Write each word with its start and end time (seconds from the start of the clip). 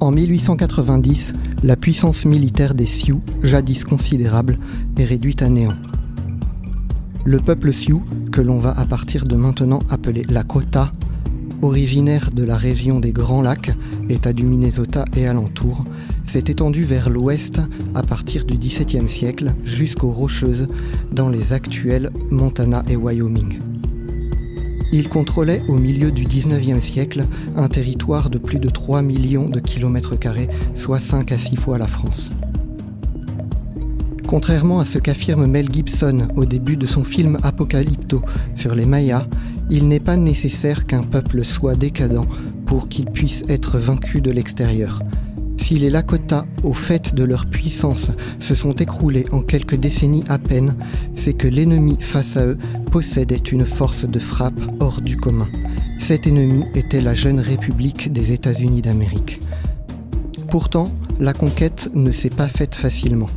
En 0.00 0.12
1890, 0.12 1.32
la 1.64 1.74
puissance 1.74 2.24
militaire 2.24 2.74
des 2.74 2.86
Sioux, 2.86 3.20
jadis 3.42 3.82
considérable, 3.82 4.56
est 4.96 5.04
réduite 5.04 5.42
à 5.42 5.48
néant. 5.48 5.74
Le 7.24 7.40
peuple 7.40 7.72
Sioux, 7.72 8.02
que 8.30 8.40
l'on 8.40 8.60
va 8.60 8.70
à 8.78 8.84
partir 8.84 9.24
de 9.26 9.34
maintenant 9.34 9.80
appeler 9.90 10.22
Lakota, 10.22 10.92
originaire 11.62 12.30
de 12.30 12.44
la 12.44 12.56
région 12.56 13.00
des 13.00 13.10
Grands 13.10 13.42
Lacs, 13.42 13.76
État 14.08 14.32
du 14.32 14.44
Minnesota 14.44 15.04
et 15.16 15.26
alentour, 15.26 15.84
s'est 16.24 16.44
étendu 16.46 16.84
vers 16.84 17.10
l'ouest 17.10 17.60
à 17.96 18.04
partir 18.04 18.44
du 18.44 18.56
XVIIe 18.56 19.08
siècle 19.08 19.52
jusqu'aux 19.64 20.12
Rocheuses 20.12 20.68
dans 21.10 21.28
les 21.28 21.52
actuels 21.52 22.10
Montana 22.30 22.84
et 22.88 22.94
Wyoming. 22.94 23.58
Il 24.90 25.08
contrôlait 25.08 25.62
au 25.68 25.74
milieu 25.74 26.10
du 26.10 26.24
XIXe 26.24 26.82
siècle 26.82 27.26
un 27.56 27.68
territoire 27.68 28.30
de 28.30 28.38
plus 28.38 28.58
de 28.58 28.70
3 28.70 29.02
millions 29.02 29.48
de 29.48 29.60
kilomètres 29.60 30.18
carrés, 30.18 30.48
soit 30.74 31.00
5 31.00 31.30
à 31.32 31.38
6 31.38 31.56
fois 31.56 31.76
la 31.76 31.86
France. 31.86 32.32
Contrairement 34.26 34.80
à 34.80 34.84
ce 34.84 34.98
qu'affirme 34.98 35.46
Mel 35.46 35.72
Gibson 35.72 36.28
au 36.36 36.44
début 36.44 36.76
de 36.76 36.86
son 36.86 37.04
film 37.04 37.38
Apocalypto 37.42 38.22
sur 38.56 38.74
les 38.74 38.86
Mayas, 38.86 39.26
il 39.70 39.88
n'est 39.88 40.00
pas 40.00 40.16
nécessaire 40.16 40.86
qu'un 40.86 41.02
peuple 41.02 41.44
soit 41.44 41.76
décadent 41.76 42.26
pour 42.66 42.88
qu'il 42.88 43.06
puisse 43.06 43.42
être 43.48 43.78
vaincu 43.78 44.20
de 44.20 44.30
l'extérieur. 44.30 45.02
Si 45.68 45.78
les 45.78 45.90
Lakota, 45.90 46.46
au 46.62 46.72
fait 46.72 47.14
de 47.14 47.24
leur 47.24 47.44
puissance, 47.44 48.10
se 48.40 48.54
sont 48.54 48.72
écroulés 48.72 49.26
en 49.32 49.42
quelques 49.42 49.74
décennies 49.74 50.24
à 50.30 50.38
peine, 50.38 50.74
c'est 51.14 51.34
que 51.34 51.46
l'ennemi 51.46 51.98
face 52.00 52.38
à 52.38 52.46
eux 52.46 52.56
possédait 52.90 53.36
une 53.36 53.66
force 53.66 54.06
de 54.06 54.18
frappe 54.18 54.58
hors 54.80 55.02
du 55.02 55.18
commun. 55.18 55.46
Cet 55.98 56.26
ennemi 56.26 56.64
était 56.74 57.02
la 57.02 57.12
jeune 57.12 57.38
République 57.38 58.10
des 58.10 58.32
États-Unis 58.32 58.80
d'Amérique. 58.80 59.40
Pourtant, 60.48 60.90
la 61.20 61.34
conquête 61.34 61.90
ne 61.92 62.12
s'est 62.12 62.30
pas 62.30 62.48
faite 62.48 62.74
facilement 62.74 63.28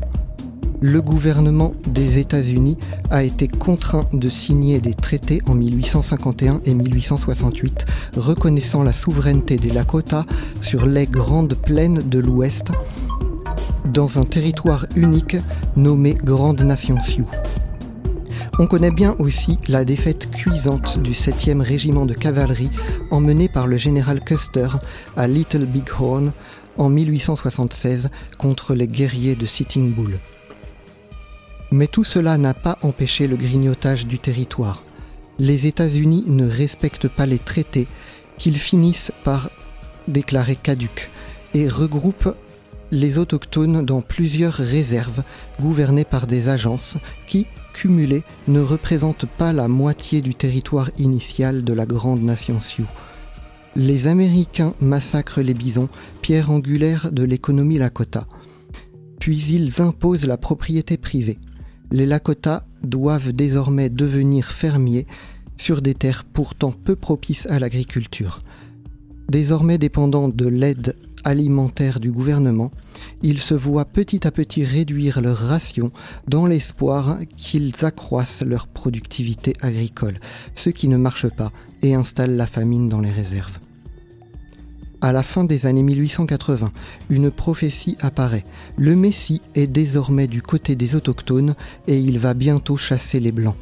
le 0.82 1.00
gouvernement 1.00 1.74
des 1.88 2.18
États-Unis 2.18 2.78
a 3.12 3.24
été 3.24 3.48
contraint 3.48 4.08
de 4.12 4.30
signer 4.30 4.80
des 4.80 4.96
traités 4.96 5.42
en 5.46 5.54
1851 5.54 6.62
et 6.66 6.74
1868 6.74 7.86
reconnaissant 8.18 8.82
la 8.82 8.92
souveraineté 8.92 9.58
des 9.58 9.70
Lakota 9.70 10.26
sur 10.59 10.88
les 10.88 11.06
grandes 11.06 11.54
plaines 11.54 12.02
de 12.09 12.18
l'Ouest 12.18 12.72
dans 13.86 14.20
un 14.20 14.26
territoire 14.26 14.88
unique 14.96 15.38
nommé 15.76 16.16
Grande 16.16 16.62
Nation 16.62 17.00
Sioux. 17.00 17.30
On 18.58 18.66
connaît 18.66 18.92
bien 18.92 19.16
aussi 19.20 19.59
la 19.68 19.86
défaite 19.86 20.32
cuisante 20.32 21.00
du 21.00 21.12
7e 21.12 21.62
régiment 21.62 22.06
de 22.06 22.14
cavalerie 22.14 22.72
emmené 23.12 23.50
par 23.50 23.68
le 23.68 23.78
général 23.78 24.22
Custer 24.24 24.68
à 25.16 25.28
Little 25.28 25.66
Big 25.66 25.88
Horn 26.00 26.32
en 26.78 26.90
1876 26.90 28.09
contre 28.40 28.74
les 28.74 28.88
guerriers 28.88 29.36
de 29.36 29.46
Sitting 29.46 29.94
Bull. 29.94 30.20
Mais 31.72 31.88
tout 31.88 32.04
cela 32.04 32.38
n'a 32.38 32.54
pas 32.54 32.78
empêché 32.82 33.28
le 33.28 33.38
grignotage 33.38 34.06
du 34.06 34.20
territoire. 34.20 34.84
Les 35.40 35.68
États-Unis 35.68 36.26
ne 36.28 36.48
respectent 36.48 37.08
pas 37.08 37.26
les 37.26 37.40
traités 37.40 37.88
qu'ils 38.38 38.58
finissent 38.58 39.14
par 39.24 39.50
déclarer 40.08 40.58
caducs 40.58 41.10
et 41.54 41.68
regroupent 41.68 42.36
les 42.92 43.18
autochtones 43.18 43.86
dans 43.86 44.02
plusieurs 44.02 44.54
réserves 44.54 45.24
gouvernées 45.62 46.04
par 46.04 46.28
des 46.28 46.50
agences 46.50 46.98
qui, 47.26 47.48
cumulées, 47.74 48.24
ne 48.50 48.60
représentent 48.60 49.26
pas 49.26 49.54
la 49.54 49.70
moitié 49.70 50.22
du 50.22 50.36
territoire 50.36 50.90
initial 50.98 51.64
de 51.64 51.72
la 51.72 51.86
grande 51.86 52.22
nation 52.22 52.60
Sioux. 52.60 52.90
Les 53.78 54.08
Américains 54.08 54.74
massacrent 54.81 55.40
les 55.40 55.54
bisons, 55.54 55.88
pierre 56.22 56.52
angulaire 56.52 57.14
de 57.14 57.24
l'économie 57.24 57.78
Lakota. 57.78 58.28
Puis 59.22 59.42
ils 59.54 59.81
imposent 59.81 60.26
la 60.26 60.36
propriété 60.36 60.98
privée 60.98 61.40
les 61.91 62.06
Lakota 62.06 62.66
doivent 62.84 63.34
désormais 63.34 63.90
devenir 63.90 64.52
fermiers 64.52 65.06
sur 65.57 65.81
des 65.81 65.94
terres 65.94 66.24
pourtant 66.24 66.72
peu 66.72 66.96
propices 66.96 67.46
à 67.47 67.59
l'agriculture. 67.59 68.40
Désormais 69.29 69.78
dépendants 69.78 70.30
de 70.30 70.47
l'aide 70.47 70.96
alimentaire 71.24 72.00
du 72.00 72.12
gouvernement, 72.12 72.72
ils 73.22 73.40
se 73.40 73.53
voient 73.53 73.85
petit 73.85 74.25
à 74.25 74.31
petit 74.31 74.63
réduire 74.63 75.22
leurs 75.22 75.38
rations 75.38 75.91
dans 76.28 76.47
l'espoir 76.47 77.19
qu'ils 77.38 77.85
accroissent 77.85 78.44
leur 78.44 78.68
productivité 78.68 79.53
agricole, 79.62 80.19
ce 80.56 80.69
qui 80.69 80.88
ne 80.88 80.97
marche 80.97 81.28
pas 81.30 81.51
et 81.84 81.94
installe 81.94 82.35
la 82.35 82.47
famine 82.47 82.90
dans 82.90 83.01
les 83.01 83.12
réserves. 83.12 83.59
À 85.03 85.12
la 85.12 85.23
fin 85.23 85.44
des 85.44 85.66
années 85.66 85.81
1880, 85.81 86.72
une 87.09 87.31
prophétie 87.31 87.97
apparaît. 88.01 88.44
Le 88.78 88.95
Messie 88.95 89.41
est 89.56 89.66
désormais 89.66 90.28
du 90.28 90.44
côté 90.44 90.75
des 90.75 90.95
autochtones 90.95 91.56
et 91.88 91.97
il 91.97 92.19
va 92.19 92.35
bientôt 92.35 92.78
chasser 92.78 93.19
les 93.19 93.31
Blancs. 93.31 93.56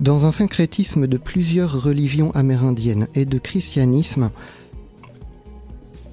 Dans 0.00 0.24
un 0.24 0.32
syncrétisme 0.32 1.06
de 1.06 1.18
plusieurs 1.18 1.82
religions 1.82 2.30
amérindiennes 2.30 3.06
et 3.14 3.26
de 3.26 3.36
christianisme, 3.36 4.30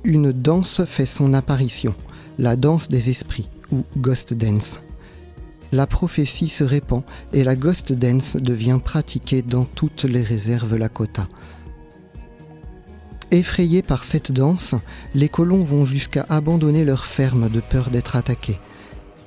une 0.04 0.34
danse 0.34 0.84
fait 0.84 1.06
son 1.06 1.34
apparition, 1.34 1.96
la 2.38 2.58
danse 2.58 2.90
des 2.90 3.10
esprits, 3.10 3.48
ou 3.72 3.86
Ghost 3.96 4.34
Dance. 4.34 4.82
La 5.72 5.88
prophétie 5.88 6.50
se 6.50 6.66
répand 6.66 7.04
et 7.32 7.46
la 7.46 7.56
Ghost 7.56 7.94
Dance 7.94 8.36
devient 8.36 8.80
pratiquée 8.84 9.42
dans 9.42 9.64
toutes 9.64 10.04
les 10.04 10.22
réserves 10.22 10.76
Lakota. 10.76 11.30
Effrayés 13.32 13.82
par 13.82 14.06
cette 14.06 14.32
danse, 14.32 14.76
les 15.14 15.28
colons 15.28 15.64
vont 15.64 15.86
jusqu'à 15.86 16.26
abandonner 16.30 16.86
leur 16.86 17.06
ferme 17.06 17.50
de 17.50 17.60
peur 17.60 17.90
d'être 17.90 18.16
attaqués. 18.16 18.58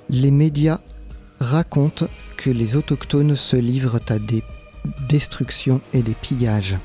Les 0.09 0.31
médias 0.31 0.81
racontent 1.39 2.09
que 2.39 2.49
les 2.49 2.77
autochtones 2.77 3.37
se 3.37 3.57
livrent 3.57 4.01
à 4.09 4.19
des 4.19 4.43
destructions 5.09 5.83
et 5.93 6.03
des 6.03 6.15
pillages. 6.15 6.79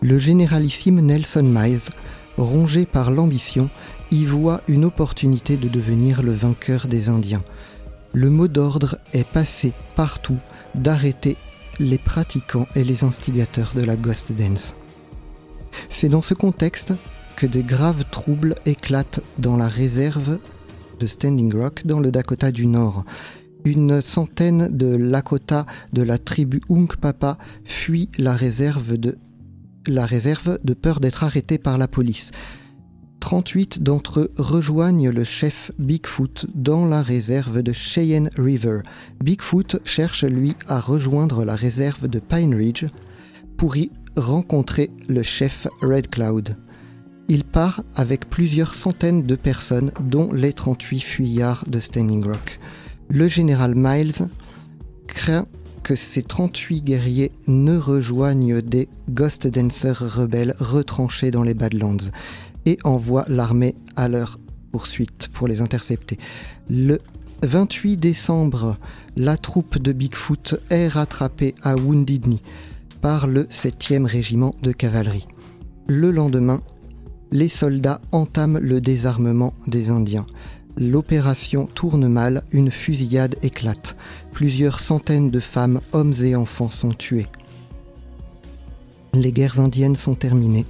Le 0.00 0.16
généralissime 0.16 1.00
Nelson 1.00 1.42
Miles, 1.42 1.90
rongé 2.38 2.86
par 2.86 3.10
l'ambition, 3.10 3.68
y 4.10 4.24
voit 4.24 4.62
une 4.68 4.84
opportunité 4.84 5.58
de 5.58 5.68
devenir 5.68 6.22
le 6.22 6.32
vainqueur 6.32 6.86
des 6.86 7.10
Indiens. 7.10 7.44
Le 8.14 8.30
mot 8.30 8.48
d'ordre 8.48 8.98
est 9.12 9.28
passé 9.28 9.74
partout 9.94 10.38
d'arrêter 10.74 11.36
les 11.78 11.98
pratiquants 11.98 12.66
et 12.74 12.84
les 12.84 13.04
instigateurs 13.04 13.72
de 13.74 13.82
la 13.82 13.96
Ghost 13.96 14.32
Dance. 14.32 14.74
C'est 15.88 16.08
dans 16.08 16.22
ce 16.22 16.34
contexte 16.34 16.94
que 17.36 17.46
de 17.46 17.60
graves 17.60 18.04
troubles 18.10 18.54
éclatent 18.64 19.20
dans 19.38 19.56
la 19.56 19.68
réserve 19.68 20.38
de 20.98 21.06
Standing 21.06 21.54
Rock 21.54 21.82
dans 21.84 22.00
le 22.00 22.10
Dakota 22.10 22.50
du 22.50 22.66
Nord. 22.66 23.04
Une 23.64 24.00
centaine 24.00 24.68
de 24.74 24.96
Lakota 24.96 25.66
de 25.92 26.02
la 26.02 26.18
tribu 26.18 26.60
Unkpapa 26.70 27.36
fuient 27.64 28.10
la 28.18 28.34
réserve 28.34 28.96
de, 28.96 29.18
la 29.86 30.06
réserve 30.06 30.58
de 30.64 30.74
peur 30.74 31.00
d'être 31.00 31.24
arrêtés 31.24 31.58
par 31.58 31.76
la 31.76 31.88
police. 31.88 32.30
38 33.20 33.82
d'entre 33.82 34.20
eux 34.20 34.32
rejoignent 34.38 35.10
le 35.10 35.24
chef 35.24 35.72
Bigfoot 35.78 36.46
dans 36.54 36.86
la 36.86 37.02
réserve 37.02 37.62
de 37.62 37.72
Cheyenne 37.72 38.30
River. 38.38 38.82
Bigfoot 39.22 39.80
cherche 39.84 40.24
lui 40.24 40.54
à 40.68 40.80
rejoindre 40.80 41.44
la 41.44 41.56
réserve 41.56 42.06
de 42.06 42.20
Pine 42.20 42.54
Ridge 42.54 42.84
pour 43.56 43.76
y 43.76 43.90
rencontrer 44.16 44.90
le 45.08 45.22
chef 45.22 45.68
Red 45.82 46.08
Cloud. 46.08 46.56
Il 47.28 47.44
part 47.44 47.82
avec 47.94 48.30
plusieurs 48.30 48.74
centaines 48.74 49.26
de 49.26 49.34
personnes, 49.34 49.92
dont 50.00 50.32
les 50.32 50.52
38 50.52 51.00
fuyards 51.00 51.64
de 51.66 51.80
Standing 51.80 52.24
Rock. 52.24 52.58
Le 53.08 53.28
général 53.28 53.74
Miles 53.74 54.28
craint 55.06 55.46
que 55.82 55.96
ces 55.96 56.22
38 56.22 56.82
guerriers 56.82 57.32
ne 57.46 57.76
rejoignent 57.76 58.60
des 58.60 58.88
Ghost 59.08 59.46
Dancers 59.46 60.16
rebelles 60.16 60.54
retranchés 60.58 61.30
dans 61.30 61.42
les 61.42 61.54
Badlands 61.54 62.10
et 62.64 62.78
envoie 62.84 63.24
l'armée 63.28 63.76
à 63.94 64.08
leur 64.08 64.38
poursuite 64.72 65.28
pour 65.32 65.46
les 65.46 65.60
intercepter. 65.60 66.18
Le 66.68 66.98
28 67.42 67.96
décembre, 67.96 68.76
la 69.16 69.36
troupe 69.36 69.78
de 69.78 69.92
Bigfoot 69.92 70.56
est 70.70 70.88
rattrapée 70.88 71.54
à 71.62 71.76
Wounded 71.76 72.26
Knee 72.26 72.40
le 73.28 73.44
7e 73.44 74.04
régiment 74.04 74.56
de 74.62 74.72
cavalerie. 74.72 75.28
Le 75.86 76.10
lendemain, 76.10 76.60
les 77.30 77.48
soldats 77.48 78.00
entament 78.10 78.58
le 78.58 78.80
désarmement 78.80 79.54
des 79.68 79.90
Indiens. 79.90 80.26
L'opération 80.76 81.66
tourne 81.66 82.08
mal, 82.08 82.42
une 82.50 82.70
fusillade 82.70 83.36
éclate. 83.42 83.96
Plusieurs 84.32 84.80
centaines 84.80 85.30
de 85.30 85.38
femmes, 85.38 85.80
hommes 85.92 86.14
et 86.20 86.34
enfants 86.34 86.68
sont 86.68 86.90
tués. 86.90 87.28
Les 89.14 89.30
guerres 89.30 89.60
indiennes 89.60 89.96
sont 89.96 90.16
terminées. 90.16 90.66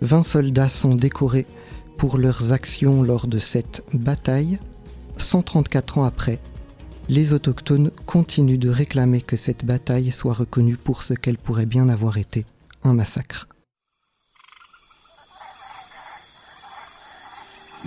20 0.00 0.22
soldats 0.22 0.68
sont 0.68 0.94
décorés 0.94 1.46
pour 1.98 2.18
leurs 2.18 2.52
actions 2.52 3.02
lors 3.02 3.26
de 3.26 3.40
cette 3.40 3.84
bataille. 3.92 4.58
134 5.16 5.98
ans 5.98 6.04
après, 6.04 6.38
les 7.08 7.32
autochtones 7.32 7.90
continuent 8.06 8.58
de 8.58 8.70
réclamer 8.70 9.20
que 9.20 9.36
cette 9.36 9.64
bataille 9.64 10.12
soit 10.12 10.34
reconnue 10.34 10.76
pour 10.76 11.02
ce 11.02 11.14
qu'elle 11.14 11.38
pourrait 11.38 11.66
bien 11.66 11.88
avoir 11.88 12.16
été, 12.16 12.46
un 12.82 12.94
massacre. 12.94 13.48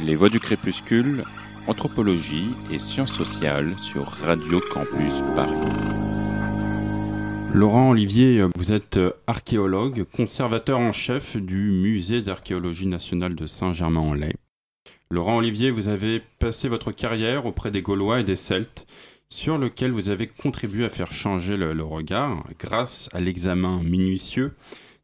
Les 0.05 0.15
Voix 0.15 0.29
du 0.29 0.39
Crépuscule, 0.39 1.23
Anthropologie 1.67 2.49
et 2.71 2.77
Sciences 2.77 3.13
sociales 3.13 3.73
sur 3.73 4.03
Radio 4.03 4.61
Campus 4.71 5.15
Paris. 5.35 5.97
Laurent 7.53 7.89
Olivier, 7.89 8.45
vous 8.55 8.71
êtes 8.71 8.99
archéologue, 9.25 10.03
conservateur 10.15 10.79
en 10.79 10.91
chef 10.91 11.37
du 11.37 11.71
Musée 11.71 12.21
d'archéologie 12.21 12.85
nationale 12.85 13.33
de 13.33 13.47
Saint-Germain-en-Laye. 13.47 14.35
Laurent 15.09 15.37
Olivier, 15.37 15.71
vous 15.71 15.87
avez 15.87 16.21
passé 16.39 16.67
votre 16.67 16.91
carrière 16.91 17.45
auprès 17.45 17.71
des 17.71 17.81
Gaulois 17.81 18.19
et 18.19 18.25
des 18.25 18.35
Celtes, 18.35 18.85
sur 19.29 19.57
lequel 19.57 19.91
vous 19.91 20.09
avez 20.09 20.27
contribué 20.27 20.83
à 20.83 20.89
faire 20.89 21.13
changer 21.13 21.55
le, 21.55 21.81
regard 21.83 22.45
grâce 22.59 23.09
à 23.13 23.21
l'examen 23.21 23.81
minutieux 23.83 24.53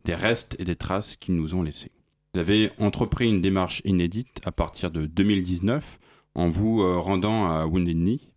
des 0.03 0.15
restes 0.15 0.57
et 0.59 0.65
des 0.65 0.75
traces 0.75 1.15
qu'ils 1.15 1.35
nous 1.35 1.55
ont 1.55 1.63
laissés. 1.63 1.91
Vous 2.33 2.41
avez 2.41 2.71
entrepris 2.79 3.29
une 3.29 3.41
démarche 3.41 3.81
inédite 3.85 4.41
à 4.43 4.51
partir 4.51 4.91
de 4.91 5.05
2019 5.05 5.99
en 6.35 6.49
vous 6.49 6.81
euh, 6.81 6.97
rendant 6.97 7.49
à 7.49 7.65
Wounded 7.65 7.95
Knee, 7.95 8.29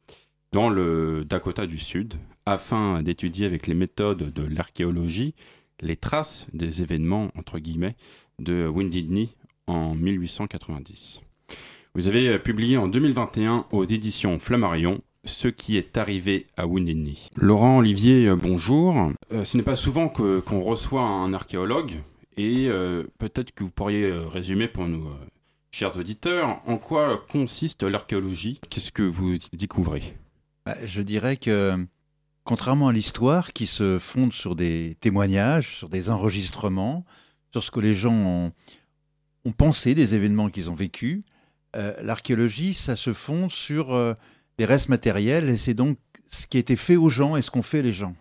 dans 0.53 0.69
le 0.69 1.25
Dakota 1.25 1.67
du 1.67 1.79
Sud, 1.79 2.15
afin 2.45 3.03
d'étudier 3.03 3.45
avec 3.45 3.67
les 3.67 3.75
méthodes 3.75 4.33
de 4.33 4.43
l'archéologie 4.45 5.35
les 5.81 5.97
traces 5.97 6.47
des 6.53 6.83
événements, 6.83 7.31
entre 7.37 7.59
guillemets, 7.59 7.97
de 8.39 8.67
Wounded 8.67 9.09
Knee 9.09 9.35
en 9.67 9.95
1890. 9.95 11.23
Vous 11.97 12.09
avez 12.09 12.29
euh, 12.29 12.39
publié 12.39 12.77
en 12.77 12.89
2021 12.89 13.65
aux 13.73 13.85
éditions 13.85 14.39
Flammarion 14.39 15.01
ce 15.25 15.49
qui 15.49 15.77
est 15.77 15.97
arrivé 15.97 16.47
à 16.57 16.67
Wounded. 16.69 17.17
Laurent 17.35 17.79
Olivier, 17.79 18.29
euh, 18.29 18.37
bonjour. 18.37 19.11
ce 19.31 19.57
n'est 19.57 19.65
pas 19.65 19.75
souvent 19.75 20.09
qu'on 20.09 20.61
reçoit 20.61 21.03
un 21.03 21.33
archéologue, 21.33 21.95
et 22.37 22.67
euh, 22.69 23.05
peut-être 23.19 23.53
que 23.53 23.65
vous 23.65 23.71
pourriez 23.71 24.05
euh, 24.05 24.29
résumer 24.29 24.69
pour 24.69 24.87
nous, 24.87 25.09
euh, 25.09 25.17
chers 25.71 25.97
auditeurs, 25.97 26.61
en 26.67 26.77
quoi 26.77 27.25
consiste 27.31 27.83
l'archéologie? 27.83 28.61
Qu'est-ce 28.69 28.93
que 28.93 29.03
vous 29.03 29.37
découvrez? 29.55 30.17
Bah, 30.67 30.77
Je 30.85 31.01
dirais 31.01 31.39
que, 31.39 31.83
contrairement 32.45 32.89
à 32.89 32.93
l'histoire 32.93 33.55
qui 33.55 33.67
se 33.67 33.99
fonde 33.99 34.35
sur 34.35 34.55
des 34.55 34.97
témoignages, 35.01 35.77
sur 35.77 35.89
des 35.89 36.11
enregistrements, 36.11 37.07
sur 37.53 37.65
ce 37.65 37.71
que 37.71 37.81
les 37.81 37.95
gens 37.95 38.13
ont, 38.13 38.53
pensé 39.57 39.95
des 39.95 40.15
événements 40.15 40.51
qu'ils 40.51 40.71
ont 40.71 40.75
vécus, 40.75 41.23
l'archéologie, 42.03 42.73
ça 42.73 42.97
se 42.97 43.13
fonde 43.13 43.51
sur 43.51 44.17
des 44.59 44.65
restes 44.65 44.89
matériels 44.89 45.51
et 45.51 45.59
c'est 45.59 45.75
donc 45.75 45.99
ce 46.29 46.47
qui 46.47 46.57
a 46.57 46.61
été 46.61 46.77
fait 46.77 46.97
aux 46.97 47.09
gens 47.09 47.37
et 47.37 47.43
ce 47.43 47.51
qu'ont 47.51 47.63
fait 47.63 47.83
les 47.83 47.93
gens. 47.93 48.15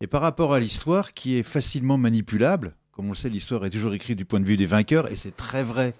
Et 0.00 0.06
par 0.06 0.22
rapport 0.22 0.54
à 0.54 0.60
l'histoire 0.60 1.14
qui 1.14 1.36
est 1.36 1.42
facilement 1.42 1.96
manipulable, 1.98 2.76
comme 2.92 3.06
on 3.06 3.10
le 3.10 3.16
sait, 3.16 3.28
l'histoire 3.28 3.64
est 3.64 3.70
toujours 3.70 3.94
écrite 3.94 4.18
du 4.18 4.24
point 4.24 4.40
de 4.40 4.44
vue 4.44 4.56
des 4.56 4.66
vainqueurs, 4.66 5.10
et 5.10 5.16
c'est 5.16 5.34
très 5.34 5.62
vrai 5.62 5.94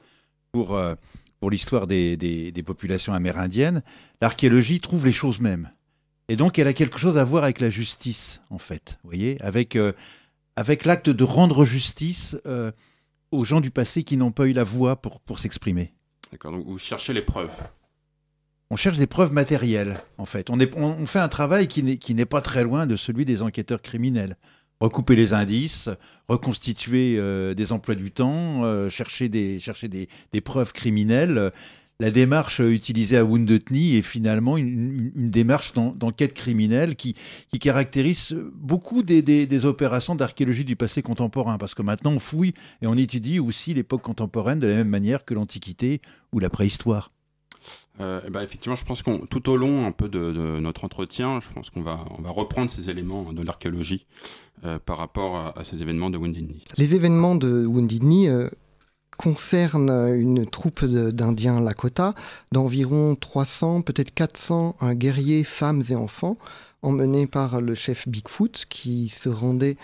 pour, 0.53 0.75
euh, 0.75 0.95
pour 1.41 1.51
l'histoire 1.51 1.87
des, 1.87 2.17
des, 2.17 2.63
populations 2.63 3.13
amérindiennes. 3.13 3.83
L'archéologie 4.21 4.81
trouve 4.81 5.05
les 5.05 5.13
choses 5.13 5.41
mêmes. 5.41 5.71
Et 6.29 6.37
donc, 6.37 6.59
elle 6.59 6.69
a 6.69 6.73
quelque 6.73 6.99
chose 6.99 7.19
à 7.19 7.25
voir 7.25 7.45
avec 7.45 7.61
la 7.61 7.71
justice, 7.71 8.41
en 8.49 8.59
fait, 8.59 8.99
vous 9.03 9.11
voyez, 9.11 9.41
avec, 9.43 9.77
euh, 9.77 9.93
avec 10.57 10.85
l'acte 10.85 11.11
de 11.11 11.25
rendre 11.25 11.65
justice 11.65 12.37
euh, 12.47 12.71
aux 13.31 13.45
gens 13.45 13.61
du 13.61 13.71
passé 13.71 14.05
qui 14.05 14.17
n'ont 14.17 14.33
pas 14.33 14.47
eu 14.47 14.53
la 14.53 14.65
voix 14.65 14.97
pour, 14.97 15.21
pour 15.21 15.39
s'exprimer. 15.39 15.93
Donc 16.43 16.67
vous 16.67 16.79
cherchez 16.79 17.13
les 17.13 17.23
preuves 17.23 17.55
on 18.71 18.77
cherche 18.77 18.97
des 18.97 19.07
preuves 19.07 19.31
matérielles, 19.31 20.01
en 20.17 20.25
fait. 20.25 20.49
On, 20.51 21.07
fait 21.07 21.19
un 21.19 21.29
travail 21.29 21.69
qui 21.69 22.15
n'est 22.15 22.25
pas 22.25 22.41
très 22.41 22.65
loin 22.65 22.87
de 22.87 22.97
celui 22.97 23.25
des 23.25 23.43
enquêteurs 23.43 23.83
criminels 23.83 24.37
recouper 24.81 25.17
les 25.17 25.33
indices, 25.33 25.89
reconstituer 26.29 27.17
euh, 27.19 27.55
des 27.55 27.73
emplois 27.73 27.95
du 27.95 28.11
temps, 28.11 28.65
euh, 28.65 28.89
chercher 28.89 29.29
des, 29.29 29.59
preuves 30.45 30.73
criminelles. 30.73 31.53
La 32.01 32.11
démarche 32.11 32.59
utilisée 32.59 33.17
à 33.17 33.25
Wounded 33.25 33.63
est 33.73 34.03
finalement 34.03 34.57
une, 34.57 35.13
démarche 35.15 35.75
d'enquête 35.75 36.35
criminelle 36.35 36.97
qui, 36.97 37.15
qui, 37.53 37.59
caractérise 37.61 38.37
beaucoup 38.55 39.03
des, 39.03 39.23
des 39.23 39.65
opérations 39.65 40.17
d'archéologie 40.17 40.65
du 40.65 40.75
passé 40.75 41.03
contemporain, 41.03 41.57
parce 41.57 41.75
que 41.75 41.83
maintenant 41.83 42.13
on 42.13 42.19
fouille 42.19 42.55
et 42.83 42.89
on 42.89 42.97
étudie 42.97 43.39
aussi 43.39 43.75
l'époque 43.75 44.03
contemporaine 44.03 44.59
de 44.59 44.67
la 44.67 44.75
même 44.75 44.89
manière 44.89 45.25
que 45.25 45.35
l'Antiquité 45.35 46.01
ou 46.33 46.41
la 46.41 46.51
préhistoire. 46.51 47.11
Euh, 48.01 48.21
bah, 48.29 48.43
effectivement, 48.43 48.75
je 48.75 48.85
pense 48.85 49.03
qu'on 49.03 49.21
tout 49.21 49.49
au 49.49 49.57
long 49.57 49.87
un 49.87 49.93
peu 49.93 50.09
de, 50.09 50.59
notre 50.59 50.85
entretien, 50.85 51.41
je 51.41 51.49
pense 51.51 51.71
qu'on 51.71 51.83
va 51.83 52.05
on 52.19 52.23
va 52.23 52.31
reprendre 52.31 52.71
ces 52.71 52.91
éléments 52.91 53.33
de 53.33 53.43
l'archéologie 53.43 54.07
euh, 54.65 54.79
par 54.85 54.99
rapport 54.99 55.37
à, 55.57 55.65
ces 55.65 55.81
événements 55.81 56.11
de 56.11 56.19
Wounded 56.19 56.47
Knee. 56.47 56.65
Les 56.77 56.95
événements 56.95 57.37
de 57.37 57.65
Wounded 57.65 58.01
Knee 58.01 58.29
euh, 58.29 58.49
concernent 59.17 60.15
une 60.15 60.47
troupe 60.47 60.85
d'Indiens 60.85 61.61
Lakota 61.61 62.15
d'environ 62.53 63.15
300, 63.15 63.83
peut-être 63.83 64.13
400 64.15 64.77
guerriers, 64.93 65.45
femmes 65.45 65.83
et 65.89 65.95
enfants, 65.95 66.37
emmenés 66.83 67.27
par 67.27 67.61
le 67.61 67.75
chef 67.75 68.09
Bigfoot 68.09 68.67
qui 68.69 69.09
se 69.09 69.29
rendait 69.29 69.77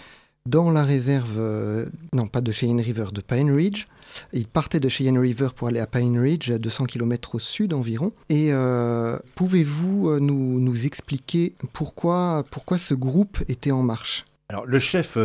dans 0.47 0.71
la 0.71 0.85
réserve, 0.85 1.39
euh, 1.39 1.87
non 2.13 2.27
pas 2.27 2.41
de 2.41 2.51
Cheyenne 2.53 2.81
River, 2.81 3.07
de 3.13 3.21
Pine 3.21 3.51
Ridge. 3.51 3.87
Il 4.33 4.49
partait 4.49 4.81
de 4.81 4.89
Cheyenne 4.89 5.19
River 5.19 5.49
pour 5.55 5.69
aller 5.69 5.81
à 5.81 5.87
Pine 5.87 6.19
Ridge, 6.19 6.51
à 6.51 6.59
200 6.59 6.87
km 6.87 7.37
au 7.37 7.39
sud 7.39 7.73
environ. 7.73 8.13
Et 8.29 8.53
euh, 8.53 9.19
pouvez-vous 9.37 10.11
euh, 10.11 10.19
nous, 10.19 10.61
nous, 10.61 10.87
expliquer 10.87 11.55
pourquoi, 11.73 12.45
pourquoi 12.51 12.79
ce 12.79 12.95
groupe 12.95 13.39
était 13.49 13.71
en 13.71 13.83
marche? 13.83 14.25
Alors 14.49 14.67
le 14.67 14.79
chef 14.79 15.17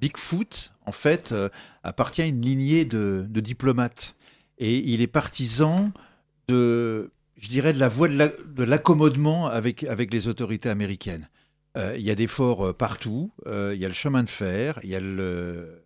Bigfoot, 0.00 0.71
en 0.86 0.92
fait, 0.92 1.34
appartient 1.82 2.22
à 2.22 2.26
une 2.26 2.42
lignée 2.42 2.84
de, 2.84 3.26
diplomates. 3.28 4.16
Et 4.58 4.78
il 4.78 5.00
est 5.00 5.06
partisan 5.06 5.92
de, 6.48 7.10
je 7.36 7.48
dirais, 7.48 7.72
de 7.72 7.78
la 7.78 7.88
voie 7.88 8.08
de 8.08 8.64
l'accommodement 8.64 9.46
avec, 9.46 9.84
avec 9.84 10.12
les 10.12 10.28
autorités 10.28 10.68
américaines. 10.68 11.28
Euh, 11.76 11.94
il 11.96 12.02
y 12.02 12.10
a 12.10 12.14
des 12.14 12.26
forts 12.26 12.66
euh, 12.66 12.72
partout, 12.74 13.32
euh, 13.46 13.72
il 13.74 13.80
y 13.80 13.84
a 13.86 13.88
le 13.88 13.94
chemin 13.94 14.22
de 14.22 14.28
fer, 14.28 14.78
il 14.82 14.90
y 14.90 14.96
a 14.96 15.00
le, 15.00 15.78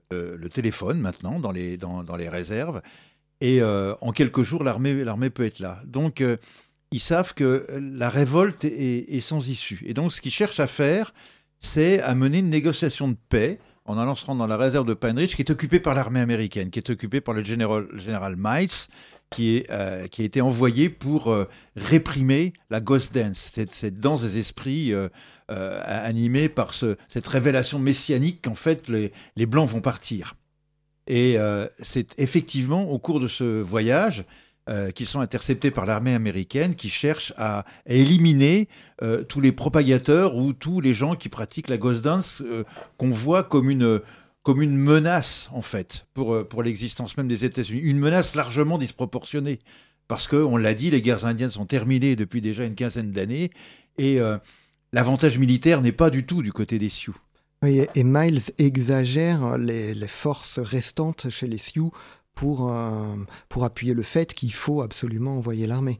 téléphone 0.50 0.98
maintenant 0.98 1.38
dans 1.38 1.52
les, 1.52 1.76
dans, 1.76 2.16
les 2.16 2.28
réserves. 2.28 2.80
Et 3.40 3.62
en 3.62 4.12
quelques 4.12 4.42
jours, 4.42 4.64
l'armée 4.64 5.30
peut 5.30 5.44
être 5.44 5.58
là. 5.58 5.82
Donc, 5.84 6.24
ils 6.90 7.00
savent 7.00 7.34
que 7.34 7.66
la 7.78 8.08
révolte 8.08 8.64
est, 8.64 9.20
sans 9.20 9.46
issue. 9.46 9.82
Et 9.84 9.92
donc, 9.92 10.12
ce 10.12 10.22
qu'ils 10.22 10.32
cherchent 10.32 10.60
à 10.60 10.66
faire, 10.66 11.12
c'est 11.60 12.00
à 12.00 12.14
mener 12.14 12.38
une 12.38 12.48
négociation 12.48 13.08
de 13.08 13.16
paix 13.28 13.58
en 13.86 13.98
allant 13.98 14.14
se 14.14 14.24
rendre 14.24 14.38
dans 14.40 14.46
la 14.46 14.56
réserve 14.56 14.86
de 14.86 14.94
Pine 14.94 15.18
Ridge, 15.18 15.34
qui 15.36 15.42
est 15.42 15.50
occupée 15.50 15.80
par 15.80 15.94
l'armée 15.94 16.20
américaine, 16.20 16.70
qui 16.70 16.78
est 16.78 16.90
occupée 16.90 17.20
par 17.20 17.34
le 17.34 17.44
général, 17.44 17.86
général 17.94 18.34
Miles, 18.36 18.68
qui, 19.30 19.56
est, 19.56 20.08
qui 20.10 20.22
a 20.22 20.24
été 20.24 20.40
envoyé 20.40 20.88
pour 20.88 21.34
réprimer 21.74 22.52
la 22.70 22.80
ghost 22.80 23.12
dance, 23.12 23.50
cette, 23.54 23.72
cette 23.72 23.98
danse 23.98 24.22
des 24.22 24.38
esprits 24.38 24.92
euh, 25.48 25.80
animé 25.84 26.48
par 26.48 26.74
cette 26.74 27.28
révélation 27.28 27.78
messianique 27.78 28.42
qu'en 28.42 28.56
fait 28.56 28.88
les, 28.88 29.46
Blancs 29.46 29.70
vont 29.70 29.80
partir. 29.80 30.34
Et 31.06 31.38
euh, 31.38 31.68
c'est 31.80 32.18
effectivement 32.18 32.90
au 32.90 32.98
cours 32.98 33.20
de 33.20 33.28
ce 33.28 33.62
voyage 33.62 34.24
euh, 34.68 34.90
qu'ils 34.90 35.06
sont 35.06 35.20
interceptés 35.20 35.70
par 35.70 35.86
l'armée 35.86 36.14
américaine 36.14 36.74
qui 36.74 36.88
cherche 36.88 37.32
à, 37.36 37.64
éliminer 37.86 38.68
tous 39.28 39.42
les 39.42 39.52
propagateurs 39.52 40.36
ou 40.36 40.54
tous 40.54 40.80
les 40.80 40.94
gens 40.94 41.16
qui 41.16 41.28
pratiquent 41.28 41.68
la 41.68 41.76
ghost 41.76 42.02
dance 42.02 42.42
qu'on 42.96 43.10
voit 43.10 43.44
comme 43.44 43.68
une, 43.68 44.00
comme 44.42 44.62
une 44.62 44.74
menace 44.74 45.50
en 45.52 45.60
fait 45.60 46.06
pour, 46.14 46.48
pour 46.48 46.62
l'existence 46.62 47.18
même 47.18 47.28
des 47.28 47.44
États-Unis. 47.44 47.82
Une 47.82 47.98
menace 47.98 48.34
largement 48.34 48.78
disproportionnée 48.78 49.58
parce 50.08 50.28
que, 50.28 50.36
on 50.36 50.56
l'a 50.56 50.72
dit, 50.72 50.90
les 50.90 51.02
guerres 51.02 51.26
indiennes 51.26 51.50
sont 51.50 51.66
terminées 51.66 52.16
depuis 52.16 52.40
déjà 52.40 52.64
une 52.64 52.74
quinzaine 52.74 53.12
d'années 53.12 53.50
et 53.98 54.18
l'avantage 54.92 55.38
militaire 55.38 55.82
n'est 55.82 55.92
pas 55.92 56.08
du 56.08 56.24
tout 56.24 56.42
du 56.42 56.52
côté 56.52 56.78
des 56.78 56.88
Sioux. 56.88 57.16
Oui, 57.62 57.86
et 57.94 58.04
Miles 58.04 58.42
exagère 58.58 59.56
les, 59.56 59.94
forces 60.08 60.58
restantes 60.58 61.30
chez 61.30 61.46
les 61.46 61.58
Sioux 61.58 61.90
pour, 62.36 62.70
euh, 62.70 63.16
pour 63.48 63.64
appuyer 63.64 63.94
le 63.94 64.04
fait 64.04 64.32
qu'il 64.32 64.52
faut 64.52 64.82
absolument 64.82 65.38
envoyer 65.38 65.66
l'armée. 65.66 65.98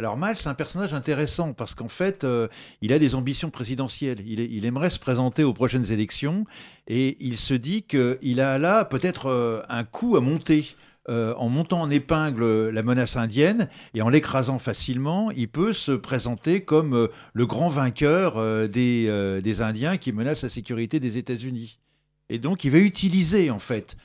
Alors 0.00 0.16
Miles, 0.16 0.36
c'est 0.36 0.48
un 0.48 0.54
personnage 0.54 0.94
intéressant 0.94 1.52
parce 1.52 1.74
qu'en 1.74 1.88
fait, 1.88 2.24
euh, 2.24 2.48
il 2.80 2.94
a 2.94 2.98
des 2.98 3.14
ambitions 3.14 3.50
présidentielles. 3.50 4.22
Il, 4.26 4.64
aimerait 4.64 4.88
se 4.88 4.98
présenter 4.98 5.44
aux 5.44 5.52
prochaines 5.52 5.92
élections 5.92 6.46
et 6.88 7.18
il 7.20 7.36
se 7.36 7.52
dit 7.52 7.82
qu'il 7.82 8.40
a 8.40 8.58
là 8.58 8.86
peut-être 8.86 9.26
euh, 9.26 9.60
un 9.68 9.84
coup 9.84 10.16
à 10.16 10.20
monter. 10.20 10.74
En 11.08 11.48
montant 11.48 11.80
en 11.80 11.90
épingle 11.90 12.68
la 12.68 12.84
menace 12.84 13.16
indienne 13.16 13.68
et 13.94 14.02
en 14.02 14.08
l'écrasant 14.08 14.60
facilement, 14.60 15.32
il 15.32 15.48
peut 15.48 15.72
se 15.72 15.90
présenter 15.90 16.62
comme 16.62 17.08
le 17.32 17.46
grand 17.46 17.68
vainqueur 17.68 18.36
des, 18.68 19.40
des, 19.42 19.60
Indiens 19.60 19.96
qui 19.96 20.12
menacent 20.12 20.42
la 20.44 20.48
sécurité 20.48 21.00
des 21.00 21.18
États-Unis. 21.18 21.80
Et 22.28 22.38
donc, 22.38 22.62
il 22.62 22.70
va 22.70 22.78
utiliser 22.78 23.50
en 23.50 23.58
fait 23.58 23.96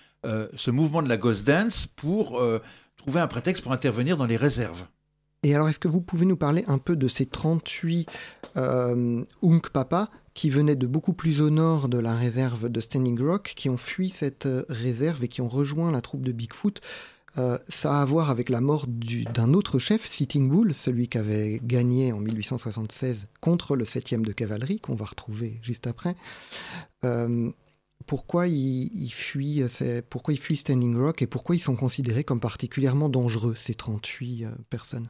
ce 0.56 0.72
mouvement 0.72 1.02
de 1.02 1.10
la 1.10 1.18
Ghost 1.18 1.46
Dance 1.46 1.88
pour 1.96 2.42
trouver 2.96 3.20
un 3.20 3.28
prétexte 3.28 3.64
pour 3.64 3.72
intervenir 3.72 4.18
dans 4.18 4.26
les 4.26 4.38
réserves. 4.38 4.86
Et 5.46 5.54
alors, 5.54 5.70
est-ce 5.70 5.78
que 5.78 5.88
vous 5.88 6.02
pouvez 6.02 6.26
nous 6.26 6.38
parler 6.38 6.64
un 6.66 6.80
peu 6.80 6.96
de 6.96 7.08
ces 7.08 7.28
38 7.28 8.10
euh, 8.58 9.24
qui 10.34 10.50
venaient 10.50 10.76
de 10.76 10.88
beaucoup 10.88 11.14
plus 11.14 11.40
au 11.40 11.52
nord 11.52 11.88
de 11.88 12.00
la 12.00 12.16
réserve 12.16 12.68
de 12.68 12.82
Standing 12.82 13.22
Rock, 13.22 13.54
qui 13.56 13.70
ont 13.70 13.78
fui 13.78 14.10
cette 14.10 14.48
euh, 14.48 14.66
réserve 14.70 15.24
et 15.24 15.28
qui 15.28 15.42
ont 15.42 15.48
rejoint 15.48 15.92
la 15.92 16.02
troupe 16.02 16.26
de 16.26 16.32
Bigfoot 16.32 16.82
Euh, 17.38 17.58
ça 17.68 17.98
a 17.98 18.02
à 18.02 18.06
voir 18.06 18.30
avec 18.30 18.50
la 18.50 18.62
mort 18.62 18.86
d'un 18.88 19.54
autre 19.54 19.78
chef, 19.78 20.06
Sitting 20.10 20.50
Bull, 20.50 20.74
celui 20.74 21.08
qui 21.08 21.18
avait 21.18 21.60
gagné 21.64 22.14
en 22.14 22.20
1876 22.20 23.28
contre 23.42 23.76
le 23.76 23.84
7e 23.84 24.24
de 24.24 24.32
cavalerie, 24.32 24.80
qu'on 24.80 24.96
va 24.96 25.06
retrouver 25.06 25.60
juste 25.62 25.88
après. 25.88 26.16
Euh, 27.04 27.52
pourquoi 28.06 28.48
ils, 28.48 29.10
fuient, 29.12 29.64
pourquoi 30.10 30.34
ils 30.34 30.40
fuient 30.40 30.58
Standing 30.58 30.98
Rock 30.98 31.22
et 31.22 31.28
pourquoi 31.28 31.56
ils 31.56 31.60
sont 31.60 31.76
considérés 31.76 32.24
comme 32.24 32.40
particulièrement 32.40 33.10
dangereux, 33.10 33.56
ces 33.56 33.74
38 33.74 34.48
personnes? 34.70 35.08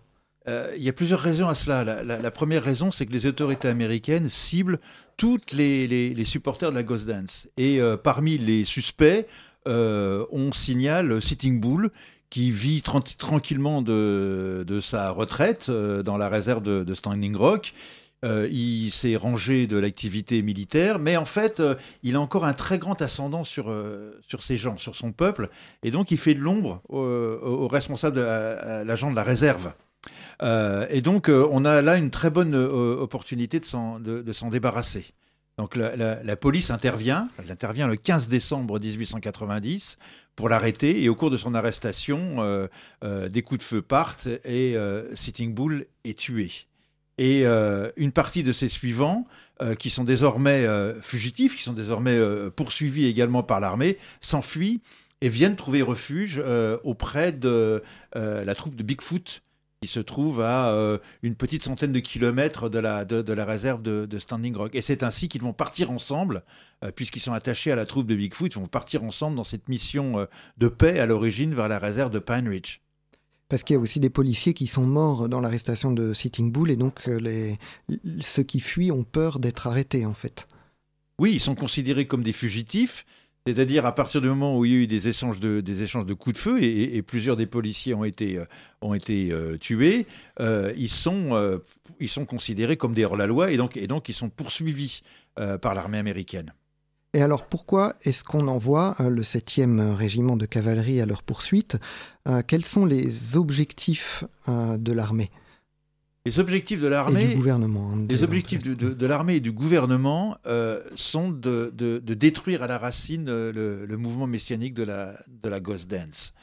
Euh, 0.47 0.73
il 0.77 0.83
y 0.83 0.89
a 0.89 0.93
plusieurs 0.93 1.19
raisons 1.19 1.47
à 1.47 1.55
cela. 1.55 2.03
La, 2.03 2.31
première 2.31 2.63
raison, 2.63 2.91
c'est 2.91 3.05
que 3.05 3.11
les 3.11 3.25
autorités 3.25 3.67
américaines 3.67 4.29
ciblent 4.29 4.79
toutes 5.17 5.51
les, 5.53 6.23
supporters 6.25 6.69
de 6.69 6.75
la 6.75 6.83
Ghost 6.83 7.05
Dance. 7.05 7.47
Et 7.57 7.81
euh, 7.81 7.97
parmi 7.97 8.37
les 8.37 8.63
suspects, 8.63 9.25
euh, 9.67 10.25
on 10.31 10.51
signale 10.51 11.21
Sitting 11.21 11.59
Bull, 11.59 11.89
qui 12.29 12.51
vit 12.51 12.81
tranquillement 12.81 13.81
de, 13.81 14.79
sa 14.81 15.09
retraite 15.11 15.71
dans 15.71 16.17
la 16.17 16.29
réserve 16.29 16.61
de, 16.61 16.93
Standing 16.93 17.35
Rock. 17.35 17.73
Il 18.23 18.89
s'est 18.89 19.15
rangé 19.15 19.67
de 19.67 19.77
l'activité 19.77 20.41
militaire, 20.41 20.97
mais 20.97 21.15
en 21.15 21.25
fait, 21.25 21.61
il 22.01 22.15
a 22.15 22.19
encore 22.19 22.45
un 22.45 22.53
très 22.53 22.79
grand 22.79 22.99
ascendant 23.01 23.43
sur, 23.43 23.71
sur 24.27 24.41
ces 24.41 24.57
gens, 24.57 24.77
sur 24.77 24.95
son 24.95 25.11
peuple, 25.11 25.49
et 25.83 25.91
donc 25.91 26.09
il 26.09 26.17
fait 26.17 26.33
de 26.33 26.39
l'ombre 26.39 26.81
aux 26.89 27.67
responsables 27.67 28.15
de 28.15 28.83
l'agent 28.83 29.11
de 29.11 29.15
la 29.15 29.23
réserve. 29.23 29.73
Euh, 30.41 30.85
et 30.89 31.01
donc, 31.01 31.29
euh, 31.29 31.47
on 31.51 31.65
a 31.65 31.81
là 31.81 31.97
une 31.97 32.11
très 32.11 32.29
bonne 32.29 32.55
euh, 32.55 32.97
opportunité 32.97 33.59
de 33.59 33.65
s'en, 33.65 33.99
débarrasser. 34.49 35.13
Donc, 35.57 35.75
la, 35.75 36.35
police 36.35 36.69
intervient. 36.69 37.29
Elle 37.39 37.51
intervient 37.51 37.87
le 37.87 37.95
15 37.95 38.27
décembre 38.27 38.79
1890 38.79 39.97
pour 40.35 40.49
l'arrêter. 40.49 41.01
Et 41.03 41.09
au 41.09 41.15
cours 41.15 41.29
de 41.29 41.37
son 41.37 41.55
arrestation, 41.55 42.67
des 43.01 43.41
coups 43.41 43.59
de 43.59 43.63
feu 43.63 43.81
partent 43.81 44.27
et 44.43 44.75
Sitting 45.13 45.53
Bull 45.53 45.85
est 46.03 46.19
tué. 46.19 46.51
Et 47.17 47.45
une 47.45 48.11
partie 48.11 48.43
de 48.43 48.51
ses 48.51 48.67
suivants, 48.67 49.25
qui 49.79 49.89
sont 49.89 50.03
désormais 50.03 50.67
fugitifs, 51.01 51.55
qui 51.55 51.63
sont 51.63 51.73
désormais 51.73 52.19
poursuivis 52.55 53.05
également 53.05 53.41
par 53.41 53.61
l'armée, 53.61 53.97
s'enfuient 54.19 54.81
et 55.21 55.29
viennent 55.29 55.55
trouver 55.55 55.81
refuge 55.81 56.43
auprès 56.83 57.31
de 57.31 57.81
la 58.13 58.55
troupe 58.55 58.75
de 58.75 58.83
Bigfoot 58.83 59.43
qui 59.85 59.91
se 59.91 59.99
trouve 59.99 60.41
à 60.41 60.73
euh, 60.73 60.97
une 61.21 61.35
petite 61.35 61.63
centaine 61.63 61.91
de 61.91 61.99
kilomètres 61.99 62.69
de 62.69 62.79
la, 62.79 63.05
de, 63.05 63.33
la 63.33 63.45
réserve 63.45 63.83
de, 63.83 64.17
Standing 64.17 64.55
Rock. 64.55 64.73
Et 64.73 64.81
c'est 64.81 65.03
ainsi 65.03 65.27
qu'ils 65.29 65.43
vont 65.43 65.53
partir 65.53 65.91
ensemble, 65.91 66.43
euh, 66.83 66.91
puisqu'ils 66.91 67.19
sont 67.19 67.33
attachés 67.33 67.71
à 67.71 67.75
la 67.75 67.85
troupe 67.85 68.07
de 68.07 68.15
Bigfoot, 68.15 68.51
ils 68.51 68.59
vont 68.59 68.65
partir 68.65 69.03
ensemble 69.03 69.35
dans 69.35 69.43
cette 69.43 69.69
mission 69.69 70.19
euh, 70.19 70.25
de 70.57 70.69
paix 70.69 70.99
à 70.99 71.05
l'origine 71.05 71.53
vers 71.53 71.67
la 71.67 71.77
réserve 71.77 72.09
de 72.09 72.17
Pine 72.17 72.49
Ridge. 72.49 72.79
Parce 73.47 73.63
qu'il 73.63 73.75
y 73.75 73.77
a 73.77 73.79
aussi 73.79 73.99
des 73.99 74.09
policiers 74.09 74.53
qui 74.53 74.67
sont 74.67 74.85
morts 74.85 75.29
dans 75.29 75.39
l'arrestation 75.39 75.91
de 75.91 76.13
Sitting 76.13 76.51
Bull, 76.51 76.71
et 76.71 76.77
donc 76.77 77.05
les, 77.05 77.57
ceux 78.21 78.43
qui 78.43 78.59
fuient 78.59 78.91
ont 78.91 79.03
peur 79.03 79.39
d'être 79.39 79.67
arrêtés 79.67 80.05
en 80.05 80.13
fait. 80.13 80.47
Oui, 81.19 81.31
ils 81.33 81.39
sont 81.39 81.55
considérés 81.55 82.07
comme 82.07 82.23
des 82.23 82.33
fugitifs, 82.33 83.05
c'est-à-dire 83.47 83.85
à 83.85 83.93
partir 83.93 84.21
du 84.21 84.27
moment 84.27 84.57
où 84.57 84.65
il 84.65 84.71
y 84.71 84.73
a 84.73 84.77
eu 84.79 84.87
des 84.87 85.07
échanges 85.07 85.39
de, 85.39 86.13
coups 86.13 86.33
de 86.35 86.39
feu 86.39 86.63
et, 86.63 87.01
plusieurs 87.03 87.35
des 87.35 87.45
policiers 87.45 87.93
ont 87.93 88.03
été, 88.03 88.39
euh, 88.39 88.45
euh, 88.83 89.57
tués, 89.57 90.07
euh, 90.39 90.73
ils, 90.75 90.89
sont, 90.89 91.61
ils 91.99 92.09
sont 92.09 92.25
considérés 92.25 92.75
comme 92.75 92.95
des 92.95 93.05
hors-la-loi 93.05 93.51
et 93.51 93.57
donc, 93.57 93.77
et 93.77 93.85
donc 93.85 94.09
ils 94.09 94.15
sont 94.15 94.29
poursuivis 94.29 95.03
par 95.61 95.75
l'armée 95.75 95.99
américaine. 95.99 96.53
Et 97.15 97.21
alors 97.21 97.47
pourquoi 97.47 97.95
est-ce 98.03 98.25
qu'on 98.25 98.49
envoie 98.49 98.93
le 98.99 99.21
7e 99.21 99.95
régiment 99.95 100.35
de 100.35 100.45
cavalerie 100.45 100.99
à 100.99 101.05
leur 101.05 101.23
poursuite 101.23 101.77
Quels 102.45 102.65
sont 102.65 102.85
les 102.85 103.37
objectifs 103.37 104.25
de 104.49 104.91
l'armée? 104.91 105.31
Les 106.25 106.39
objectifs 106.39 106.81
de 106.81 106.87
l'armée, 106.87 107.27
du 107.27 107.35
gouvernement, 107.35 107.91
hein, 107.93 108.07
les 108.09 108.23
objectifs 108.23 108.63
de, 108.63 109.05
l'armée 109.05 109.35
et 109.35 109.39
du 109.39 109.51
gouvernement 109.51 110.37
euh, 110.47 110.81
sont 110.95 111.29
de, 111.29 111.71
détruire 111.99 112.63
à 112.63 112.67
la 112.67 112.79
racine 112.79 113.27
euh, 113.29 113.85
le, 113.85 113.97
mouvement 113.97 114.25
messianique 114.25 114.73
de 114.73 114.81
la, 114.81 115.23
de 115.27 115.47
la 115.47 115.59
Ghost 115.59 115.87
Dance. 115.87 116.33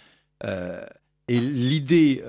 Euh, 0.45 0.85
et 1.26 1.41
l'idée 1.41 2.23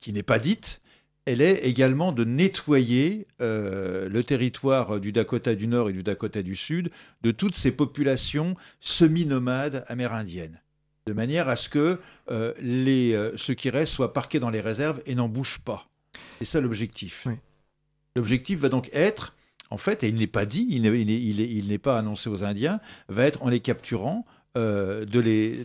qui 0.00 0.12
n'est 0.12 0.22
pas 0.22 0.38
dite, 0.38 0.81
elle 1.24 1.40
est 1.40 1.64
également 1.64 2.12
de 2.12 2.24
nettoyer 2.24 3.26
le 3.38 4.20
territoire 4.22 4.98
du 5.00 5.12
Dakota 5.12 5.54
du 5.54 5.66
Nord 5.66 5.90
et 5.90 5.92
du 5.92 6.02
Dakota 6.02 6.42
du 6.42 6.56
Sud 6.56 6.90
de 7.22 7.30
toutes 7.30 7.54
ces 7.54 7.72
populations 7.72 8.56
semi-nomades 8.80 9.84
amérindiennes, 9.88 10.60
de 11.06 11.12
manière 11.12 11.48
à 11.48 11.56
ce 11.56 11.68
que 11.68 12.00
les, 12.60 13.30
ceux 13.36 13.54
qui 13.54 13.70
restent 13.70 13.92
soient 13.92 14.12
parqués 14.12 14.40
dans 14.40 14.50
les 14.50 14.60
réserves 14.60 15.00
et 15.06 15.14
n'en 15.14 15.28
bougent 15.28 15.60
pas. 15.60 15.86
C'est 16.38 16.44
ça 16.44 16.60
l'objectif. 16.60 17.28
L'objectif 18.16 18.58
va 18.60 18.68
donc 18.68 18.90
être, 18.92 19.34
en 19.70 19.78
fait, 19.78 20.02
et 20.04 20.08
il 20.08 20.16
n'est 20.16 20.26
pas 20.26 20.44
dit, 20.44 20.66
il 20.70 21.68
n'est 21.68 21.78
pas 21.78 21.98
annoncé 21.98 22.28
aux 22.28 22.44
Indiens, 22.44 22.80
va 23.08 23.24
être 23.24 23.42
en 23.42 23.48
les 23.48 23.60
capturant, 23.60 24.26
euh, 24.58 25.06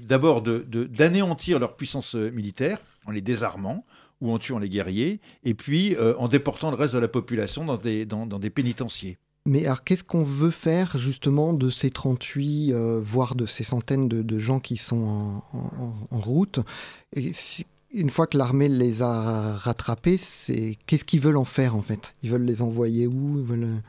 d'abord 0.01 0.41
d'anéantir 0.41 1.59
leur 1.59 1.75
puissance 1.75 2.15
euh, 2.15 2.31
militaire 2.31 2.79
en 3.05 3.11
les 3.11 3.19
désarmant 3.19 3.85
ou 4.21 4.31
en 4.31 4.39
tuant 4.39 4.59
les 4.59 4.69
guerriers, 4.69 5.19
et 5.43 5.53
puis 5.53 5.95
euh, 5.95 6.15
en 6.17 6.27
déportant 6.27 6.71
le 6.71 6.75
reste 6.75 6.93
de 6.93 6.99
la 6.99 7.07
population 7.07 7.65
dans 7.65 7.77
des, 7.77 8.05
dans, 8.05 8.25
des 8.25 8.49
pénitenciers. 8.49 9.17
Mais 9.45 9.65
alors, 9.65 9.83
qu'est-ce 9.83 10.03
qu'on 10.03 10.23
veut 10.23 10.51
faire 10.51 10.97
justement 10.97 11.53
de 11.53 11.69
ces 11.69 11.89
38, 11.89 12.73
voire 13.01 13.33
de 13.33 13.45
ces 13.45 13.63
centaines 13.63 14.09
de, 14.09 14.39
gens 14.39 14.59
qui 14.59 14.75
sont 14.75 15.41
en, 16.11 16.19
route? 16.19 16.59
Et 17.15 17.31
une 17.91 18.09
fois 18.09 18.27
que 18.27 18.37
l'armée 18.37 18.67
les 18.67 19.01
a 19.01 19.55
rattrapés, 19.55 20.17
c'est 20.17 20.77
qu'est-ce 20.85 21.05
qu'ils 21.05 21.21
veulent 21.21 21.37
en 21.37 21.45
faire 21.45 21.75
en 21.75 21.81
fait? 21.81 22.13
Ils 22.23 22.29
veulent 22.29 22.43
les 22.43 22.61
envoyer 22.61 23.07
où? 23.07 23.41
Veulent... 23.43 23.81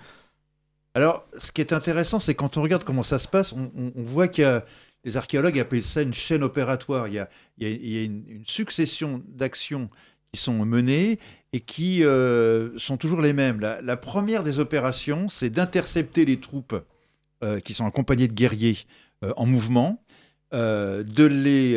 Alors, 0.95 1.25
ce 1.39 1.53
qui 1.53 1.61
est 1.61 1.73
intéressant, 1.73 2.19
c'est 2.19 2.35
quand 2.35 2.57
on 2.57 2.63
regarde 2.63 2.85
comment 2.85 3.03
ça 3.03 3.19
se 3.19 3.29
passe, 3.29 3.53
on, 3.53 3.93
voit 3.97 4.29
qu'il 4.29 4.43
y 4.43 4.47
a 4.47 4.65
les 5.05 5.17
archéologues 5.17 5.59
appellent 5.61 5.85
ça 5.85 6.03
une 6.03 6.13
chaîne 6.13 6.43
opératoire. 6.43 7.09
Il 7.09 7.15
y 7.15 7.19
a, 7.21 8.03
une, 8.03 8.43
succession 8.47 9.23
d'actions 9.29 9.91
qui 10.33 10.41
sont 10.41 10.65
menées 10.65 11.19
et 11.53 11.61
qui 11.61 12.05
euh, 12.05 12.77
sont 12.79 12.97
toujours 12.97 13.21
les 13.21 13.33
mêmes. 13.33 13.61
La, 13.61 13.97
première 13.97 14.43
des 14.43 14.59
opérations, 14.59 15.29
c'est 15.29 15.51
d'intercepter 15.51 16.25
les 16.25 16.39
troupes 16.39 16.77
euh, 17.43 17.61
qui 17.61 17.75
sont 17.75 17.87
accompagnées 17.87 18.29
de 18.29 18.35
guerriers 18.35 18.79
euh, 19.25 19.33
en 19.37 19.47
mouvement 19.47 20.03
de 20.51 21.27
les 21.27 21.77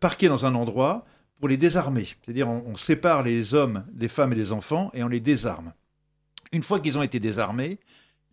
parquer 0.00 0.28
dans 0.28 0.46
un 0.46 0.54
endroit 0.54 1.04
pour 1.38 1.46
les 1.50 1.58
désarmer. 1.58 2.06
C'est-à-dire 2.24 2.48
on, 2.48 2.74
sépare 2.78 3.22
les 3.22 3.52
hommes 3.52 3.84
des 3.92 4.08
femmes 4.08 4.32
et 4.32 4.36
des 4.36 4.50
enfants 4.50 4.90
et 4.94 5.04
on 5.04 5.08
les 5.08 5.20
désarme. 5.20 5.74
Une 6.52 6.62
fois 6.62 6.80
qu'ils 6.80 6.96
ont 6.96 7.02
été 7.02 7.20
désarmés, 7.20 7.78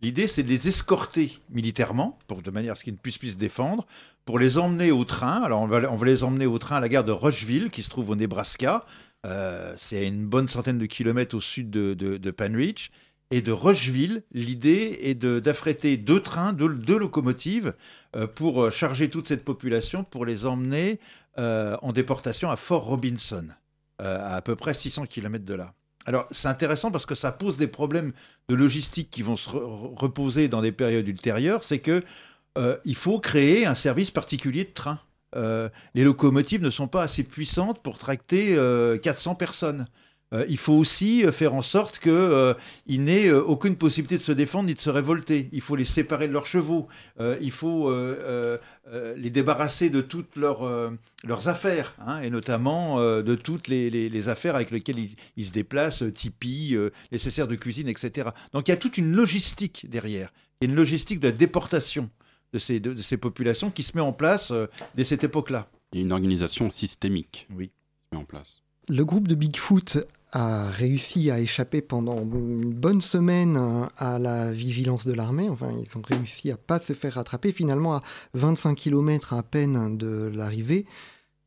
l'idée 0.00 0.26
c'est 0.26 0.42
de 0.42 0.48
les 0.48 0.66
escorter 0.66 1.38
militairement, 1.50 2.18
pour, 2.26 2.40
de 2.40 2.50
manière 2.50 2.72
à 2.72 2.74
ce 2.74 2.84
qu'ils 2.84 2.94
ne 2.94 2.98
puissent 2.98 3.18
plus 3.18 3.32
se 3.32 3.36
défendre, 3.36 3.86
pour 4.24 4.38
les 4.38 4.58
emmener 4.58 4.90
au 4.90 5.04
train. 5.04 5.42
Alors 5.42 5.62
on 5.62 5.66
va, 5.66 6.06
les 6.06 6.24
emmener 6.24 6.46
au 6.46 6.58
train 6.58 6.76
à 6.76 6.80
la 6.80 6.88
gare 6.88 7.04
de 7.04 7.12
Rushville, 7.12 7.70
qui 7.70 7.82
se 7.82 7.90
trouve 7.90 8.10
au 8.10 8.16
Nebraska. 8.16 8.84
c'est 9.76 9.98
à 9.98 10.02
une 10.02 10.26
bonne 10.26 10.48
centaine 10.48 10.78
de 10.78 10.86
kilomètres 10.86 11.36
au 11.36 11.40
sud 11.40 11.70
de, 11.70 11.94
de, 11.94 12.16
et 13.32 13.40
de 13.40 13.50
Rushville, 13.50 14.24
l'idée 14.32 14.98
est 15.00 15.14
d'affréter 15.14 15.96
deux 15.96 16.20
trains, 16.20 16.52
deux, 16.52 16.98
locomotives, 16.98 17.72
euh, 18.14 18.26
pour 18.26 18.62
euh, 18.62 18.70
charger 18.70 19.08
toute 19.08 19.26
cette 19.26 19.42
population, 19.42 20.04
pour 20.04 20.26
les 20.26 20.44
emmener 20.44 21.00
euh, 21.38 21.78
en 21.80 21.92
déportation 21.92 22.50
à 22.50 22.56
Fort 22.56 22.84
Robinson, 22.84 23.48
à 23.98 24.36
à 24.36 24.42
peu 24.42 24.54
près 24.54 24.74
600 24.74 25.06
km 25.06 25.46
de 25.46 25.54
là. 25.54 25.72
Alors 26.04 26.26
c'est 26.30 26.48
intéressant 26.48 26.90
parce 26.90 27.06
que 27.06 27.14
ça 27.14 27.32
pose 27.32 27.56
des 27.56 27.68
problèmes 27.68 28.12
de 28.50 28.54
logistique 28.54 29.08
qui 29.10 29.22
vont 29.22 29.38
se 29.38 29.48
reposer 29.48 30.48
dans 30.48 30.60
des 30.60 30.72
périodes 30.72 31.08
ultérieures. 31.08 31.64
C'est 31.64 31.78
que 31.78 32.04
il 32.84 32.96
faut 32.96 33.18
créer 33.18 33.66
un 33.66 33.74
service 33.74 34.10
particulier 34.10 34.64
de 34.64 34.72
train. 34.72 34.98
les 35.94 36.04
locomotives 36.04 36.62
ne 36.62 36.70
sont 36.70 36.88
pas 36.88 37.02
assez 37.02 37.22
puissantes 37.22 37.82
pour 37.82 37.98
tracter 37.98 38.56
400 39.02 39.34
personnes. 39.34 39.86
Euh, 40.32 40.46
il 40.48 40.56
faut 40.56 40.72
aussi 40.72 41.24
euh, 41.24 41.32
faire 41.32 41.54
en 41.54 41.62
sorte 41.62 41.98
qu'ils 41.98 42.12
euh, 42.12 42.54
n'aient 42.88 43.30
aucune 43.30 43.76
possibilité 43.76 44.16
de 44.16 44.22
se 44.22 44.32
défendre 44.32 44.66
ni 44.66 44.74
de 44.74 44.80
se 44.80 44.90
révolter. 44.90 45.48
Il 45.52 45.60
faut 45.60 45.76
les 45.76 45.84
séparer 45.84 46.28
de 46.28 46.32
leurs 46.32 46.46
chevaux. 46.46 46.88
il 47.40 47.50
faut 47.50 47.92
les 49.16 49.30
débarrasser 49.30 49.90
de 49.90 50.00
toutes 50.00 50.36
leurs, 50.36 51.48
affaires, 51.48 51.94
hein, 52.06 52.20
et 52.22 52.30
notamment 52.30 53.00
de 53.00 53.34
toutes 53.34 53.68
les, 53.68 54.28
affaires 54.28 54.54
avec 54.54 54.70
lesquelles 54.70 55.08
ils, 55.36 55.44
se 55.44 55.52
déplacent, 55.52 56.04
tipis, 56.14 56.76
nécessaires 57.10 57.48
de 57.48 57.56
cuisine, 57.56 57.88
etc. 57.88 58.30
Donc 58.52 58.68
il 58.68 58.70
y 58.70 58.74
a 58.74 58.76
toute 58.76 58.98
une 58.98 59.14
logistique 59.14 59.86
derrière. 59.88 60.32
Une 60.60 60.74
logistique 60.74 61.20
de 61.20 61.30
déportation 61.30 62.08
de 62.52 62.58
ces, 62.58 62.80
de, 62.80 63.00
ces 63.00 63.16
populations 63.16 63.70
qui 63.70 63.82
se 63.82 63.96
met 63.96 64.02
en 64.02 64.12
place 64.12 64.52
dès 64.94 65.04
cette 65.04 65.24
époque-là. 65.24 65.68
Il 65.92 65.98
y 65.98 66.02
a 66.02 66.04
une 66.04 66.12
organisation 66.12 66.70
systémique 66.70 67.46
oui. 67.56 67.68
qui 67.68 67.72
se 68.10 68.16
met 68.16 68.22
en 68.22 68.24
place. 68.24 68.62
Le 68.88 69.04
groupe 69.04 69.28
de 69.28 69.34
Bigfoot 69.34 69.98
a 70.32 70.70
réussi 70.70 71.30
à 71.30 71.38
échapper 71.38 71.82
pendant 71.82 72.20
une 72.20 72.72
bonne 72.72 73.00
semaine 73.00 73.88
à 73.96 74.18
la 74.18 74.50
vigilance 74.50 75.06
de 75.06 75.12
l'armée. 75.12 75.48
Enfin, 75.48 75.70
ils 75.70 75.96
ont 75.96 76.02
réussi 76.02 76.50
à 76.50 76.56
pas 76.56 76.78
se 76.78 76.94
faire 76.94 77.14
rattraper. 77.14 77.52
Finalement, 77.52 77.94
à 77.94 78.02
25 78.34 78.74
km 78.74 79.34
à 79.34 79.42
peine 79.42 79.96
de 79.96 80.32
l'arrivée, 80.34 80.86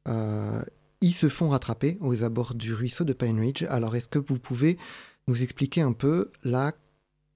ils 0.07 1.13
se 1.13 1.27
font 1.27 1.49
rattraper 1.49 1.97
aux 1.99 2.23
abords 2.23 2.53
du 2.53 2.73
ruisseau 2.73 3.03
de 3.03 3.13
Pine 3.13 3.39
Ridge. 3.39 3.65
Alors, 3.69 3.95
est-ce 3.95 4.07
que 4.07 4.19
vous 4.19 4.39
pouvez 4.39 4.77
nous 5.27 5.41
expliquer 5.41 5.81
un 5.81 5.93
peu 5.93 6.31
là 6.43 6.71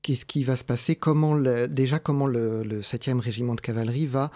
qu'est-ce 0.01 0.25
qui 0.25 0.43
va 0.43 0.55
se 0.55 0.63
passer 0.63 0.95
Comment 0.95 1.37
déjà 1.67 1.99
comment 1.99 2.27
le, 2.27 2.63
7e 2.81 3.19
régiment 3.19 3.55
de 3.55 3.61
cavalerie 3.61 4.07
va 4.07 4.31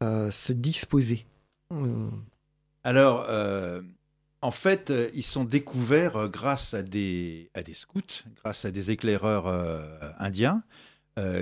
se 0.00 0.52
disposer 0.52 1.24
Alors, 2.84 3.26
en 4.44 4.50
fait, 4.50 4.90
euh, 4.90 5.08
ils 5.14 5.24
sont 5.24 5.44
découverts 5.44 6.16
euh, 6.16 6.28
grâce 6.28 6.74
à 6.74 6.82
des, 6.82 7.48
scouts, 7.72 8.02
grâce 8.42 8.66
à 8.66 8.70
des 8.70 8.90
éclaireurs 8.90 9.46
euh, 9.46 9.80
indiens 10.18 10.62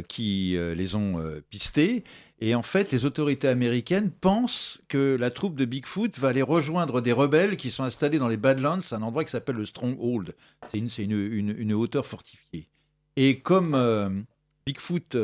qui 0.06 0.54
les 0.76 0.94
ont 0.96 1.18
pistés. 1.48 2.04
Et 2.40 2.54
en 2.54 2.60
fait, 2.60 2.92
les 2.92 3.06
autorités 3.06 3.48
américaines 3.48 4.10
pensent 4.10 4.82
que 4.88 5.16
la 5.18 5.30
troupe 5.30 5.56
de 5.56 5.64
Bigfoot 5.64 6.18
va 6.18 6.28
aller 6.28 6.42
rejoindre 6.42 7.00
des 7.00 7.12
rebelles 7.12 7.56
qui 7.56 7.70
sont 7.70 7.82
installés 7.82 8.18
dans 8.18 8.28
les 8.28 8.36
Badlands, 8.36 8.80
un 8.90 9.00
endroit 9.00 9.24
qui 9.24 9.30
s'appelle 9.30 9.56
le 9.56 9.64
Stronghold. 9.64 10.34
C'est 10.70 10.76
une, 10.76 10.90
une, 10.98 11.54
une, 11.56 11.72
hauteur 11.72 12.04
fortifiée. 12.04 12.68
Et 13.16 13.40
comme 13.40 14.24
Bigfoot 14.66 15.16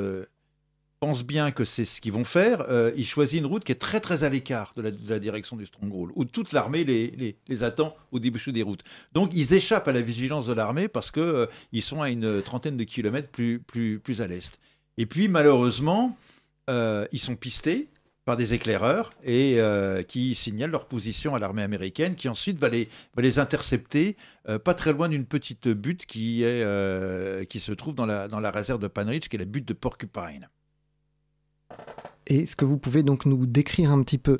pense 1.00 1.24
bien 1.24 1.50
que 1.50 1.64
c'est 1.64 1.84
ce 1.84 2.00
qu'ils 2.00 2.12
vont 2.12 2.24
faire, 2.24 2.64
euh, 2.68 2.90
il 2.96 3.06
choisit 3.06 3.38
une 3.38 3.46
route 3.46 3.64
qui 3.64 3.72
est 3.72 3.76
très 3.76 4.00
très 4.00 4.24
à 4.24 4.28
l'écart 4.28 4.72
de, 4.76 4.82
la, 4.82 5.18
direction 5.18 5.56
du 5.56 5.66
Stronghold, 5.66 6.12
où 6.16 6.24
toute 6.24 6.52
l'armée 6.52 6.84
les, 6.84 7.62
attend 7.62 7.94
au 8.10 8.18
début 8.18 8.40
des 8.52 8.62
routes. 8.62 8.82
Donc 9.12 9.30
ils 9.34 9.54
échappent 9.54 9.88
à 9.88 9.92
la 9.92 10.00
vigilance 10.00 10.46
de 10.46 10.52
l'armée 10.52 10.88
parce 10.88 11.10
qu'ils 11.10 11.22
euh, 11.22 11.46
sont 11.80 12.02
à 12.02 12.10
une 12.10 12.42
trentaine 12.42 12.76
de 12.76 12.84
kilomètres 12.84 13.28
plus, 13.28 13.60
plus, 13.60 13.98
plus 14.00 14.20
à 14.20 14.26
l'est. 14.26 14.58
Et 14.96 15.06
puis 15.06 15.28
malheureusement, 15.28 16.16
euh, 16.68 17.06
ils 17.12 17.20
sont 17.20 17.36
pistés 17.36 17.88
par 18.28 18.36
des 18.36 18.52
éclaireurs 18.52 19.08
et 19.24 19.58
qui 20.06 20.34
signalent 20.34 20.70
leur 20.70 20.84
position 20.84 21.34
à 21.34 21.38
l'armée 21.38 21.62
américaine, 21.62 22.14
qui 22.14 22.28
ensuite 22.28 22.58
va 22.58 22.68
les, 22.68 23.38
intercepter 23.38 24.18
pas 24.64 24.74
très 24.74 24.92
loin 24.92 25.08
d'une 25.08 25.24
petite 25.24 25.68
butte 25.68 26.04
qui, 26.04 26.42
est, 26.42 27.48
qui 27.48 27.58
se 27.58 27.72
trouve 27.72 27.94
dans 27.94 28.04
la, 28.04 28.28
dans 28.28 28.38
la 28.38 28.50
réserve 28.50 28.80
de 28.80 28.86
Panridge, 28.86 29.28
qui 29.28 29.36
est 29.36 29.38
la 29.38 29.46
butte 29.46 29.66
de 29.66 29.72
Porcupine. 29.72 30.50
Est-ce 32.26 32.54
que 32.54 32.66
vous 32.66 32.76
pouvez 32.76 33.02
donc 33.02 33.24
nous 33.24 33.46
décrire 33.46 33.92
un 33.92 34.02
petit 34.02 34.18
peu 34.18 34.36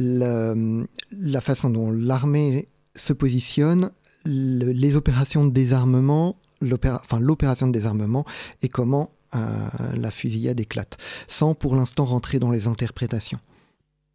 la, 0.00 1.40
façon 1.42 1.68
dont 1.68 1.90
l'armée 1.90 2.68
se 2.94 3.12
positionne, 3.12 3.90
les 4.24 4.96
opérations 4.96 5.44
de 5.44 5.52
désarmement, 5.52 6.36
enfin 6.72 7.20
l'opération 7.20 7.66
de 7.66 7.72
désarmement 7.72 8.24
et 8.62 8.68
comment 8.68 9.10
euh, 9.10 9.17
la 9.32 10.10
fusillade 10.10 10.60
éclate, 10.60 10.96
sans 11.26 11.54
pour 11.54 11.76
l'instant 11.76 12.04
rentrer 12.04 12.38
dans 12.38 12.50
les 12.50 12.66
interprétations 12.66 13.40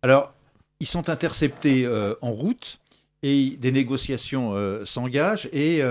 Alors, 0.02 0.34
ils 0.80 0.88
sont 0.88 1.10
interceptés 1.10 1.86
euh, 1.86 2.16
en 2.22 2.32
route 2.32 2.80
et 3.22 3.58
des 3.58 3.72
négociations 3.72 4.54
euh, 4.54 4.86
s'engagent 4.86 5.48
et 5.54 5.82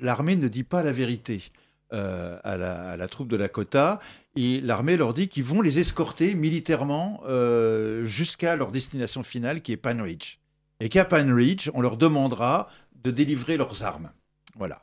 l'armée 0.00 0.36
ne 0.36 0.48
dit 0.48 0.64
pas 0.64 0.82
la 0.82 0.92
vérité. 0.92 1.42
à, 1.90 2.56
la, 2.56 3.08
troupe 3.08 3.28
de 3.28 3.36
Lakota 3.36 4.00
et 4.34 4.60
l'armée 4.60 4.96
leur 4.96 5.12
dit 5.12 5.28
qu'ils 5.28 5.44
vont 5.44 5.60
les 5.60 5.78
escorter 5.78 6.34
militairement 6.34 7.20
euh, 7.26 8.04
jusqu'à 8.04 8.56
leur 8.56 8.70
destination 8.70 9.22
finale 9.22 9.60
qui 9.60 9.72
est 9.72 9.76
Pine 9.76 10.00
Ridge. 10.00 10.38
Et 10.80 10.88
qu'à 10.88 11.04
Pine 11.04 11.32
Ridge, 11.32 11.70
on 11.74 11.80
leur 11.80 11.96
demandera 11.96 12.68
de 13.04 13.10
délivrer 13.10 13.56
leurs 13.56 13.82
armes. 13.82 14.10
Voilà. 14.56 14.82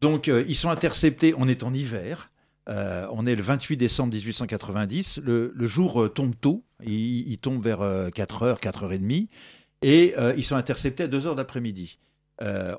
Donc 0.00 0.28
euh, 0.28 0.44
ils 0.48 0.56
sont 0.56 0.70
interceptés, 0.70 1.32
on 1.38 1.46
est 1.48 1.62
en 1.62 1.72
hiver, 1.72 2.30
euh, 2.68 3.06
on 3.12 3.26
est 3.26 3.34
le 3.34 3.42
28 3.42 3.76
décembre 3.76 4.14
1890, 4.14 5.20
le, 5.24 5.52
jour 5.66 6.12
tombe 6.12 6.34
tôt, 6.40 6.64
il, 6.84 7.36
tombe 7.38 7.62
vers 7.62 7.80
4h, 7.80 8.60
4h30, 8.60 9.28
et 9.82 10.14
ils 10.36 10.44
sont 10.44 10.56
interceptés 10.56 11.04
à 11.04 11.08
2h 11.08 11.34
d'après-midi. 11.34 11.98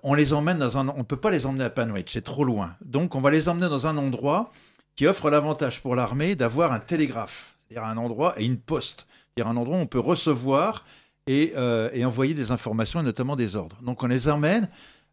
on 0.04 0.14
les 0.14 0.34
emmène 0.34 0.58
dans 0.58 0.78
un... 0.78 0.88
On 0.90 1.00
ne 1.00 1.04
peut 1.04 1.18
pas 1.18 1.32
les 1.32 1.46
emmener 1.46 1.66
à 1.66 1.84
Ridge, 1.84 2.10
c'est 2.12 2.24
trop 2.24 2.44
loin. 2.44 2.76
Donc 2.86 3.16
on 3.16 3.22
va 3.22 3.32
les 3.32 3.50
emmener 3.50 3.70
dans 3.70 3.88
un 3.88 3.98
endroit 3.98 4.52
qui 4.96 5.08
offre 5.08 5.30
l'avantage 5.30 5.82
pour 5.82 5.96
l'armée 5.96 6.36
d'avoir 6.36 6.72
un 6.72 6.80
télégraphe, 6.80 7.58
c'est-à-dire 7.68 7.88
un 7.88 7.98
endroit 7.98 8.40
et 8.40 8.46
une 8.46 8.58
poste, 8.58 9.08
c'est-à-dire 9.36 9.52
un 9.52 9.58
endroit 9.58 9.78
où 9.78 9.82
on 9.82 9.88
peut 9.88 10.00
recevoir 10.00 10.86
et, 11.28 11.54
euh, 11.56 12.06
envoyer 12.06 12.34
des 12.34 12.52
informations 12.52 13.00
et 13.00 13.04
notamment 13.04 13.36
des 13.36 13.56
ordres. 13.56 13.78
Donc 13.82 14.04
on 14.04 14.08
les 14.08 14.28
emmène 14.28 14.68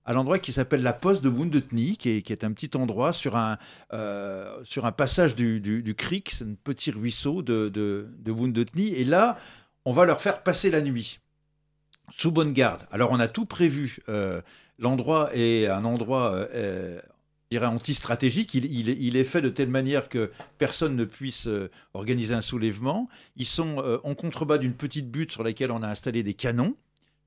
à 0.04 0.12
l'endroit 0.12 0.38
qui 0.38 0.52
s'appelle 0.52 0.82
la 0.82 0.92
poste 0.92 1.22
de 1.22 1.28
Woundetny, 1.28 1.96
qui 1.96 2.10
est, 2.10 2.22
qui 2.22 2.32
est 2.32 2.44
un 2.44 2.52
petit 2.52 2.76
endroit 2.76 3.12
sur 3.12 3.36
un, 3.36 3.58
euh, 3.92 4.62
passage 4.96 5.34
du, 5.34 5.94
creek, 5.96 6.30
c'est 6.30 6.44
un 6.44 6.54
petit 6.62 6.90
ruisseau 6.90 7.42
de, 7.42 7.68
de, 7.68 8.08
de 8.18 8.66
Et 8.78 9.04
là, 9.04 9.38
on 9.84 9.92
va 9.92 10.04
leur 10.04 10.20
faire 10.20 10.42
passer 10.42 10.70
la 10.70 10.80
nuit, 10.80 11.20
sous 12.16 12.32
bonne 12.32 12.52
garde. 12.52 12.82
Alors 12.90 13.10
on 13.12 13.20
a 13.20 13.28
tout 13.28 13.46
prévu. 13.46 13.98
Euh, 14.08 14.40
l'endroit 14.78 15.30
est 15.34 15.66
un 15.66 15.84
endroit 15.84 16.46
dirais, 17.50 17.66
anti-stratégique. 17.66 18.54
Il, 18.54 19.16
est 19.16 19.24
fait 19.24 19.42
de 19.42 19.48
telle 19.48 19.68
manière 19.68 20.08
que 20.08 20.30
personne 20.58 20.96
ne 20.96 21.04
puisse 21.04 21.46
euh, 21.46 21.70
organiser 21.94 22.34
un 22.34 22.42
soulèvement. 22.42 23.08
Ils 23.36 23.46
sont 23.46 23.78
euh, 23.78 23.98
en 24.04 24.14
contrebas 24.14 24.58
d'une 24.58 24.74
petite 24.74 25.10
butte 25.10 25.32
sur 25.32 25.42
laquelle 25.42 25.70
on 25.70 25.82
a 25.82 25.88
installé 25.88 26.22
des 26.22 26.34
canons. 26.34 26.76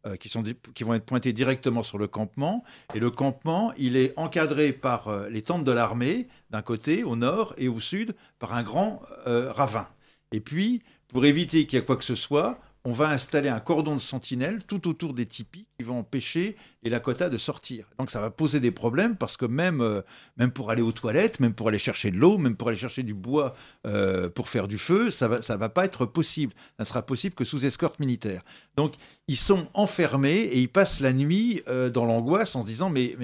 Euh, 0.06 0.18
qui, 0.18 0.84
vont 0.84 0.94
être 0.94 1.06
pointés 1.06 1.32
directement 1.32 1.82
sur 1.82 1.98
le 1.98 2.08
campement. 2.08 2.64
Et 2.94 3.00
le 3.00 3.10
campement, 3.10 3.72
il 3.78 3.96
est 3.96 4.14
encadré 4.18 4.74
par 4.74 5.30
les 5.30 5.42
tentes 5.42 5.64
de 5.64 5.72
l'armée, 5.72 6.28
d'un 6.50 6.62
côté, 6.62 7.04
au 7.06 7.16
nord, 7.16 7.54
et 7.58 7.70
au 7.70 7.80
sud, 7.80 8.14
par 8.38 8.54
un 8.54 8.64
grand 8.64 9.02
ravin. 9.26 9.88
Et 10.34 10.42
puis, 10.42 10.84
pour 11.08 11.26
éviter 11.26 11.66
qu'il 11.66 11.80
y 11.80 11.82
ait 11.82 11.86
quoi 11.86 11.96
que 11.96 12.04
ce 12.04 12.16
soit, 12.16 12.60
on 12.86 12.92
va 12.92 13.10
installer 13.10 13.48
un 13.48 13.62
cordon 13.62 13.96
de 13.96 14.02
sentinelle 14.02 14.62
tout 14.68 14.90
autour 14.90 15.14
des 15.14 15.26
tipis 15.26 15.66
qui 15.78 15.84
vont 15.84 16.00
empêcher 16.00 16.58
les 16.84 16.90
Lakota 16.90 17.30
de 17.30 17.38
sortir. 17.38 17.88
Donc 17.98 18.12
ça 18.12 18.20
va 18.20 18.30
poser 18.30 18.60
des 18.60 18.72
problèmes 18.72 19.16
parce 19.16 19.38
que 19.38 19.46
même, 19.46 19.80
euh, 19.80 20.02
même 20.36 20.52
pour 20.52 20.70
aller 20.70 20.82
aux 20.82 20.92
toilettes, 20.92 21.40
même 21.40 21.54
pour 21.54 21.70
aller 21.70 21.78
chercher 21.78 22.12
de 22.12 22.18
l'eau, 22.18 22.38
même 22.38 22.58
pour 22.58 22.68
aller 22.68 22.78
chercher 22.78 23.04
du 23.04 23.14
bois 23.14 23.56
euh, 23.88 24.30
pour 24.30 24.50
faire 24.50 24.68
du 24.68 24.78
feu, 24.78 25.12
ça 25.12 25.30
va, 25.30 25.40
va 25.40 25.70
pas 25.70 25.86
être 25.86 26.06
possible. 26.06 26.54
Ça 26.78 26.84
ne 26.84 26.86
sera 26.86 27.02
possible 27.04 27.36
que 27.36 27.46
sous 27.46 27.66
escorte 27.66 28.00
militaire. 28.00 28.44
Donc 28.76 28.96
ils 29.30 29.38
sont 29.38 29.68
enfermés 29.74 30.42
et 30.42 30.60
ils 30.60 30.70
passent 30.70 31.00
la 31.00 31.14
nuit 31.14 31.62
euh, 31.70 31.90
dans 31.90 32.06
l'angoisse 32.06 32.56
en 32.56 32.64
se 32.64 32.68
disant 32.68 32.90
mais, 32.90 33.16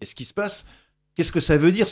qu'est-ce 0.00 0.14
qui 0.14 0.26
se 0.26 0.34
passe? 0.34 0.66
Qu'est-ce 1.14 1.32
que 1.32 1.40
ça 1.40 1.56
veut 1.56 1.72
dire 1.72 1.88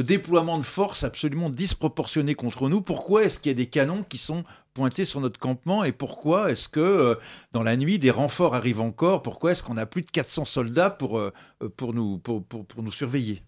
déploiement 0.00 0.58
de 0.58 0.64
force 0.64 1.02
absolument 1.02 1.50
disproportionné 1.50 2.34
contre 2.34 2.68
nous. 2.68 2.82
Pourquoi 2.82 3.24
est-ce 3.24 3.38
qu'il 3.38 3.50
y 3.50 3.54
a 3.54 3.56
des 3.56 3.66
canons 3.66 4.02
qui 4.02 4.18
sont 4.18 4.44
pointés 4.74 5.06
sur 5.06 5.20
notre 5.20 5.40
campement 5.40 5.82
et 5.82 5.92
pourquoi 5.92 6.52
est-ce 6.52 6.68
que 6.68 6.78
euh, 6.78 7.14
dans 7.52 7.62
la 7.62 7.76
nuit 7.76 7.98
des 7.98 8.10
renforts 8.10 8.54
arrivent 8.54 8.82
encore? 8.82 9.22
Pourquoi 9.22 9.52
est-ce 9.52 9.62
qu'on 9.62 9.78
a 9.78 9.86
plus 9.86 10.02
de 10.02 10.10
400 10.10 10.44
soldats 10.44 10.90
pour, 10.90 11.18
euh, 11.18 11.32
pour, 11.76 11.94
nous, 11.94 12.18
pour, 12.18 12.44
pour, 12.44 12.82
nous 12.82 12.92
surveiller? 12.92 13.42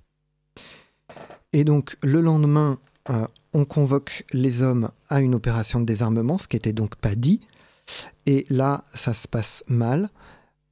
Et 1.53 1.65
donc 1.65 1.97
le 2.03 2.23
lendemain, 2.23 2.79
euh, 3.11 3.27
on 3.53 3.67
convoque 3.67 4.25
les 4.33 4.63
hommes 4.63 4.91
à 5.11 5.21
une 5.21 5.35
opération 5.35 5.79
de 5.79 5.85
désarmement, 5.85 6.39
ce 6.39 6.49
qui 6.49 6.57
n'était 6.57 6.73
donc 6.73 6.97
pas 6.97 7.15
dit. 7.15 7.41
Et 8.25 8.47
là, 8.49 8.85
ça 8.95 9.13
se 9.13 9.29
passe 9.29 9.63
mal. 9.69 10.09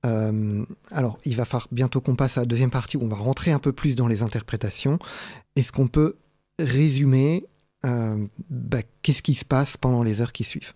Euh, 0.07 0.65
alors, 0.91 1.19
il 1.25 1.37
va 1.37 1.45
falloir 1.45 1.69
bientôt 1.73 2.01
qu'on 2.01 2.17
passe 2.17 2.39
à 2.39 2.43
la 2.43 2.47
deuxième 2.47 2.71
partie 2.71 2.97
où 2.97 3.03
on 3.03 3.09
va 3.09 3.17
rentrer 3.17 3.51
un 3.51 3.59
peu 3.59 3.73
plus 3.73 3.95
dans 3.95 4.07
les 4.07 4.23
interprétations. 4.23 4.99
Est-ce 5.57 5.73
qu'on 5.73 5.89
peut 5.89 6.17
résumer 6.59 7.47
euh, 7.85 8.27
bah, 8.51 8.79
qu'est-ce 9.03 9.23
qui 9.23 9.35
se 9.35 9.45
passe 9.45 9.77
pendant 9.77 10.03
les 10.03 10.21
heures 10.21 10.33
qui 10.33 10.45
suivent? 10.45 10.73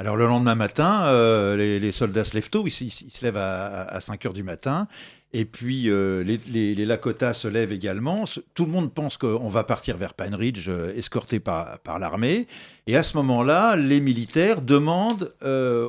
Alors 0.00 0.16
le 0.16 0.26
lendemain 0.26 0.56
matin, 0.56 1.04
euh, 1.06 1.56
les, 1.56 1.92
soldats 1.92 2.24
se 2.24 2.34
lèvent 2.34 2.50
tôt, 2.50 2.66
ils, 2.66 2.70
se 2.72 3.24
lèvent 3.24 3.36
à, 3.36 4.00
5 4.00 4.26
heures 4.26 4.32
du 4.32 4.42
matin, 4.42 4.88
et 5.32 5.44
puis 5.44 5.84
les, 5.84 6.40
les, 6.48 6.84
Lakota 6.84 7.32
se 7.32 7.46
lèvent 7.46 7.72
également. 7.72 8.24
Tout 8.54 8.66
le 8.66 8.72
monde 8.72 8.92
pense 8.92 9.16
qu'on 9.16 9.48
va 9.48 9.62
partir 9.62 9.96
vers 9.96 10.14
Pine 10.14 10.34
Ridge, 10.34 10.68
escorté 10.68 11.38
par 11.38 11.98
l'armée, 12.00 12.48
et 12.88 12.96
à 12.96 13.04
ce 13.04 13.16
moment-là, 13.18 13.76
les 13.76 14.00
militaires 14.00 14.62
demandent 14.62 15.32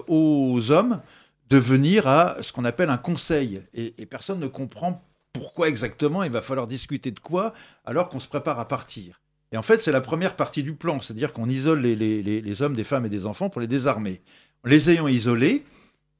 aux 0.07 0.71
hommes 0.71 1.01
de 1.49 1.57
venir 1.57 2.07
à 2.07 2.37
ce 2.41 2.51
qu'on 2.51 2.65
appelle 2.65 2.89
un 2.89 2.97
conseil. 2.97 3.61
Et, 3.73 3.91
personne 4.05 4.39
ne 4.39 4.47
comprend 4.47 5.03
pourquoi 5.33 5.67
exactement 5.67 6.23
il 6.23 6.31
va 6.31 6.41
falloir 6.41 6.67
discuter 6.67 7.11
de 7.11 7.19
quoi 7.19 7.53
alors 7.83 8.09
qu'on 8.09 8.19
se 8.19 8.27
prépare 8.27 8.59
à 8.59 8.67
partir. 8.67 9.21
Et 9.51 9.57
en 9.57 9.61
fait, 9.61 9.81
c'est 9.81 9.91
la 9.91 10.01
première 10.01 10.35
partie 10.35 10.63
du 10.63 10.73
plan, 10.73 10.99
c'est-à-dire 11.01 11.33
qu'on 11.33 11.49
isole 11.49 11.81
les, 11.81 12.61
hommes, 12.61 12.75
des 12.75 12.83
femmes 12.83 13.05
et 13.05 13.09
des 13.09 13.25
enfants 13.25 13.49
pour 13.49 13.61
les 13.61 13.67
désarmer. 13.67 14.21
En 14.65 14.69
les 14.69 14.89
ayant 14.89 15.07
isolés, 15.07 15.63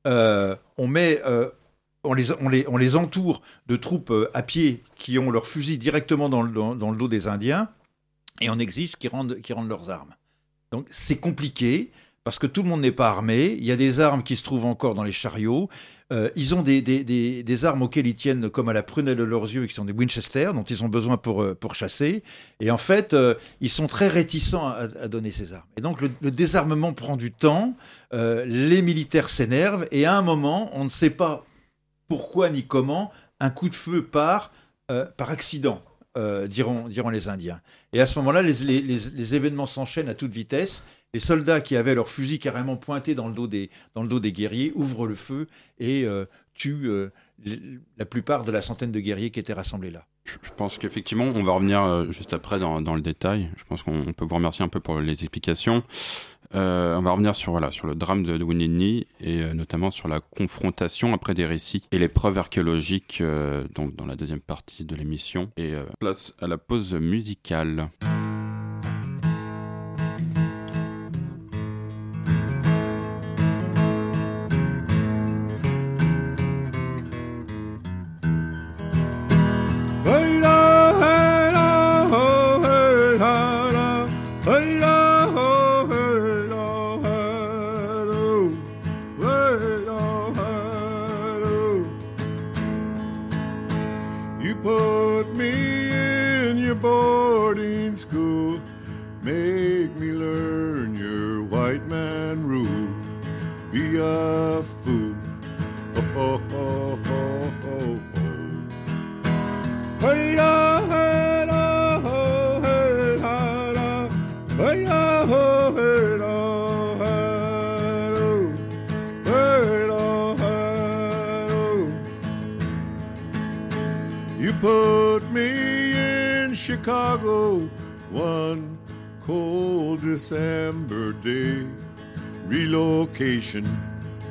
euh, 0.07 0.55
on 0.77 0.87
met... 0.87 1.21
Euh, 1.25 1.49
on 2.07 2.13
les, 2.13 2.31
on, 2.39 2.49
les, 2.49 2.67
on 2.67 2.77
les, 2.77 2.95
entoure 2.95 3.41
de 3.65 3.75
troupes 3.75 4.11
euh, 4.11 4.29
à 4.35 4.43
pied 4.43 4.83
qui 4.95 5.17
ont 5.17 5.31
leurs 5.31 5.47
fusils 5.47 5.79
directement 5.79 6.29
dans 6.29 6.43
le, 6.43 6.51
dans, 6.51 6.91
le 6.91 6.97
dos 6.97 7.07
des 7.07 7.27
Indiens 7.27 7.67
et 8.41 8.49
on 8.51 8.59
exige 8.59 8.95
qu'ils 8.95 9.09
rendent, 9.09 9.35
rendent 9.49 9.69
leurs 9.69 9.89
armes. 9.89 10.13
Donc 10.71 10.85
c'est 10.91 11.17
compliqué 11.17 11.91
parce 12.25 12.39
que 12.39 12.47
tout 12.47 12.63
le 12.63 12.69
monde 12.69 12.81
n'est 12.81 12.91
pas 12.91 13.07
armé. 13.07 13.55
Il 13.59 13.63
y 13.63 13.71
a 13.71 13.75
des 13.75 13.99
armes 13.99 14.23
qui 14.23 14.35
se 14.35 14.41
trouvent 14.41 14.65
encore 14.65 14.95
dans 14.95 15.03
les 15.03 15.11
chariots. 15.11 15.69
Euh, 16.11 16.31
ils 16.35 16.55
ont 16.55 16.63
des, 16.63 16.81
des, 16.81 17.03
des, 17.03 17.65
armes 17.65 17.83
auxquelles 17.83 18.07
ils 18.07 18.15
tiennent 18.15 18.49
comme 18.49 18.67
à 18.67 18.73
la 18.73 18.81
prunelle 18.81 19.15
de 19.15 19.23
leurs 19.23 19.43
yeux, 19.43 19.67
qui 19.67 19.75
sont 19.75 19.85
des 19.85 19.93
Winchester, 19.93 20.49
dont 20.55 20.63
ils 20.63 20.83
ont 20.83 20.89
besoin 20.89 21.17
pour, 21.17 21.43
euh, 21.43 21.53
pour 21.53 21.75
chasser. 21.75 22.23
Et 22.59 22.71
en 22.71 22.77
fait, 22.77 23.13
euh, 23.13 23.35
ils 23.61 23.69
sont 23.69 23.85
très 23.85 24.07
réticents 24.07 24.67
à, 24.67 24.87
à, 24.99 25.07
donner 25.07 25.29
ces 25.29 25.53
armes. 25.53 25.67
Et 25.77 25.81
donc, 25.81 26.01
le, 26.01 26.31
désarmement 26.31 26.93
prend 26.93 27.15
du 27.15 27.31
temps. 27.31 27.73
Les 28.11 28.81
militaires 28.81 29.29
s'énervent. 29.29 29.87
Et 29.91 30.07
à 30.07 30.17
un 30.17 30.23
moment, 30.23 30.71
on 30.73 30.83
ne 30.83 30.89
sait 30.89 31.11
pas 31.11 31.45
pourquoi 32.07 32.49
ni 32.49 32.65
comment, 32.65 33.11
un 33.39 33.51
coup 33.51 33.69
de 33.69 33.75
feu 33.75 34.03
part 34.03 34.51
par 34.87 35.29
accident. 35.29 35.83
Diront, 36.47 36.87
diront 36.87 37.09
les 37.09 37.27
Indiens. 37.27 37.59
Et 37.91 37.99
à 37.99 38.07
ce 38.07 38.17
moment-là, 38.19 38.41
les, 38.41 38.53
les, 38.53 38.81
les 38.81 39.35
événements 39.35 39.65
s'enchaînent 39.65 40.07
à 40.07 40.13
toute 40.13 40.31
vitesse 40.31 40.83
les 41.15 41.21
soldats 41.21 41.61
qui 41.61 41.77
avaient 41.77 41.95
leurs 41.95 42.09
fusils 42.09 42.39
carrément 42.39 42.75
pointés 42.75 43.15
dans 43.15 43.29
le 43.29 43.33
dos 43.33 43.47
des, 43.47 43.69
dans 43.93 44.03
le 44.03 44.09
dos 44.09 44.19
des 44.19 44.33
guerriers 44.33 44.73
ouvrent 44.75 45.07
le 45.07 45.15
feu 45.15 45.47
et 45.79 46.03
euh, 46.03 46.25
tuent 46.53 46.89
euh, 46.89 47.09
la 47.97 48.05
plupart 48.05 48.43
de 48.43 48.51
la 48.51 48.61
centaine 48.61 48.91
de 48.91 48.99
guerriers 48.99 49.29
qui 49.29 49.39
étaient 49.39 49.53
rassemblés 49.53 49.91
là. 49.91 50.05
Je 50.25 50.49
pense 50.57 50.77
qu'effectivement, 50.77 51.23
on 51.23 51.43
va 51.43 51.53
revenir 51.53 51.81
euh, 51.83 52.11
juste 52.11 52.33
après 52.33 52.59
dans, 52.59 52.81
dans, 52.81 52.95
le 52.95 53.01
détail. 53.01 53.49
Je 53.55 53.63
pense 53.63 53.81
qu'on 53.81 54.11
peut 54.11 54.25
vous 54.25 54.35
remercier 54.35 54.65
un 54.65 54.67
peu 54.67 54.81
pour 54.81 54.99
les 54.99 55.13
explications. 55.13 55.83
On 56.51 57.01
va 57.01 57.11
revenir 57.11 57.35
sur, 57.35 57.51
voilà, 57.51 57.69
sur 57.69 57.85
le 57.85 57.95
drame 57.95 58.23
de, 58.23 58.37
de 58.37 58.43
Knee 58.43 59.07
et 59.19 59.43
notamment 59.53 59.89
sur 59.89 60.07
la 60.07 60.21
confrontation 60.21 61.13
après 61.13 61.33
des 61.33 61.45
récits 61.45 61.83
et 61.91 61.99
les 61.99 62.07
preuves 62.07 62.37
archéologiques 62.37 63.21
donc 63.73 63.93
dans 63.95 64.05
la 64.05 64.15
deuxième 64.15 64.39
partie 64.39 64.85
de 64.85 64.95
l'émission. 64.95 65.51
Et 65.57 65.73
place 65.99 66.33
à 66.39 66.47
la 66.47 66.57
pause 66.57 66.93
musicale. 66.93 67.89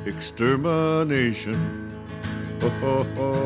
extermination. 0.05 1.57
Oh, 2.61 2.71
oh, 2.83 3.07
oh. 3.17 3.44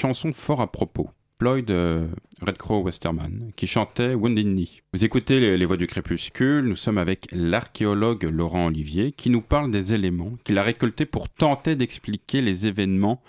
Chanson 0.00 0.32
fort 0.32 0.60
à 0.60 0.72
propos. 0.72 1.10
Floyd 1.38 1.70
euh, 1.70 2.08
Red 2.42 2.56
Crow 2.56 2.82
Westerman, 2.82 3.52
qui 3.54 3.66
chantait 3.66 4.14
Wounded. 4.14 4.66
Vous 4.92 5.04
écoutez 5.04 5.56
les, 5.56 5.64
voix 5.64 5.76
du 5.76 5.86
crépuscule, 5.86 6.64
nous 6.64 6.76
sommes 6.76 6.98
avec 6.98 7.26
l'archéologue 7.32 8.24
Laurent 8.24 8.66
Olivier, 8.66 9.12
qui 9.12 9.30
nous 9.30 9.40
parle 9.40 9.70
des 9.70 9.92
éléments 9.92 10.32
qu'il 10.44 10.58
a 10.58 10.62
récoltés 10.62 11.06
pour 11.06 11.28
tenter 11.28 11.76
d'expliquer 11.76 12.42
les 12.42 12.66
événements 12.66 13.22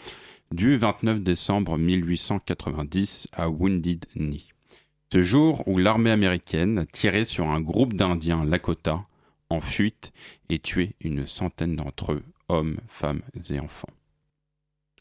du 0.51 0.75
29 0.77 1.21
décembre 1.21 1.77
1890 1.77 3.27
à 3.33 3.49
Wounded 3.49 4.05
Knee. 4.15 4.47
Ce 5.11 5.21
jour 5.21 5.67
où 5.67 5.77
l'armée 5.77 6.11
américaine 6.11 6.79
a 6.79 6.85
tiré 6.85 7.25
sur 7.25 7.49
un 7.49 7.61
groupe 7.61 7.93
d'Indiens 7.93 8.43
Lakota 8.43 9.05
en 9.49 9.59
fuite 9.59 10.11
et 10.49 10.59
tué 10.59 10.95
une 11.01 11.25
centaine 11.25 11.75
d'entre 11.75 12.13
eux, 12.13 12.23
hommes, 12.49 12.77
femmes 12.87 13.21
et 13.49 13.59
enfants. 13.59 13.89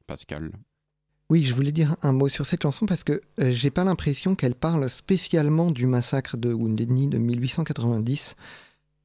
Pascal. 0.06 0.50
Oui, 1.30 1.42
je 1.42 1.54
voulais 1.54 1.70
dire 1.70 1.96
un 2.02 2.12
mot 2.12 2.28
sur 2.28 2.46
cette 2.46 2.62
chanson 2.62 2.86
parce 2.86 3.04
que 3.04 3.20
euh, 3.40 3.52
j'ai 3.52 3.70
pas 3.70 3.84
l'impression 3.84 4.34
qu'elle 4.34 4.56
parle 4.56 4.90
spécialement 4.90 5.70
du 5.70 5.86
massacre 5.86 6.36
de 6.36 6.52
Wounded 6.52 6.88
Knee 6.88 7.08
de 7.08 7.18
1890. 7.18 8.34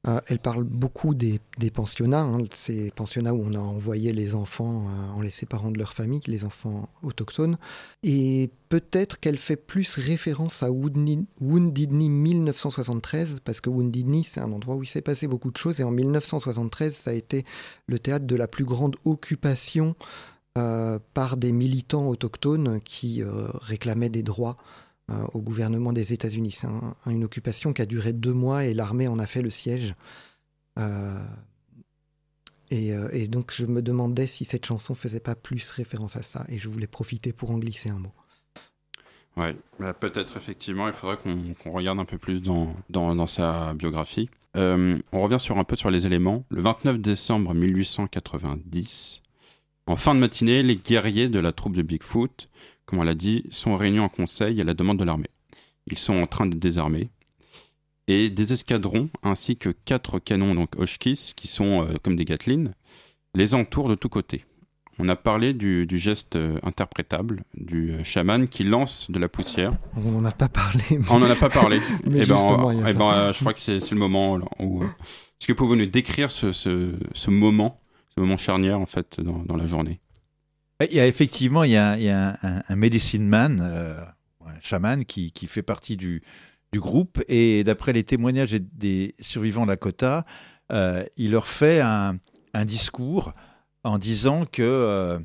Euh, 0.07 0.19
elle 0.27 0.39
parle 0.39 0.63
beaucoup 0.63 1.15
des, 1.15 1.39
pensionnats, 1.73 2.21
hein, 2.21 2.39
ces 2.53 2.91
pensionnats 2.91 3.33
où 3.33 3.41
on 3.43 3.53
a 3.55 3.59
envoyé 3.59 4.13
les 4.13 4.35
enfants 4.35 4.87
euh, 4.87 5.17
en 5.17 5.21
les 5.21 5.31
séparant 5.31 5.71
de 5.71 5.79
leur 5.79 5.93
famille, 5.93 6.21
les 6.27 6.43
enfants 6.43 6.89
autochtones. 7.01 7.57
Et 8.03 8.51
peut-être 8.69 9.19
qu'elle 9.19 9.37
fait 9.37 9.55
plus 9.55 9.95
référence 9.95 10.61
à 10.61 10.69
Wounded 10.71 11.25
Knee 11.39 12.09
1973, 12.09 13.39
parce 13.43 13.61
que 13.61 13.69
Wounded 13.69 14.05
Knee, 14.05 14.23
c'est 14.23 14.41
un 14.41 14.51
endroit 14.51 14.75
où 14.75 14.83
il 14.83 14.87
s'est 14.87 15.01
passé 15.01 15.27
beaucoup 15.27 15.51
de 15.51 15.57
choses. 15.57 15.79
Et 15.79 15.83
en 15.83 15.91
1973, 15.91 16.95
ça 16.95 17.11
a 17.11 17.13
été 17.13 17.43
le 17.87 17.97
théâtre 17.97 18.27
de 18.27 18.35
la 18.35 18.47
plus 18.47 18.65
grande 18.65 18.97
occupation 19.05 19.95
euh, 20.57 20.99
par 21.15 21.35
des 21.35 21.51
militants 21.51 22.07
autochtones 22.07 22.79
qui 22.81 23.23
réclamaient 23.61 24.09
des 24.09 24.23
droits 24.23 24.55
au 25.33 25.41
gouvernement 25.41 25.93
des 25.93 26.13
États-Unis. 26.13 26.51
C'est 26.51 26.67
un, 26.67 26.95
une 27.05 27.23
occupation 27.23 27.73
qui 27.73 27.81
a 27.81 27.85
duré 27.85 28.13
deux 28.13 28.33
mois 28.33 28.65
et 28.65 28.73
l'armée 28.73 29.07
en 29.07 29.19
a 29.19 29.27
fait 29.27 29.41
le 29.41 29.49
siège. 29.49 29.95
Et, 32.71 32.89
et, 32.89 33.27
donc 33.27 33.53
je 33.53 33.65
me 33.67 33.81
demandais 33.81 34.27
si 34.27 34.43
cette 34.45 34.65
chanson 34.65 34.95
faisait 34.95 35.19
pas 35.19 35.35
plus 35.35 35.69
référence 35.71 36.15
à 36.15 36.23
ça 36.23 36.45
et 36.49 36.57
je 36.57 36.67
voulais 36.67 36.87
profiter 36.87 37.31
pour 37.31 37.51
en 37.51 37.59
glisser 37.59 37.89
un 37.89 37.99
mot. 37.99 38.11
Ouais, 39.37 39.55
bah 39.79 39.93
peut-être 39.93 40.37
effectivement, 40.37 40.87
il 40.87 40.93
faudrait 40.93 41.17
qu'on 41.17 41.53
qu 41.53 41.69
regarde 41.69 41.99
un 41.99 42.05
peu 42.05 42.17
plus 42.17 42.41
dans, 42.41 42.73
dans, 42.89 43.27
sa 43.27 43.73
biographie. 43.73 44.29
Euh, 44.55 44.97
on 45.11 45.21
revient 45.21 45.39
sur 45.39 45.57
un 45.57 45.65
peu 45.65 45.75
sur 45.75 45.91
les 45.91 46.05
éléments. 46.05 46.45
Le 46.49 46.61
29 46.61 46.99
décembre 46.99 47.53
1890, 47.53 49.21
en 49.87 49.95
fin 49.97 50.15
de 50.15 50.21
matinée, 50.21 50.63
les 50.63 50.77
guerriers 50.77 51.27
de 51.27 51.39
la 51.39 51.51
troupe 51.51 51.75
de 51.75 51.81
Bigfoot, 51.81 52.49
comme 52.85 52.99
on 52.99 53.03
l'a 53.03 53.15
dit, 53.15 53.43
sont 53.51 53.75
réunis 53.75 53.99
en 53.99 54.09
conseil 54.09 54.59
à 54.61 54.63
la 54.63 54.73
demande 54.73 54.99
de 54.99 55.03
l'armée. 55.03 55.29
Ils 55.87 55.97
sont 55.97 56.15
en 56.15 56.27
train 56.27 56.45
de 56.45 56.55
désarmer. 56.55 57.09
Et 58.07 58.29
des 58.29 58.53
escadrons, 58.53 59.09
ainsi 59.23 59.57
que 59.57 59.69
quatre 59.69 60.19
canons, 60.19 60.53
donc 60.53 60.77
Oshkis, 60.77 61.33
qui 61.35 61.47
sont 61.47 61.83
euh, 61.83 61.95
comme 62.03 62.15
des 62.15 62.25
Gatlin, 62.25 62.71
les 63.33 63.55
entourent 63.55 63.89
de 63.89 63.95
tous 63.95 64.09
côtés. 64.09 64.45
On 64.97 65.09
a 65.09 65.15
parlé 65.15 65.53
du, 65.53 65.85
du 65.85 65.97
geste 65.97 66.37
euh, 66.37 66.57
interprétable 66.63 67.43
du 67.55 67.91
euh, 67.91 68.03
chaman 68.03 68.47
qui 68.47 68.63
lance 68.63 69.11
de 69.11 69.19
la 69.19 69.27
poussière. 69.27 69.73
On 69.97 70.11
n'en 70.11 70.25
a 70.25 70.31
pas 70.31 70.47
parlé. 70.47 70.83
Mais... 70.89 70.99
On 71.09 71.19
n'en 71.19 71.29
a 71.29 71.35
pas 71.35 71.49
parlé. 71.49 71.79
mais 72.05 72.19
et 72.19 72.25
ben, 72.25 72.37
eh 72.87 72.93
ben, 72.93 73.11
euh, 73.11 73.33
je 73.33 73.39
crois 73.39 73.53
que 73.53 73.59
c'est 73.59 73.91
le 73.91 73.97
moment 73.97 74.39
où. 74.59 74.83
Est-ce 74.83 75.47
que 75.47 75.51
vous 75.51 75.57
pouvez 75.57 75.75
nous 75.75 75.85
décrire 75.85 76.31
ce, 76.31 76.53
ce, 76.53 76.93
ce 77.13 77.29
moment, 77.29 77.75
ce 78.15 78.21
moment 78.21 78.37
charnière 78.37 78.79
en 78.79 78.85
fait 78.85 79.19
dans, 79.19 79.39
dans 79.39 79.57
la 79.57 79.67
journée? 79.67 79.99
Il 80.81 80.93
y 80.93 80.99
a 80.99 81.07
effectivement 81.07 81.63
il 81.63 81.71
y 81.71 81.77
a, 81.77 81.93
un, 81.93 82.61
un, 82.67 82.75
medicine 82.75 83.25
man, 83.25 83.61
euh, 83.61 84.01
un 84.45 84.59
chaman 84.59 85.05
qui, 85.05 85.31
qui, 85.31 85.47
fait 85.47 85.63
partie 85.63 85.95
du, 85.95 86.21
du 86.73 86.81
groupe 86.81 87.23
et 87.29 87.63
d'après 87.63 87.93
les 87.93 88.03
témoignages 88.03 88.51
des 88.51 89.15
survivants 89.21 89.65
Lakota, 89.65 90.25
euh, 90.73 91.05
il 91.15 91.31
leur 91.31 91.47
fait 91.47 91.79
un, 91.79 92.17
un, 92.53 92.65
discours 92.65 93.33
en 93.85 93.97
disant 93.97 94.45
que 94.45 94.63
euh, 94.63 95.19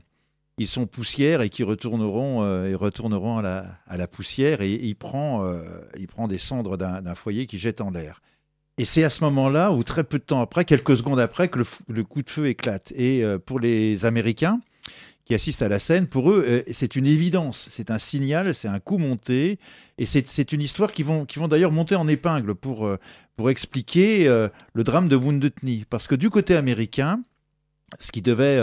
ils 0.58 0.68
sont 0.68 0.86
poussière 0.86 1.40
et 1.40 1.48
qu'ils 1.48 1.64
retourneront, 1.64 2.44
euh, 2.44 2.76
retourneront 2.76 3.38
à 3.38 3.42
la, 3.42 3.66
à 3.88 3.96
la, 3.96 4.06
poussière 4.06 4.60
et, 4.60 4.74
il 4.74 4.94
prend, 4.94 5.50
il 5.98 6.06
prend 6.06 6.28
des 6.28 6.38
cendres 6.38 6.76
d'un 6.76 7.14
foyer 7.16 7.46
qui 7.46 7.58
jette 7.58 7.80
en 7.80 7.90
l'air. 7.90 8.20
Et 8.78 8.84
c'est 8.84 9.02
à 9.02 9.10
ce 9.10 9.24
moment-là, 9.24 9.72
ou 9.72 9.82
très 9.82 10.04
peu 10.04 10.18
de 10.18 10.24
temps 10.24 10.40
après, 10.40 10.64
quelques 10.64 10.96
secondes 10.96 11.20
après, 11.20 11.48
que 11.48 11.58
le 11.88 12.04
coup 12.04 12.22
de 12.22 12.30
feu 12.30 12.46
éclate. 12.46 12.92
Et 12.92 13.24
pour 13.44 13.58
les 13.58 14.04
Américains, 14.04 14.60
qui 15.30 15.34
assistent 15.36 15.62
à 15.62 15.68
la 15.68 15.78
scène, 15.78 16.08
pour 16.08 16.32
eux, 16.32 16.44
euh, 16.44 16.62
c'est 16.72 16.96
une 16.96 17.06
évidence, 17.06 17.68
c'est 17.70 17.92
un 17.92 18.00
signal, 18.00 18.52
c'est 18.52 18.66
un 18.66 18.80
coup 18.80 18.98
monté, 18.98 19.60
et 19.96 20.04
c'est 20.04 20.52
une 20.52 20.60
histoire 20.60 20.90
qui 20.90 21.04
vont, 21.04 21.24
qui 21.24 21.38
vont 21.38 21.46
d'ailleurs 21.46 21.70
monter 21.70 21.94
en 21.94 22.08
épingle 22.08 22.56
pour, 22.56 22.84
euh, 22.84 22.98
pour 23.36 23.48
expliquer 23.48 24.26
euh, 24.26 24.48
le 24.72 24.82
drame 24.82 25.08
de 25.08 25.14
Wounded 25.14 25.52
Knee. 25.62 25.84
Parce 25.88 26.08
que 26.08 26.16
du 26.16 26.30
côté 26.30 26.56
américain, 26.56 27.22
ce 28.00 28.10
qui 28.10 28.22
devait 28.22 28.58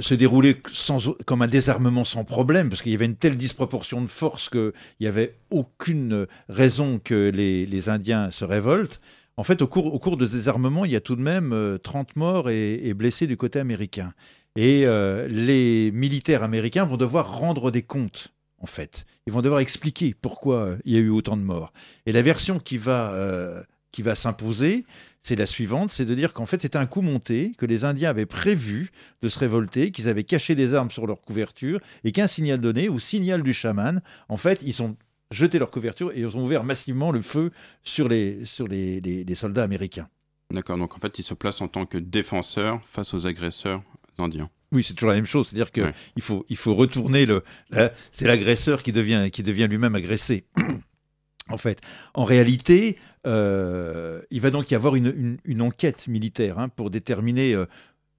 se 0.00 0.14
dérouler 0.14 0.56
sans, 0.72 1.14
comme 1.26 1.42
un 1.42 1.48
désarmement 1.48 2.06
sans 2.06 2.24
problème, 2.24 2.70
parce 2.70 2.80
qu'il 2.80 2.92
y 2.92 2.94
avait 2.94 3.04
une 3.04 3.16
telle 3.16 3.36
disproportion 3.36 4.00
de 4.00 4.06
force 4.06 4.48
qu'il 4.48 4.72
n'y 5.02 5.06
avait 5.06 5.36
aucune 5.50 6.26
raison 6.48 6.98
que 6.98 7.28
les, 7.28 7.66
les, 7.66 7.88
Indiens 7.90 8.30
se 8.30 8.46
révoltent. 8.46 9.02
En 9.36 9.42
fait, 9.42 9.60
au 9.60 9.66
cours, 9.66 9.92
au 9.92 9.98
cours 9.98 10.16
de 10.16 10.26
ce 10.26 10.32
désarmement, 10.32 10.86
il 10.86 10.92
y 10.92 10.96
a 10.96 11.00
tout 11.00 11.16
de 11.16 11.22
même 11.22 11.78
30 11.82 12.16
morts 12.16 12.48
et 12.48 12.94
blessés 12.94 13.26
du 13.26 13.36
côté 13.36 13.58
américain. 13.58 14.14
Et 14.56 14.86
euh, 14.86 15.26
les 15.28 15.90
militaires 15.90 16.44
américains 16.44 16.84
vont 16.84 16.96
devoir 16.96 17.38
rendre 17.38 17.72
des 17.72 17.82
comptes, 17.82 18.32
en 18.58 18.66
fait. 18.66 19.04
Ils 19.26 19.32
vont 19.32 19.42
devoir 19.42 19.60
expliquer 19.60 20.14
pourquoi 20.14 20.56
euh, 20.58 20.76
il 20.84 20.94
y 20.94 20.96
a 20.96 21.00
eu 21.00 21.10
autant 21.10 21.36
de 21.36 21.42
morts. 21.42 21.72
Et 22.06 22.12
la 22.12 22.22
version 22.22 22.60
qui 22.60 22.78
va, 22.78 23.12
euh, 23.14 23.62
va 23.98 24.14
s'imposer, 24.14 24.84
c'est 25.24 25.34
la 25.34 25.46
suivante, 25.46 25.90
c'est 25.90 26.04
de 26.04 26.14
dire 26.14 26.32
qu'en 26.32 26.46
fait 26.46 26.62
c'était 26.62 26.78
un 26.78 26.86
coup 26.86 27.00
monté, 27.00 27.52
que 27.58 27.66
les 27.66 27.84
Indiens 27.84 28.10
avaient 28.10 28.26
prévu 28.26 28.92
de 29.22 29.28
se 29.28 29.38
révolter, 29.40 29.90
qu'ils 29.90 30.08
avaient 30.08 30.24
caché 30.24 30.54
des 30.54 30.72
armes 30.72 30.90
sur 30.90 31.06
leur 31.06 31.20
couverture, 31.20 31.80
et 32.04 32.12
qu'un 32.12 32.28
signal 32.28 32.60
donné, 32.60 32.88
ou 32.88 33.00
signal 33.00 33.42
du 33.42 33.54
chaman, 33.54 34.02
en 34.28 34.36
fait 34.36 34.60
ils 34.62 34.82
ont 34.82 34.96
jeté 35.32 35.58
leur 35.58 35.70
couverture 35.70 36.12
et 36.12 36.20
ils 36.20 36.36
ont 36.36 36.44
ouvert 36.44 36.62
massivement 36.62 37.10
le 37.10 37.22
feu 37.22 37.50
sur 37.82 38.08
les, 38.08 38.44
sur 38.44 38.68
les 38.68 39.34
soldats 39.34 39.64
américains. 39.64 40.08
D'accord, 40.50 40.78
donc 40.78 40.94
en 40.94 41.00
fait 41.00 41.18
ils 41.18 41.24
se 41.24 41.34
placent 41.34 41.62
en 41.62 41.68
tant 41.68 41.86
que 41.86 41.98
défenseurs 41.98 42.80
face 42.84 43.14
aux 43.14 43.26
agresseurs 43.26 43.82
indiens. 44.18 44.50
Oui, 44.72 44.82
c'est 44.82 44.94
toujours 44.94 45.10
la 45.10 45.16
même 45.16 45.26
chose. 45.26 45.48
C'est-à-dire 45.48 45.70
qu'il 45.70 45.92
il 46.16 46.22
faut, 46.22 46.44
il 46.48 46.56
faut 46.56 46.74
retourner 46.74 47.26
le. 47.26 47.42
c'est 47.70 48.26
l'agresseur 48.26 48.82
qui 48.82 48.92
devient, 48.92 49.30
qui 49.32 49.42
devient 49.42 49.68
lui-même 49.68 49.94
agressé. 49.94 50.46
en 51.48 51.56
fait, 51.56 51.80
en 52.14 52.24
réalité, 52.24 52.98
euh, 53.26 54.20
il 54.30 54.40
va 54.40 54.50
donc 54.50 54.70
y 54.70 54.74
avoir 54.74 54.96
une, 54.96 55.38
une, 55.44 55.62
enquête 55.62 56.08
militaire 56.08 56.58
hein, 56.58 56.68
pour 56.68 56.90
déterminer. 56.90 57.54
Euh, 57.54 57.66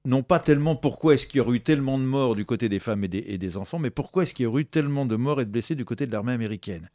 non 0.05 0.21
pas 0.21 0.39
tellement 0.39 0.75
pourquoi 0.75 1.15
est-ce 1.15 1.27
qu'il 1.27 1.39
y 1.39 1.41
aurait 1.41 1.57
eu 1.57 1.61
tellement 1.61 1.97
de 1.97 2.03
morts 2.03 2.35
du 2.35 2.45
côté 2.45 2.69
des 2.69 2.79
femmes 2.79 3.03
et 3.03 3.07
des, 3.07 3.23
et 3.27 3.37
des 3.37 3.57
enfants, 3.57 3.79
mais 3.79 3.89
pourquoi 3.89 4.23
est-ce 4.23 4.33
qu'il 4.33 4.43
y 4.43 4.45
aurait 4.45 4.61
eu 4.61 4.65
tellement 4.65 5.05
de 5.05 5.15
morts 5.15 5.41
et 5.41 5.45
de 5.45 5.49
blessés 5.49 5.75
du 5.75 5.83
côté 5.83 6.05
de 6.05 6.11
l'armée 6.11 6.31
américaine. 6.31 6.89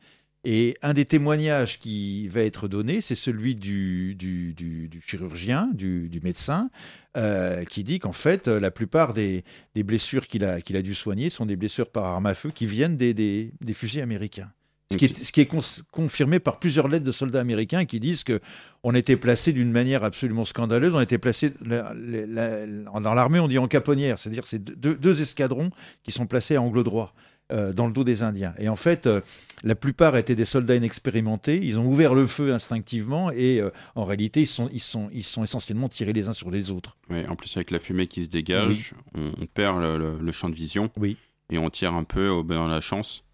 Et 0.45 0.79
un 0.81 0.95
des 0.95 1.05
témoignages 1.05 1.79
qui 1.79 2.27
va 2.29 2.41
être 2.41 2.67
donné, 2.67 3.03
c'est 3.03 3.15
celui 3.15 3.55
du, 3.55 4.15
du, 4.15 4.55
du, 4.55 5.01
chirurgien, 5.07 5.69
du, 5.75 6.21
médecin, 6.23 6.71
euh, 7.17 7.65
qui 7.65 7.85
dit 7.85 7.99
qu'en 7.99 8.13
fait, 8.13 8.49
la 8.49 8.71
plupart 8.71 9.13
des, 9.13 9.45
des 9.75 9.83
blessures 9.83 10.27
qu'il 10.27 10.45
a, 10.45 10.63
qu'il 10.63 10.77
a 10.77 10.83
dû 10.83 10.95
soigner 10.95 11.29
sont 11.29 11.45
des 11.45 11.57
blessures 11.57 11.91
par 11.91 12.07
arme 12.07 12.27
à 12.27 12.35
feu 12.35 12.51
qui 12.51 12.67
viennent 12.67 12.97
des, 12.97 13.13
des, 13.13 13.53
des 13.61 13.75
fusils 13.75 14.01
américains. 14.01 14.51
Ce 14.93 14.97
qui 14.97 15.05
est, 15.05 15.25
ce 15.25 15.31
qui 15.31 15.41
est 15.41 15.49
confirmé 15.93 16.41
par 16.41 16.59
plusieurs 16.59 16.89
lettres 16.89 17.05
de 17.05 17.13
soldats 17.13 17.39
américains 17.39 17.85
qui 17.85 18.01
disent 18.01 18.25
que 18.25 18.41
on 18.83 18.93
était 18.93 19.17
placé 19.17 19.53
d'une 19.53 19.71
manière 19.71 20.03
absolument 20.03 20.45
scandaleuse. 20.45 20.97
On 20.97 21.01
était 21.01 21.19
placé 21.19 21.53
dans 21.61 23.15
l'armée, 23.15 23.39
on 23.39 23.47
dit 23.47 23.59
en 23.59 23.69
caponnière, 23.69 24.19
c'est-à-dire 24.19 24.49
c'est 24.49 24.59
deux, 24.59 24.97
deux, 24.97 25.23
escadrons 25.23 25.71
qui 26.03 26.11
sont 26.11 26.27
placés 26.27 26.57
à 26.57 26.63
angle 26.63 26.83
droit. 26.83 27.15
Euh, 27.53 27.73
dans 27.73 27.87
le 27.87 27.93
dos 27.93 28.05
des 28.05 28.23
Indiens. 28.23 28.55
Et 28.59 28.69
en 28.69 28.77
fait, 28.77 29.07
euh, 29.07 29.21
la 29.65 29.75
plupart 29.75 30.17
étaient 30.17 30.37
des 30.37 30.45
soldats 30.45 30.77
inexpérimentés. 30.77 31.59
Ils 31.63 31.81
ont 31.81 31.87
ouvert 31.87 32.15
le 32.15 32.27
feu 32.27 32.53
instinctivement 32.53 33.31
et 33.33 33.61
euh, 33.61 33.71
en 33.97 34.05
réalité, 34.05 34.43
ils 34.43 34.47
sont, 34.47 34.69
ils, 34.73 34.81
sont, 34.81 35.11
ils 35.13 35.25
sont 35.25 35.43
essentiellement 35.43 35.89
tirés 35.89 36.13
les 36.13 36.29
uns 36.29 36.33
sur 36.33 36.51
les 36.51 36.71
autres. 36.71 36.97
Oui, 37.09 37.25
en 37.29 37.35
plus, 37.35 37.57
avec 37.57 37.73
la 37.73 37.81
fumée 37.81 38.07
qui 38.07 38.25
se 38.25 38.29
dégage, 38.29 38.95
on, 39.15 39.47
perd 39.47 39.81
le, 39.81 40.33
champ 40.33 40.49
de 40.49 40.55
vision. 40.55 40.91
Oui. 40.97 41.17
Et 41.51 41.59
on 41.59 41.71
tire 41.71 41.95
un 41.95 42.05
peu 42.05 42.29
au 42.29 42.45
dans 42.45 42.69
la 42.69 42.81
chance. 42.81 43.25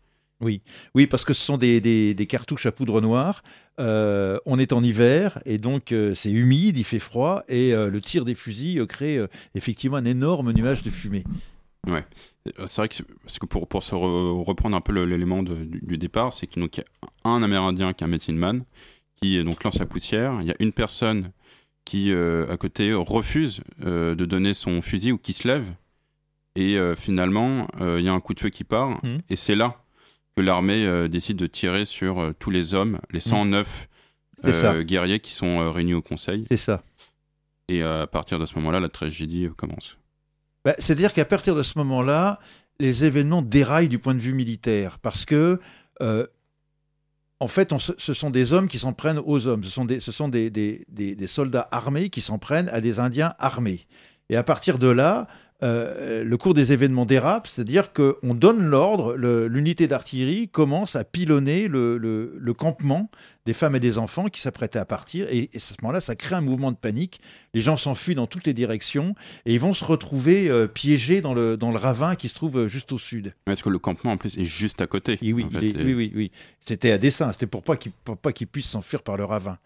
Oui, 0.40 0.62
oui, 0.94 1.06
parce 1.06 1.24
que 1.24 1.34
ce 1.34 1.42
sont 1.42 1.58
des, 1.58 1.80
des, 1.80 2.14
des 2.14 2.26
cartouches 2.26 2.66
à 2.66 2.72
poudre 2.72 3.02
noire. 3.02 3.42
on 3.78 4.58
est 4.58 4.72
en 4.72 4.82
hiver 4.82 5.38
et 5.44 5.58
donc 5.58 5.94
c'est 6.14 6.30
humide, 6.30 6.78
il 6.78 6.84
fait 6.84 6.98
froid 6.98 7.42
et 7.48 7.72
le 7.72 8.00
tir 8.00 8.24
des 8.24 8.34
fusils 8.34 8.86
crée 8.86 9.18
effectivement 9.54 9.96
un 9.96 10.04
énorme 10.04 10.52
nuage 10.52 10.82
de 10.82 10.90
fumée. 10.90 11.24
Ouais. 11.86 12.04
Euh, 12.58 12.66
c'est 12.66 12.80
vrai 12.80 12.88
que, 12.88 13.02
parce 13.22 13.38
que 13.38 13.46
pour, 13.46 13.68
pour 13.68 13.82
se 13.82 13.94
reprendre 13.94 14.76
un 14.76 14.80
peu 14.80 14.92
l'élément 15.04 15.42
du, 15.42 15.98
départ, 15.98 16.32
c'est 16.32 16.46
qu'il 16.46 16.62
y 16.62 16.80
a 17.24 17.28
un 17.28 17.42
Amérindien 17.42 17.92
qui 17.92 18.04
est 18.04 18.06
un 18.06 18.10
medicine 18.10 18.36
man 18.36 18.64
qui 19.20 19.42
donc 19.44 19.64
lance 19.64 19.78
la 19.78 19.86
poussière. 19.86 20.38
Il 20.42 20.46
y 20.46 20.50
a 20.50 20.56
une 20.58 20.72
personne 20.72 21.32
qui, 21.84 22.12
euh, 22.12 22.52
à 22.52 22.56
côté, 22.56 22.92
refuse 22.92 23.60
euh, 23.84 24.14
de 24.14 24.24
donner 24.24 24.52
son 24.52 24.82
fusil 24.82 25.12
ou 25.12 25.18
qui 25.18 25.32
se 25.32 25.48
lève. 25.48 25.68
Et 26.58 26.78
finalement, 26.96 27.68
il 27.80 28.00
y 28.00 28.08
a 28.08 28.14
un 28.14 28.20
coup 28.20 28.32
de 28.32 28.40
feu 28.40 28.48
qui 28.48 28.64
part. 28.64 29.04
Mmh. 29.04 29.18
Et 29.28 29.36
c'est 29.36 29.54
là 29.54 29.84
que 30.34 30.40
l'armée 30.40 31.06
décide 31.06 31.36
de 31.36 31.46
tirer 31.46 31.84
sur 31.84 32.32
tous 32.38 32.48
les 32.48 32.72
hommes, 32.72 32.98
les 33.10 33.20
109 33.20 33.88
mmh. 34.42 34.80
guerriers 34.84 35.20
qui 35.20 35.34
sont 35.34 35.70
réunis 35.70 35.92
au 35.92 36.00
conseil. 36.00 36.46
C'est 36.48 36.56
ça. 36.56 36.82
Et 37.68 37.82
à 37.82 38.06
partir 38.06 38.38
de 38.38 38.46
ce 38.46 38.54
moment-là, 38.54 38.80
la 38.80 38.88
tragédie 38.88 39.50
commence. 39.54 39.98
Bah, 40.66 40.74
c'est-à-dire 40.80 41.12
qu'à 41.12 41.24
partir 41.24 41.54
de 41.54 41.62
ce 41.62 41.78
moment-là, 41.78 42.40
les 42.80 43.04
événements 43.04 43.40
déraillent 43.40 43.88
du 43.88 44.00
point 44.00 44.16
de 44.16 44.18
vue 44.18 44.34
militaire, 44.34 44.98
parce 44.98 45.24
que, 45.24 45.60
euh, 46.02 46.26
en 47.38 47.46
fait, 47.46 47.72
ce 47.78 48.14
sont 48.14 48.30
des 48.30 48.52
hommes 48.52 48.66
qui 48.66 48.80
s'en 48.80 48.92
prennent 48.92 49.20
aux 49.24 49.46
hommes, 49.46 49.62
ce 49.62 49.70
sont, 49.70 49.84
des, 50.28 51.26
soldats 51.28 51.68
armés 51.70 52.10
qui 52.10 52.20
s'en 52.20 52.40
prennent 52.40 52.68
à 52.70 52.80
des 52.80 52.98
Indiens 52.98 53.34
armés. 53.38 53.86
Et 54.28 54.34
à 54.34 54.42
partir 54.42 54.80
de 54.80 54.88
là, 54.88 55.28
euh, 55.62 56.22
le 56.22 56.36
cours 56.36 56.52
des 56.52 56.72
événements 56.72 57.06
dérape, 57.06 57.46
c'est-à-dire 57.46 57.92
qu'on 57.92 58.34
donne 58.34 58.66
l'ordre, 58.66 59.14
l'unité 59.14 59.88
d'artillerie 59.88 60.48
commence 60.48 60.96
à 60.96 61.04
pilonner 61.04 61.66
le, 61.68 62.52
campement 62.56 63.10
des 63.46 63.52
femmes 63.52 63.76
et 63.76 63.80
des 63.80 63.96
enfants 63.96 64.26
qui 64.26 64.40
s'apprêtaient 64.40 64.78
à 64.78 64.84
partir, 64.84 65.26
et, 65.30 65.50
à 65.54 65.58
ce 65.58 65.74
moment-là, 65.80 66.00
ça 66.00 66.14
crée 66.14 66.34
un 66.34 66.40
mouvement 66.40 66.72
de 66.72 66.76
panique. 66.76 67.20
Les 67.54 67.62
gens 67.62 67.76
s'enfuient 67.76 68.14
dans 68.14 68.26
toutes 68.26 68.44
les 68.46 68.54
directions, 68.54 69.14
et 69.46 69.54
ils 69.54 69.60
vont 69.60 69.72
se 69.72 69.84
retrouver 69.84 70.50
euh, 70.50 70.66
piégés 70.66 71.20
dans 71.20 71.32
le, 71.32 71.56
dans 71.56 71.70
le 71.70 71.78
ravin 71.78 72.16
qui 72.16 72.28
se 72.28 72.34
trouve 72.34 72.58
euh, 72.58 72.68
juste 72.68 72.92
au 72.92 72.98
sud. 72.98 73.34
Est-ce 73.46 73.62
que 73.62 73.70
le 73.70 73.78
campement, 73.78 74.12
en 74.12 74.16
plus, 74.16 74.36
est 74.36 74.44
juste 74.44 74.82
à 74.82 74.86
côté 74.86 75.18
Oui, 75.22 75.32
oui, 75.32 75.46
oui, 75.54 75.94
oui, 75.94 76.12
oui. 76.14 76.32
C'était 76.60 76.90
à 76.90 76.98
dessein, 76.98 77.32
c'était 77.32 77.46
pour 77.46 77.62
pas 77.62 77.76
qu'ils 77.76 78.46
puissent 78.46 78.68
s'enfuir 78.68 79.02
par 79.02 79.16
le 79.16 79.24
ravin. 79.24 79.58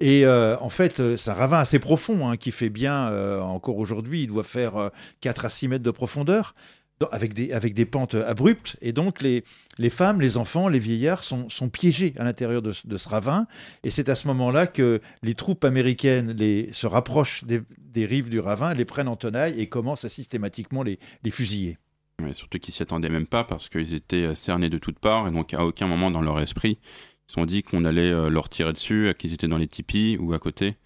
Et 0.00 0.26
euh, 0.26 0.56
en 0.60 0.68
fait, 0.68 1.00
euh, 1.00 1.16
c'est 1.16 1.30
un 1.30 1.34
ravin 1.34 1.58
assez 1.58 1.78
profond 1.78 2.28
hein, 2.28 2.36
qui 2.36 2.50
fait 2.50 2.68
bien, 2.68 3.08
euh, 3.10 3.40
encore 3.40 3.78
aujourd'hui, 3.78 4.22
il 4.22 4.26
doit 4.26 4.44
faire 4.44 4.90
4 5.20 5.44
à 5.44 5.48
6 5.48 5.68
mètres 5.68 5.84
de 5.84 5.90
profondeur, 5.90 6.54
avec 7.12 7.34
des, 7.34 7.52
avec 7.52 7.74
des 7.74 7.84
pentes 7.84 8.14
abruptes. 8.14 8.76
Et 8.80 8.92
donc, 8.92 9.22
les, 9.22 9.44
les 9.78 9.90
femmes, 9.90 10.20
les 10.20 10.36
enfants, 10.36 10.68
les 10.68 10.78
vieillards 10.78 11.22
sont, 11.22 11.48
sont 11.48 11.68
piégés 11.68 12.14
à 12.18 12.24
l'intérieur 12.24 12.62
de, 12.62 12.72
ce 12.72 13.08
ravin. 13.08 13.46
Et 13.82 13.90
c'est 13.90 14.08
à 14.08 14.14
ce 14.14 14.26
moment-là 14.28 14.66
que 14.66 15.00
les 15.22 15.34
troupes 15.34 15.64
américaines 15.64 16.36
se 16.72 16.86
rapprochent 16.86 17.44
des, 17.44 17.62
rives 18.06 18.30
du 18.30 18.40
ravin, 18.40 18.74
les 18.74 18.84
prennent 18.84 19.08
en 19.08 19.16
tenaille 19.16 19.60
et 19.60 19.68
commencent 19.68 20.04
à 20.04 20.08
systématiquement 20.08 20.82
les, 20.82 20.98
les 21.22 21.30
fusiller. 21.30 21.78
Mais 22.22 22.32
surtout 22.32 22.58
qu'ils 22.58 22.72
s'y 22.72 22.82
attendaient 22.82 23.08
même 23.08 23.26
pas 23.26 23.44
parce 23.44 23.68
qu'ils 23.68 23.92
étaient 23.92 24.34
cernés 24.34 24.70
de 24.70 24.78
toutes 24.78 24.98
parts 24.98 25.26
et 25.26 25.32
donc 25.32 25.52
à 25.52 25.64
aucun 25.64 25.86
moment 25.86 26.12
dans 26.12 26.22
leur 26.22 26.40
esprit 26.40 26.78
se 27.26 27.34
sont 27.34 27.46
dit 27.46 27.62
qu'on 27.62 27.84
allait 27.84 28.10
euh, 28.10 28.28
leur 28.28 28.48
tirer 28.48 28.72
dessus, 28.72 29.12
qu'ils 29.18 29.32
étaient 29.32 29.48
dans 29.48 29.58
les 29.58 29.68
tipis 29.68 30.16
ou 30.18 30.32
à 30.34 30.38
côté, 30.38 30.76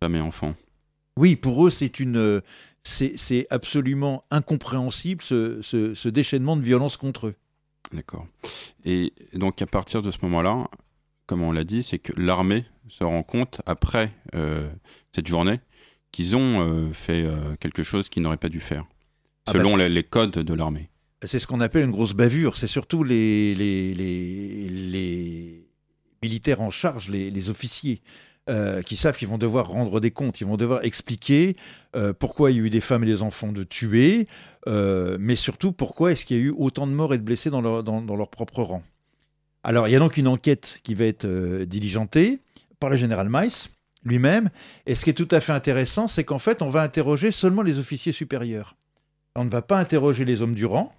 femmes 0.00 0.16
et 0.16 0.20
enfants. 0.20 0.54
Oui, 1.16 1.36
pour 1.36 1.66
eux, 1.66 1.70
c'est 1.70 2.00
une, 2.00 2.16
euh, 2.16 2.40
c'est 2.82 3.46
absolument 3.50 4.24
incompréhensible 4.30 5.22
ce, 5.22 5.62
ce, 5.62 6.08
déchaînement 6.08 6.56
de 6.56 6.62
violence 6.62 6.96
contre 6.96 7.28
eux. 7.28 7.34
D'accord. 7.92 8.26
Et 8.84 9.12
donc 9.34 9.62
à 9.62 9.66
partir 9.66 10.02
de 10.02 10.10
ce 10.10 10.18
moment-là, 10.22 10.68
comme 11.26 11.42
on 11.42 11.52
l'a 11.52 11.64
dit, 11.64 11.82
c'est 11.82 11.98
que 11.98 12.12
l'armée 12.16 12.64
se 12.88 13.04
rend 13.04 13.22
compte 13.22 13.60
après 13.66 14.12
euh, 14.34 14.68
cette 15.12 15.28
journée 15.28 15.60
qu'ils 16.10 16.36
ont 16.36 16.92
fait 16.92 17.26
quelque 17.58 17.82
chose 17.82 18.08
qu'ils 18.08 18.22
n'auraient 18.22 18.36
pas 18.36 18.48
dû 18.48 18.60
faire, 18.60 18.84
ah 19.46 19.52
bah 19.52 19.58
selon 19.58 19.76
les, 19.76 20.04
codes 20.04 20.38
de 20.38 20.54
l'armée. 20.54 20.88
C'est 21.24 21.40
ce 21.40 21.48
qu'on 21.48 21.60
appelle 21.60 21.82
une 21.82 21.90
grosse 21.90 22.14
bavure. 22.14 22.56
C'est 22.56 22.68
surtout 22.68 23.02
les, 23.02 23.52
les, 23.56 23.94
les, 23.94 24.68
les 24.68 25.63
militaires 26.24 26.62
en 26.62 26.70
charge, 26.70 27.10
les, 27.10 27.50
officiers, 27.50 28.00
euh, 28.48 28.80
qui 28.80 28.96
savent 28.96 29.16
qu'ils 29.16 29.28
vont 29.28 29.36
devoir 29.36 29.68
rendre 29.68 30.00
des 30.00 30.10
comptes, 30.10 30.40
ils 30.40 30.46
vont 30.46 30.56
devoir 30.56 30.82
expliquer 30.84 31.54
euh, 31.96 32.14
pourquoi 32.18 32.50
il 32.50 32.56
y 32.56 32.60
a 32.60 32.62
eu 32.62 32.70
des 32.70 32.80
femmes 32.80 33.04
et 33.04 33.06
des 33.06 33.20
enfants 33.20 33.52
de 33.52 33.62
tués, 33.62 34.26
euh, 34.66 35.18
mais 35.20 35.36
surtout 35.36 35.72
pourquoi 35.72 36.12
est-ce 36.12 36.24
qu'il 36.24 36.38
y 36.38 36.40
a 36.40 36.42
eu 36.42 36.54
autant 36.56 36.86
de 36.86 36.92
morts 36.92 37.12
et 37.12 37.18
de 37.18 37.22
blessés 37.22 37.50
dans 37.50 37.60
leur, 37.60 37.82
dans, 37.82 38.00
dans 38.00 38.16
propre 38.26 38.62
rang. 38.62 38.82
Alors 39.64 39.86
il 39.86 39.92
y 39.92 39.96
a 39.96 39.98
donc 39.98 40.16
une 40.16 40.28
enquête 40.28 40.80
qui 40.82 40.94
va 40.94 41.04
être 41.04 41.26
diligentée 41.64 42.38
par 42.80 42.88
le 42.88 42.96
général 42.96 43.28
Mice 43.30 43.70
lui-même, 44.02 44.50
et 44.86 44.94
ce 44.94 45.04
qui 45.04 45.10
est 45.10 45.14
tout 45.14 45.28
à 45.30 45.40
fait 45.40 45.52
intéressant, 45.52 46.08
c'est 46.08 46.24
qu'en 46.24 46.38
fait 46.38 46.62
on 46.62 46.68
va 46.70 46.82
interroger 46.82 47.32
seulement 47.32 47.62
les 47.62 47.78
officiers 47.78 48.12
supérieurs. 48.12 48.76
On 49.36 49.44
ne 49.44 49.50
va 49.50 49.62
pas 49.62 49.78
interroger 49.78 50.24
les 50.24 50.40
hommes 50.40 50.54
du 50.54 50.64
rang, 50.64 50.94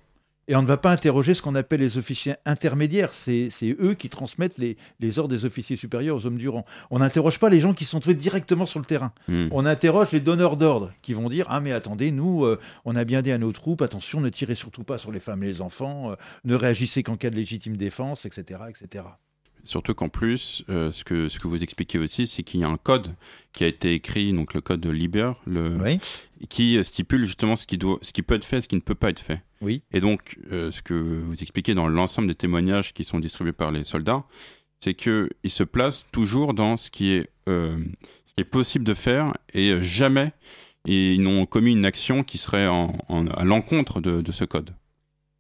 et 0.48 0.56
on 0.56 0.62
ne 0.62 0.68
va 0.68 0.78
pas 0.78 0.92
interroger 0.92 1.34
ce 1.34 1.42
qu'on 1.42 1.56
appelle 1.56 1.80
les 1.80 1.98
officiers 1.98 2.36
intermédiaires. 2.46 3.14
C'est 3.14 3.50
eux 3.80 3.94
qui 3.94 4.10
transmettent 4.10 4.58
les, 4.58 4.78
les 5.00 5.20
ordres 5.20 5.34
des 5.36 5.46
officiers 5.46 5.76
supérieurs 5.76 6.18
aux 6.18 6.26
hommes 6.26 6.38
du 6.38 6.50
rang. 6.50 6.66
On 6.92 7.00
n'interroge 7.00 7.40
pas 7.40 7.50
les 7.50 7.60
gens 7.60 7.74
qui 7.74 7.86
sont 7.86 8.00
trouvés 8.00 8.16
directement 8.16 8.66
sur 8.66 8.80
le 8.80 8.86
terrain. 8.86 9.14
Hmm. 9.28 9.48
On 9.52 9.66
interroge 9.66 10.12
les 10.12 10.20
donneurs 10.20 10.58
d'ordre 10.58 10.92
qui 11.02 11.14
vont 11.14 11.30
dire 11.30 11.46
Ah, 11.50 11.60
mais 11.60 11.72
attendez, 11.72 12.12
nous, 12.12 12.46
euh, 12.46 12.60
on 12.86 12.96
a 12.96 13.04
bien 13.04 13.22
dit 13.22 13.32
à 13.32 13.38
nos 13.38 13.52
troupes, 13.52 13.82
attention, 13.82 14.22
ne 14.22 14.30
tirez 14.30 14.56
surtout 14.56 14.84
pas 14.84 14.98
sur 14.98 15.12
les 15.12 15.20
femmes 15.20 15.44
et 15.44 15.48
les 15.48 15.62
enfants, 15.62 16.12
euh, 16.12 16.16
ne 16.44 16.56
réagissez 16.56 17.04
qu'en 17.04 17.18
cas 17.18 17.30
de 17.30 17.36
légitime 17.36 17.78
défense, 17.78 18.26
etc. 18.26 18.62
etc. 18.70 19.06
Surtout 19.66 19.94
qu'en 19.94 20.10
plus, 20.10 20.64
euh, 20.70 20.92
ce, 20.92 21.04
que, 21.04 21.28
ce 21.28 21.40
que 21.40 21.48
vous 21.48 21.62
expliquez 21.64 21.98
aussi, 22.00 22.28
c'est 22.28 22.44
qu'il 22.44 22.60
y 22.60 22.64
a 22.64 22.68
un 22.70 22.78
code 22.78 23.08
qui 23.52 23.64
a 23.64 23.68
été 23.68 23.94
écrit, 23.94 24.32
donc 24.32 24.54
le 24.54 24.62
code 24.62 24.80
de 24.80 24.90
Liber, 24.90 25.32
le, 25.46 25.76
Oui, 25.84 26.00
qui 26.50 26.82
stipule 26.84 27.26
justement 27.26 27.56
ce 27.56 27.66
qui, 27.66 27.78
doit, 27.78 27.98
ce 28.02 28.14
qui 28.14 28.22
peut 28.22 28.36
être 28.36 28.46
fait 28.46 28.60
et 28.60 28.62
ce 28.62 28.68
qui 28.68 28.76
ne 28.76 28.82
peut 28.82 28.96
pas 28.96 29.10
être 29.10 29.20
fait. 29.20 29.42
oui, 29.62 29.82
Et 29.92 30.00
donc, 30.00 30.38
euh, 30.52 30.70
ce 30.72 30.82
que 30.82 30.94
vous 30.94 31.42
expliquez 31.42 31.74
dans 31.74 31.88
l'ensemble 31.88 32.28
des 32.28 32.36
témoignages 32.36 32.94
qui 32.94 33.04
sont 33.04 33.20
distribués 33.20 33.54
par 33.54 33.72
les 33.72 33.84
soldats, 33.84 34.24
c'est 34.84 34.94
qu'ils 34.94 35.30
se 35.48 35.64
placent 35.64 36.06
toujours 36.12 36.54
dans 36.54 36.78
ce 36.78 36.90
qui 36.92 37.12
est, 37.12 37.30
euh, 37.50 37.78
possible 38.52 38.84
de 38.86 38.94
faire 38.94 39.34
et 39.54 39.72
euh, 39.72 39.82
jamais 39.82 40.32
ils 40.86 41.22
n'ont 41.22 41.46
commis 41.48 41.72
une 41.72 41.86
action 41.86 42.24
qui 42.24 42.38
serait 42.38 42.68
en, 42.68 42.96
en- 43.10 43.26
à 43.28 43.44
l'encontre 43.46 44.02
de, 44.02 44.22
de 44.22 44.32
ce 44.32 44.44
code. 44.46 44.76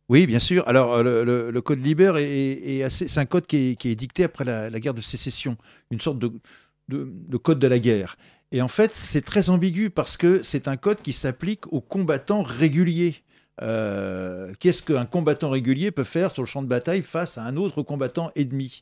Oui, 0.09 0.27
bien 0.27 0.39
sûr. 0.39 0.67
Alors, 0.67 0.93
euh, 0.93 1.51
le, 1.51 1.61
code 1.61 1.83
Liber 1.83 2.13
est, 2.17 2.83
assez. 2.83 3.07
C'est 3.07 3.19
un 3.19 3.25
code 3.25 3.47
qui 3.47 3.77
est, 3.83 3.95
dicté 3.95 4.23
après 4.23 4.43
la, 4.43 4.79
guerre 4.79 4.93
de 4.93 5.01
sécession, 5.01 5.57
une 5.91 5.99
sorte 5.99 6.19
de, 6.19 6.31
de, 6.89 7.09
de 7.11 7.37
code 7.37 7.59
de 7.59 7.67
la 7.67 7.79
guerre. 7.79 8.15
Et 8.51 8.61
en 8.61 8.67
fait, 8.67 8.91
c'est 8.91 9.23
très 9.23 9.49
ambigu 9.49 9.89
parce 9.89 10.17
que 10.17 10.43
c'est 10.43 10.67
un 10.67 10.77
code 10.77 11.01
qui 11.01 11.13
s'applique 11.13 11.71
aux 11.73 11.81
combattants 11.81 12.43
réguliers. 12.43 13.15
Euh, 13.61 14.53
Qu'est-ce 14.59 14.83
qu'un 14.83 15.05
combattant 15.05 15.49
régulier 15.49 15.91
peut 15.91 16.03
faire 16.03 16.31
sur 16.31 16.43
le 16.43 16.47
champ 16.47 16.61
de 16.61 16.67
bataille 16.67 17.01
face 17.01 17.37
à 17.37 17.43
un 17.43 17.55
autre 17.55 17.81
combattant 17.81 18.31
ennemi? 18.35 18.81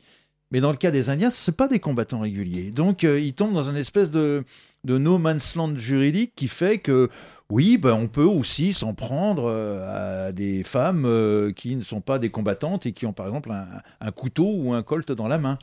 Mais 0.52 0.62
dans 0.62 0.72
le 0.72 0.78
cas 0.78 0.92
des 0.92 1.10
Indiens, 1.10 1.32
ce 1.32 1.50
pas 1.50 1.68
des 1.68 1.80
combattants 1.80 2.20
réguliers. 2.20 2.72
Donc, 2.72 3.04
euh, 3.04 3.20
ils 3.20 3.34
tombent 3.34 3.54
dans 3.54 3.70
une 3.70 3.78
espèce 3.78 4.12
de, 4.12 4.44
de 4.84 4.98
no 4.98 5.18
man's 5.18 5.56
land 5.56 5.76
juridique 5.78 6.34
qui 6.36 6.48
fait 6.48 6.78
que, 6.78 7.10
oui, 7.52 7.78
ben, 7.78 7.94
on 7.94 8.08
peut 8.08 8.24
aussi 8.24 8.74
s'en 8.74 8.94
prendre 8.94 9.44
euh, 9.46 10.28
à 10.28 10.32
des 10.32 10.64
femmes 10.64 11.06
euh, 11.06 11.52
qui 11.52 11.76
ne 11.76 11.82
sont 11.84 12.02
pas 12.02 12.18
des 12.20 12.30
combattantes 12.30 12.86
et 12.86 12.94
qui 12.94 13.06
ont 13.06 13.14
par 13.14 13.28
exemple 13.28 13.52
un, 13.52 13.68
un 14.02 14.12
couteau 14.12 14.52
ou 14.56 14.74
un 14.74 14.82
colt 14.84 15.12
dans 15.12 15.28
la 15.28 15.38
main. 15.38 15.58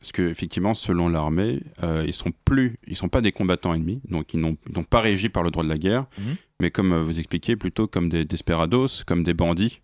Parce 0.00 0.12
que 0.12 0.22
effectivement, 0.28 0.74
selon 0.74 1.08
l'armée, 1.08 1.60
euh, 1.82 2.04
ils 2.06 2.12
sont 2.12 2.30
plus, 2.44 2.78
ils 2.86 2.94
sont 2.96 3.08
pas 3.08 3.22
des 3.22 3.32
combattants 3.32 3.72
ennemis, 3.74 4.02
donc 4.10 4.34
ils 4.34 4.40
n'ont 4.40 4.56
pas 4.88 5.00
régi 5.00 5.30
par 5.30 5.42
le 5.42 5.50
droit 5.50 5.64
de 5.64 5.68
la 5.70 5.78
guerre, 5.78 6.06
Mhm. 6.18 6.36
mais 6.60 6.70
comme 6.70 6.92
euh, 6.92 7.02
vous 7.02 7.18
expliquez, 7.18 7.56
plutôt 7.56 7.86
comme 7.86 8.10
des 8.10 8.26
desperados, 8.26 9.02
comme 9.06 9.22
des 9.24 9.32
bandits, 9.34 9.80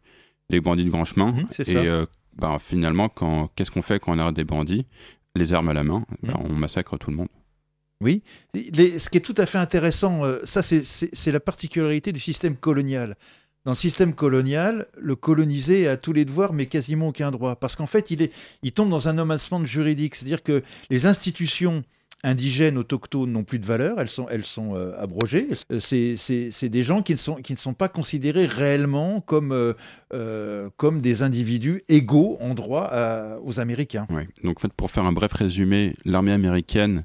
les 0.51 0.61
bandits 0.61 0.85
de 0.85 0.91
grand 0.91 1.07
chemin. 1.07 1.33
Mhm, 1.33 1.47
Et 1.69 1.77
euh, 1.77 2.05
ben, 2.37 2.59
finalement, 2.59 3.09
qu'est-ce 3.57 3.71
qu'on 3.71 3.81
fait 3.83 3.99
quand 3.99 4.13
on 4.15 4.19
arrête 4.19 4.35
des 4.37 4.45
bandits? 4.45 4.87
Les 5.37 5.55
armes 5.55 5.71
à 5.71 5.73
la 5.75 5.85
main, 5.85 6.05
ben, 6.23 6.35
Mhm. 6.39 6.47
on 6.51 6.53
massacre 6.53 6.99
tout 6.99 7.11
le 7.11 7.17
monde. 7.17 7.29
Oui. 8.03 8.23
Ce 8.55 9.11
qui 9.11 9.19
est 9.19 9.23
tout 9.23 9.35
à 9.37 9.47
fait 9.47 9.59
intéressant, 9.59 10.25
euh, 10.25 10.39
ça 10.45 10.63
c'est- 10.63 11.27
la 11.33 11.41
particularité 11.41 12.13
du 12.13 12.21
système 12.21 12.57
colonial. 12.57 13.17
Dans 13.67 13.73
le 13.73 13.77
système 13.77 14.15
colonial, 14.15 14.87
le 14.99 15.17
colonisé 15.17 15.87
a 15.87 15.99
tous 15.99 16.15
les 16.15 16.25
devoirs, 16.25 16.55
mais 16.55 16.65
quasiment 16.65 17.09
aucun 17.09 17.31
droit. 17.31 17.57
Parce 17.57 17.77
qu'en 17.77 17.87
fait, 17.87 18.11
il, 18.11 18.23
est, 18.23 18.33
il 18.63 18.73
tombe 18.73 18.89
dans 18.89 19.09
un 19.09 19.13
land 19.13 19.65
juridique. 19.65 20.15
C'est-à-dire 20.15 20.43
que 20.43 20.63
les 20.89 21.05
institutions 21.05 21.85
indigènes, 22.23 22.79
autochtones 22.79 23.31
n'ont 23.33 23.45
plus 23.45 23.59
de 23.59 23.67
valeur, 23.67 23.99
elles 24.01 24.09
sont, 24.09 24.75
euh, 24.75 24.93
abrogées. 24.99 25.49
Euh, 25.73 25.79
C'est 25.81 26.69
des 26.69 26.83
gens 26.83 27.03
qui 27.03 27.13
ne, 27.13 27.17
sont, 27.57 27.75
pas 27.75 27.89
considérés 27.89 28.47
réellement 28.47 29.21
comme, 29.21 29.55
des 30.11 31.23
individus 31.23 31.83
égaux 31.89 32.39
en 32.41 32.55
droit 32.55 32.91
aux 33.45 33.61
Américains. 33.61 34.07
Ouais. 34.11 34.27
Donc, 34.43 34.57
en 34.59 34.61
fait, 34.61 34.73
pour 34.73 34.91
faire 34.91 35.05
un 35.05 35.13
bref 35.13 35.33
résumé, 35.35 35.95
l'armée 36.07 36.33
américaine 36.33 37.03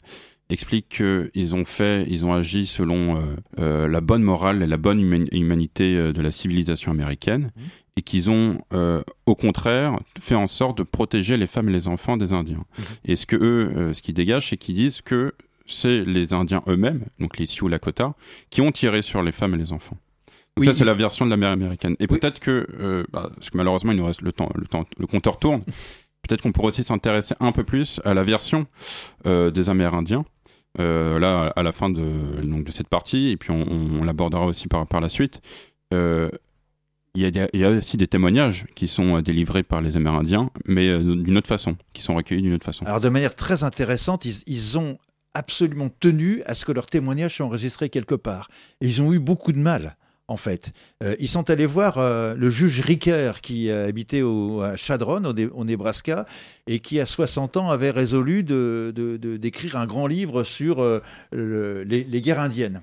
explique 0.49 0.89
qu'ils 0.89 1.55
ont 1.55 1.65
fait, 1.65 2.05
ils 2.07 2.25
ont 2.25 2.33
agi 2.33 2.65
selon 2.67 3.17
euh, 3.17 3.21
euh, 3.59 3.87
la 3.87 4.01
bonne 4.01 4.21
morale 4.23 4.61
et 4.61 4.67
la 4.67 4.77
bonne 4.77 5.01
huma- 5.01 5.27
humanité 5.31 5.95
euh, 5.95 6.13
de 6.13 6.21
la 6.21 6.31
civilisation 6.31 6.91
américaine, 6.91 7.51
Mhm. 7.55 7.63
et 7.97 8.01
qu'ils 8.03 8.29
ont, 8.29 8.57
euh, 8.73 9.01
au 9.25 9.35
contraire, 9.35 9.95
fait 10.19 10.35
en 10.35 10.47
sorte 10.47 10.77
de 10.77 10.83
protéger 10.83 11.37
les 11.37 11.47
femmes 11.47 11.69
et 11.69 11.71
les 11.73 11.87
enfants 11.87 12.15
des 12.17 12.31
Indiens. 12.33 12.63
Mhm. 12.77 12.85
Et 13.05 13.15
ce 13.15 13.25
que 13.25 13.35
eux, 13.35 13.71
euh, 13.75 13.93
ce 13.93 14.01
qu'ils 14.01 14.13
dégagent, 14.13 14.49
c'est 14.49 14.57
qu'ils 14.57 14.75
disent 14.75 15.01
que 15.01 15.33
c'est 15.65 16.03
les 16.05 16.33
Indiens 16.33 16.61
eux-mêmes, 16.67 17.05
donc 17.19 17.37
les 17.39 17.47
Sioux 17.47 17.67
Lakota, 17.67 18.13
qui 18.51 18.61
ont 18.61 18.71
tiré 18.71 19.01
sur 19.01 19.23
les 19.23 19.31
femmes 19.31 19.55
et 19.55 19.57
les 19.57 19.71
enfants. 19.73 19.97
Donc 20.55 20.61
Oui. 20.61 20.65
ça, 20.67 20.73
c'est 20.73 20.85
la 20.85 20.93
version 20.93 21.25
de 21.25 21.31
l'armée 21.31 21.47
américaine. 21.47 21.95
Et 21.99 22.05
Oui. 22.09 22.19
peut-être 22.19 22.39
que, 22.39 23.05
bah, 23.11 23.31
parce 23.35 23.49
que 23.49 23.57
malheureusement, 23.57 23.91
il 23.91 23.97
nous 23.97 24.05
reste 24.05 24.21
le 24.21 24.31
temps, 24.31 24.49
le 24.55 24.67
temps, 24.67 24.85
le 24.99 25.07
compteur 25.07 25.37
tourne. 25.37 25.63
Peut-être 26.27 26.41
qu'on 26.43 26.51
pourrait 26.51 26.69
aussi 26.69 26.83
s'intéresser 26.83 27.35
un 27.39 27.51
peu 27.51 27.63
plus 27.63 27.99
à 28.05 28.13
la 28.13 28.23
version 28.23 28.65
euh, 29.25 29.51
des 29.51 29.69
Amérindiens. 29.69 30.23
Euh, 30.79 31.19
là, 31.19 31.53
à 31.55 31.63
la 31.63 31.71
fin 31.71 31.89
de, 31.89 32.03
donc, 32.43 32.63
de 32.63 32.71
cette 32.71 32.87
partie, 32.87 33.29
et 33.29 33.37
puis 33.37 33.51
on, 33.51 34.03
l'abordera 34.03 34.45
aussi 34.45 34.67
par, 34.67 34.85
par 34.87 35.01
la 35.01 35.09
suite. 35.09 35.41
Euh, 35.93 36.29
il 37.13 37.21
y, 37.21 37.39
a, 37.39 37.47
y 37.53 37.63
a 37.63 37.69
aussi 37.69 37.95
des 37.95 38.07
témoignages 38.07 38.65
qui 38.75 38.87
sont 38.87 39.17
euh, 39.17 39.21
délivrés 39.21 39.63
par 39.63 39.81
les 39.81 39.95
Amérindiens, 39.95 40.49
mais 40.65 40.87
d'une 40.99 41.37
autre 41.37 41.47
façon, 41.47 41.77
qui 41.93 42.01
sont 42.01 42.15
recueillis 42.15 42.41
d'une 42.41 42.53
autre 42.53 42.65
façon. 42.65 42.85
Alors 42.85 42.99
de 42.99 43.09
manière 43.09 43.35
très 43.35 43.63
intéressante, 43.63 44.25
ils, 44.25 44.43
ils 44.47 44.77
ont 44.77 44.97
absolument 45.33 45.89
tenu 45.99 46.41
à 46.45 46.55
ce 46.55 46.65
que 46.65 46.71
leurs 46.71 46.87
témoignages 46.87 47.35
soient 47.35 47.45
enregistrés 47.45 47.89
quelque 47.89 48.15
part. 48.15 48.49
Et 48.81 48.87
ils 48.87 49.01
ont 49.01 49.13
eu 49.13 49.19
beaucoup 49.19 49.51
de 49.51 49.59
mal, 49.59 49.97
en 50.27 50.37
fait. 50.37 50.71
Euh, 51.03 51.15
ils 51.19 51.29
sont 51.29 51.49
allés 51.49 51.65
voir 51.65 51.97
euh, 51.97 52.35
le 52.35 52.49
juge 52.49 52.81
Ricker, 52.81 53.33
qui 53.41 53.69
euh, 53.69 53.87
habitait 53.87 54.21
au, 54.21 54.61
à 54.61 54.75
Chadron, 54.75 55.23
au, 55.23 55.65
Nebraska, 55.65 56.25
et 56.67 56.79
qui, 56.79 56.99
à 56.99 57.05
60 57.05 57.57
ans, 57.57 57.69
avait 57.69 57.91
résolu 57.91 58.43
d'écrire 58.43 59.77
un 59.77 59.85
grand 59.85 60.07
livre 60.07 60.43
sur 60.43 60.83
le- 61.31 61.83
les, 61.83 62.21
guerres 62.21 62.39
indiennes. 62.39 62.81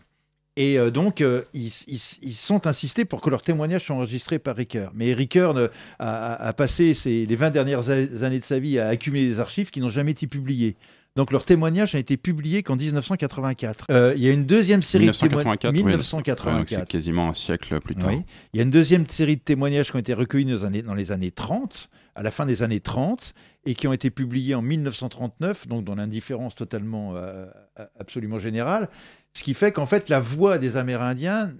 Et 0.56 0.78
donc, 0.90 1.24
ils, 1.54 1.70
sont 1.70 2.66
insistés 2.66 3.04
pour 3.04 3.20
que 3.20 3.30
leurs 3.30 3.42
témoignages 3.42 3.86
soient 3.86 3.96
enregistrés 3.96 4.38
par 4.38 4.56
Ricker. 4.56 4.88
Mais 4.94 5.14
Ricker 5.14 5.52
a, 5.98 6.52
passé 6.52 6.94
les 7.04 7.36
20 7.36 7.50
dernières 7.50 7.88
années 7.88 8.38
de 8.38 8.44
sa 8.44 8.58
vie 8.58 8.78
à 8.78 8.88
accumuler 8.88 9.26
des 9.26 9.40
archives 9.40 9.70
qui 9.70 9.80
n'ont 9.80 9.90
jamais 9.90 10.12
été 10.12 10.26
publiées. 10.26 10.76
Donc 11.14 11.30
leur 11.30 11.44
témoignage 11.44 11.92
n'a 11.92 12.00
été 12.00 12.16
publié 12.16 12.62
qu'en 12.62 12.76
1984. 12.76 13.86
Euh, 13.90 14.14
il 14.16 14.24
y 14.24 14.28
a 14.28 14.32
une 14.32 14.46
deuxième 14.46 14.82
série 14.82 15.06
de 15.06 15.10
1984, 15.10 15.60
témoignages. 15.60 15.74
oui. 15.74 15.82
Ouais, 15.84 15.92
donc 15.92 16.00
1984. 16.00 16.80
c'est 16.80 16.88
quasiment 16.88 17.28
un 17.28 17.34
siècle 17.34 17.80
plus 17.80 17.94
tard. 17.94 18.08
Oui. 18.08 18.22
Il 18.54 18.56
y 18.56 18.60
a 18.60 18.62
une 18.62 18.70
deuxième 18.70 19.06
série 19.06 19.36
de 19.36 19.42
témoignages 19.42 19.90
qui 19.90 19.96
ont 19.96 20.00
été 20.00 20.14
recueillis 20.14 20.46
dans 20.46 20.52
les, 20.52 20.64
années, 20.64 20.82
dans 20.82 20.94
les 20.94 21.12
années 21.12 21.30
30, 21.30 21.90
à 22.14 22.22
la 22.22 22.30
fin 22.30 22.46
des 22.46 22.62
années 22.62 22.80
30, 22.80 23.34
et 23.66 23.74
qui 23.74 23.86
ont 23.86 23.92
été 23.92 24.10
publiés 24.10 24.54
en 24.54 24.62
1939, 24.62 25.68
donc 25.68 25.84
dans 25.84 25.94
l'indifférence 25.94 26.54
totalement, 26.54 27.12
euh, 27.16 27.46
absolument 28.00 28.38
générale. 28.38 28.88
Ce 29.34 29.42
qui 29.42 29.52
fait 29.52 29.70
qu'en 29.70 29.86
fait, 29.86 30.08
la 30.08 30.20
voix 30.20 30.56
des 30.56 30.78
Amérindiens, 30.78 31.52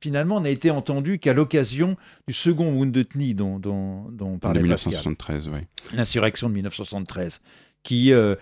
finalement, 0.00 0.40
n'a 0.40 0.50
été 0.50 0.70
entendue 0.70 1.18
qu'à 1.18 1.34
l'occasion 1.34 1.96
du 2.26 2.32
second 2.32 2.72
Wounded 2.72 3.08
Knee 3.14 3.34
dont, 3.34 3.58
dont, 3.58 4.10
dont 4.10 4.34
De 4.34 4.38
parlait 4.38 4.60
Pascal 4.66 4.92
1973, 4.92 5.48
oui. 5.48 5.60
l'insurrection 5.94 6.48
de 6.48 6.54
1973, 6.54 7.40
qui, 7.82 8.12
euh, 8.12 8.34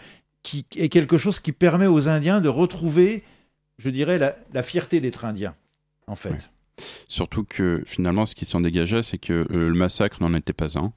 qui 0.45 0.65
est 0.77 0.91
quelque 0.91 1.19
chose 1.19 1.41
qui 1.41 1.51
permet 1.51 1.89
aux 1.89 2.09
Indiens 2.09 2.41
de 2.41 2.49
retrouver, 2.49 3.25
je 3.79 3.91
dirais, 3.91 4.19
la, 4.19 4.37
la 4.53 4.63
fierté 4.63 5.01
d'être 5.01 5.25
Indiens, 5.25 5.57
en 6.07 6.15
fait. 6.15 6.51
Surtout 7.09 7.45
que 7.45 7.83
finalement, 7.87 8.27
ce 8.27 8.35
qui 8.35 8.45
s'en 8.45 8.61
dégageait, 8.61 9.03
c'est 9.03 9.19
que 9.19 9.33
euh, 9.33 9.69
le 9.69 9.75
massacre 9.75 10.19
n'en 10.21 10.35
était 10.35 10.53
pas 10.53 10.79
un. 10.79 10.93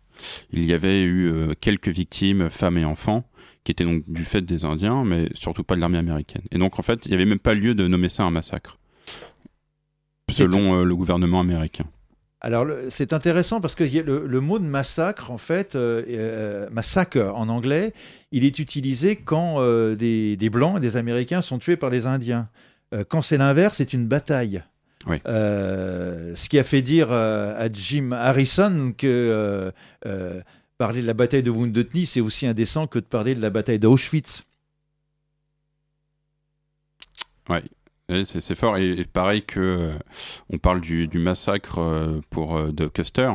Il 0.52 0.66
y 0.66 0.74
avait 0.74 1.02
eu 1.04 1.32
euh, 1.32 1.54
quelques 1.60 1.88
victimes, 1.90 2.50
femmes 2.50 2.78
et 2.78 2.86
enfants, 2.86 3.24
qui 3.64 3.72
étaient 3.72 3.86
donc 3.86 4.04
du 4.08 4.26
fait 4.26 4.42
des 4.42 4.66
Indiens, 4.66 5.04
mais 5.06 5.30
surtout 5.34 5.64
pas 5.64 5.76
de 5.76 5.82
l'armée 5.82 5.98
américaine. 5.98 6.42
Et 6.52 6.58
donc, 6.58 6.78
en 6.78 6.82
fait, 6.82 7.06
il 7.06 7.10
n'y 7.10 7.16
avait 7.16 7.26
même 7.26 7.40
pas 7.40 7.54
lieu 7.54 7.74
de 7.74 7.88
nommer 7.88 8.10
ça 8.10 8.24
un 8.24 8.32
massacre, 8.32 8.78
selon 10.30 10.80
euh, 10.80 10.84
le 10.84 10.96
gouvernement 10.96 11.40
américain. 11.40 11.86
Alors, 12.40 12.68
c'est 12.90 13.14
intéressant 13.14 13.60
parce 13.62 13.74
que 13.74 13.84
le, 13.84 14.28
le 14.28 14.42
mot 14.42 14.60
de 14.60 14.64
massacre, 14.64 15.32
en 15.32 15.40
fait, 15.40 15.76
euh, 15.76 16.04
euh, 16.08 16.70
massacre 16.70 17.18
en 17.18 17.50
anglais, 17.50 17.94
il 18.32 18.46
est 18.46 18.60
utilisé 18.60 19.16
quand 19.16 19.56
euh, 19.58 19.96
des, 19.96 20.38
des 20.38 20.50
Blancs 20.50 20.78
et 20.78 20.80
des 20.80 20.98
Américains 20.98 21.42
sont 21.42 21.58
tués 21.58 21.78
par 21.78 21.90
les 21.90 22.06
Indiens. 22.06 22.48
Euh, 22.94 23.04
quand 23.08 23.24
c'est 23.24 23.38
l'inverse, 23.38 23.78
c'est 23.78 23.92
une 23.92 24.08
bataille. 24.08 24.64
Oui. 25.08 25.18
Ce 25.26 26.50
qui 26.50 26.60
a 26.60 26.64
fait 26.64 26.82
dire 26.82 27.12
à 27.12 27.72
Jim 27.72 28.12
Harrison 28.12 28.94
que 28.96 29.72
parler 30.78 31.02
de 31.02 31.08
la 31.08 31.14
bataille 31.14 31.44
de 31.44 31.50
Wounded 31.50 31.90
Knee, 31.92 32.06
c'est 32.06 32.20
aussi 32.20 32.46
indécent 32.46 32.88
que 32.88 33.00
de 33.00 33.06
parler 33.06 33.34
de 33.34 33.42
la 33.42 33.50
bataille 33.50 33.80
d'Auschwitz. 33.80 34.44
Ouais. 37.48 37.64
C'est 38.24 38.56
fort 38.56 38.78
et, 38.78 38.92
et 38.92 39.04
pareil 39.06 39.44
que 39.44 39.60
euh, 39.60 39.98
on 40.50 40.58
parle 40.58 40.80
du, 40.80 41.08
du 41.08 41.20
massacre 41.20 41.80
euh, 41.80 42.22
pour 42.30 42.56
euh, 42.56 42.72
de 42.72 42.88
Custer, 42.88 43.34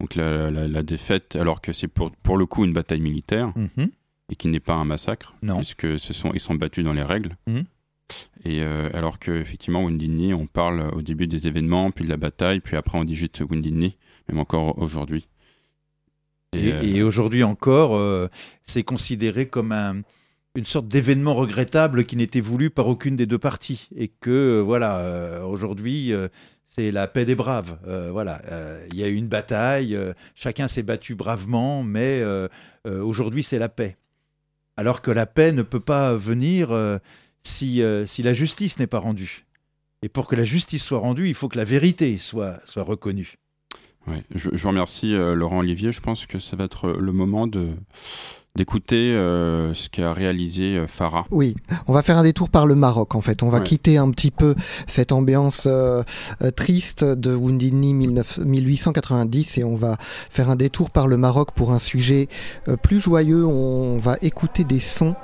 donc 0.00 0.14
la, 0.14 0.50
la- 0.50 0.66
la 0.68 0.82
défaite, 0.82 1.36
alors 1.36 1.60
que 1.60 1.74
c'est 1.74 1.86
pour, 1.88 2.10
pour 2.22 2.38
le 2.38 2.46
coup 2.46 2.64
une 2.64 2.72
bataille 2.72 3.00
militaire 3.00 3.52
Mhm. 3.56 3.90
et 4.30 4.36
qui 4.36 4.48
n'est 4.48 4.58
pas 4.60 4.72
un 4.72 4.86
massacre, 4.86 5.34
Non. 5.42 5.56
puisque 5.56 5.98
ce 5.98 6.14
sont 6.14 6.30
ils 6.32 6.40
sont 6.40 6.54
battus 6.54 6.82
dans 6.82 6.94
les 6.94 7.02
règles. 7.02 7.36
Mhm. 7.46 7.64
Et 8.46 8.62
euh, 8.62 8.88
alors 8.94 9.18
que 9.18 9.32
effectivement 9.32 9.86
Knee, 9.86 10.32
on 10.32 10.46
parle 10.46 10.80
au 10.94 11.02
début 11.02 11.26
des 11.26 11.46
événements, 11.46 11.90
puis 11.90 12.04
de 12.06 12.10
la 12.10 12.16
bataille, 12.16 12.60
puis 12.60 12.76
après 12.78 12.96
on 12.98 13.04
dit 13.04 13.14
juste 13.14 13.40
Wounded 13.40 13.70
Knee, 13.74 13.98
même 14.30 14.38
encore 14.38 14.78
aujourd'hui. 14.78 15.28
Et, 16.56 16.68
et 16.96 17.02
aujourd'hui 17.02 17.44
encore, 17.44 17.94
euh, 17.96 18.28
c'est 18.64 18.82
considéré 18.82 19.46
comme 19.46 19.72
un- 19.72 20.00
une 20.56 20.64
sorte 20.64 20.88
d'événement 20.88 21.34
regrettable 21.34 22.04
qui 22.04 22.16
n'était 22.16 22.40
voulu 22.40 22.70
par 22.70 22.88
aucune 22.88 23.16
des 23.16 23.26
deux 23.26 23.38
parties. 23.38 23.88
Et 23.96 24.08
que, 24.08 24.30
euh, 24.30 24.60
voilà, 24.60 24.98
euh, 24.98 25.42
aujourd'hui, 25.44 26.12
euh, 26.12 26.28
c'est 26.66 26.90
la 26.90 27.06
paix 27.06 27.24
des 27.24 27.34
braves. 27.34 27.78
Voilà, 28.12 28.40
il 28.92 28.96
y 28.96 29.02
a 29.02 29.08
eu 29.08 29.14
une 29.14 29.26
bataille, 29.26 29.98
chacun 30.36 30.68
s'est 30.68 30.84
battu 30.84 31.16
bravement, 31.16 31.82
mais 31.82 32.22
aujourd'hui, 32.86 33.42
c'est 33.42 33.58
la 33.58 33.68
paix. 33.68 33.96
Alors 34.76 35.02
que 35.02 35.10
la 35.10 35.26
paix 35.26 35.50
ne 35.50 35.62
peut 35.62 35.80
pas 35.80 36.14
venir 36.14 36.70
si, 37.42 37.82
si 38.06 38.22
la 38.22 38.32
justice 38.32 38.78
n'est 38.78 38.86
pas 38.86 39.00
rendue. 39.00 39.46
Et 40.02 40.08
pour 40.08 40.28
que 40.28 40.36
la 40.36 40.44
justice 40.44 40.84
soit 40.84 41.00
rendue, 41.00 41.26
il 41.26 41.34
faut 41.34 41.48
que 41.48 41.58
la 41.58 41.64
vérité 41.64 42.18
soit, 42.18 42.60
soit 42.66 42.84
reconnue. 42.84 43.34
Ouais, 44.06 44.22
je, 44.32 44.50
je 44.52 44.62
vous 44.62 44.68
remercie 44.68 45.10
Laurent 45.10 45.58
Olivier. 45.58 45.90
Je 45.90 46.00
pense 46.00 46.24
que 46.26 46.38
ça 46.38 46.54
va 46.54 46.62
être 46.62 46.92
le 46.92 47.10
moment 47.10 47.48
de 47.48 47.70
d'écouter 48.56 49.12
euh, 49.14 49.72
ce 49.74 49.88
qu'a 49.88 50.12
réalisé 50.12 50.76
euh, 50.76 50.86
Farah. 50.88 51.24
Oui, 51.30 51.54
on 51.86 51.92
va 51.92 52.02
faire 52.02 52.18
un 52.18 52.24
détour 52.24 52.50
par 52.50 52.66
le 52.66 52.74
Maroc 52.74 53.14
en 53.14 53.20
fait. 53.20 53.42
On 53.42 53.48
va 53.48 53.58
Ouais. 53.58 53.64
quitter 53.64 53.96
un 53.96 54.10
petit 54.10 54.30
peu 54.32 54.54
cette 54.86 55.12
ambiance 55.12 55.68
euh, 55.70 56.02
triste 56.56 57.04
de 57.04 57.36
19 57.38 58.38
1890 58.44 59.58
et 59.58 59.64
on 59.64 59.76
va 59.76 59.96
faire 60.00 60.50
un 60.50 60.56
détour 60.56 60.90
par 60.90 61.06
le 61.06 61.16
Maroc 61.16 61.50
pour 61.54 61.72
un 61.72 61.78
sujet 61.78 62.28
euh, 62.68 62.76
plus 62.76 63.00
joyeux. 63.00 63.46
On 63.46 63.98
va 63.98 64.16
écouter 64.20 64.64
des 64.64 64.80
sons 64.80 65.14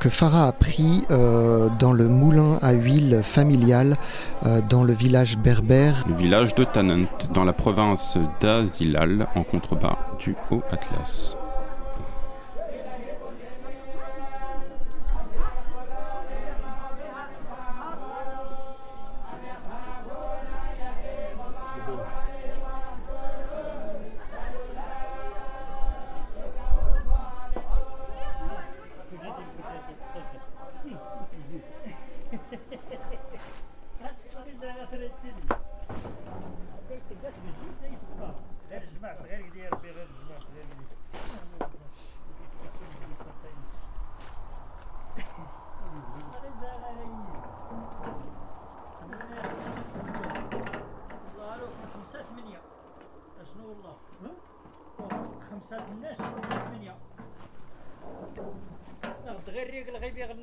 que 0.00 0.08
Farah 0.08 0.46
a 0.48 0.52
pris 0.52 1.02
dans 1.08 1.92
le 1.92 2.08
moulin 2.08 2.58
à 2.62 2.72
huile 2.72 3.20
familial 3.22 3.96
dans 4.68 4.84
le 4.84 4.92
village 4.92 5.38
berbère. 5.38 6.04
Le 6.08 6.14
village 6.14 6.54
de 6.54 6.64
Tannant, 6.64 7.06
dans 7.34 7.44
la 7.44 7.52
province 7.52 8.18
d'Azilal, 8.40 9.28
en 9.34 9.42
contrebas 9.44 9.98
du 10.18 10.34
Haut 10.50 10.62
Atlas. 10.70 11.36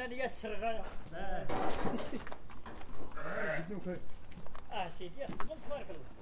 أنا 0.03 0.13
ليا 0.13 0.25
السرغه 0.25 0.85
آه 4.73 4.89
سيدي 4.89 5.25
تبارك 5.67 5.89
الله. 5.89 6.12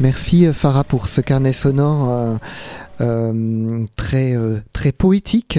Merci 0.00 0.46
euh, 0.46 0.52
Farah 0.54 0.82
pour 0.84 1.08
ce 1.08 1.20
carnet 1.20 1.52
sonore 1.52 2.10
euh, 2.10 2.36
euh, 3.02 3.84
très 3.96 4.34
très 4.72 4.92
poétique 4.92 5.58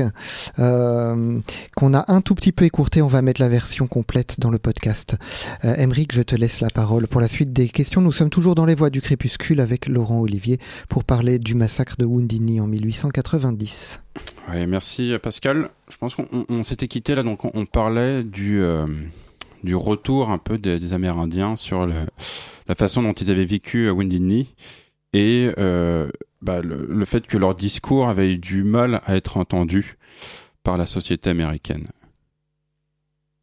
qu'on 0.58 1.94
a 1.94 2.12
un 2.12 2.22
tout 2.22 2.36
petit 2.36 2.52
peu 2.52 2.66
écourté. 2.66 3.02
On 3.02 3.08
va 3.08 3.22
mettre 3.22 3.42
la 3.42 3.50
version 3.50 3.88
complète 3.88 4.40
dans 4.40 4.50
le 4.52 4.60
podcast. 4.60 5.16
Emeric, 5.64 6.14
je 6.14 6.22
te 6.22 6.36
laisse 6.36 6.62
la 6.62 6.70
parole 6.70 7.08
pour 7.08 7.20
la 7.22 7.28
suite 7.28 7.52
des 7.54 7.68
questions. 7.68 8.02
Nous 8.02 8.12
sommes 8.12 8.30
toujours 8.30 8.54
dans 8.56 8.66
les 8.66 8.76
voies 8.76 8.90
du 8.92 9.02
crépuscule 9.02 9.60
avec 9.60 9.88
Laurent 9.88 10.20
Olivier 10.20 10.60
pour 10.90 11.04
parler 11.04 11.40
du 11.40 11.56
massacre 11.56 11.96
de 11.98 12.06
Woundini 12.06 12.62
en 12.62 12.68
1890. 12.68 14.02
Ouais, 14.50 14.68
merci 14.68 15.14
Pascal. 15.22 15.70
Je 15.90 15.98
pense 15.98 16.14
qu'on 16.16 16.28
on- 16.32 16.46
on 16.50 16.64
s'était 16.64 16.88
quitté 16.88 17.16
là, 17.16 17.24
donc 17.24 17.44
on, 17.56 17.66
parlait 17.66 18.24
du, 18.24 18.62
du 19.64 19.76
retour 19.76 20.30
un 20.30 20.38
peu 20.38 20.58
des, 20.58 20.94
Amérindiens 20.94 21.56
sur 21.56 21.86
la 21.88 22.76
façon 22.76 23.04
dont 23.04 23.14
ils 23.14 23.30
avaient 23.30 23.46
vécu 23.46 23.88
à 23.88 23.94
Wounded 23.94 24.22
Knee 24.22 24.48
et 25.14 25.52
euh, 25.58 26.10
bah, 26.42 26.62
le, 26.62 27.06
fait 27.06 27.28
que 27.28 27.38
leur 27.38 27.56
discours 27.56 28.08
avait 28.08 28.34
eu 28.34 28.38
du 28.38 28.64
mal 28.64 29.02
à 29.06 29.16
être 29.16 29.38
entendu 29.38 29.98
par 30.64 30.78
la 30.78 30.86
société 30.86 31.30
américaine. 31.30 31.88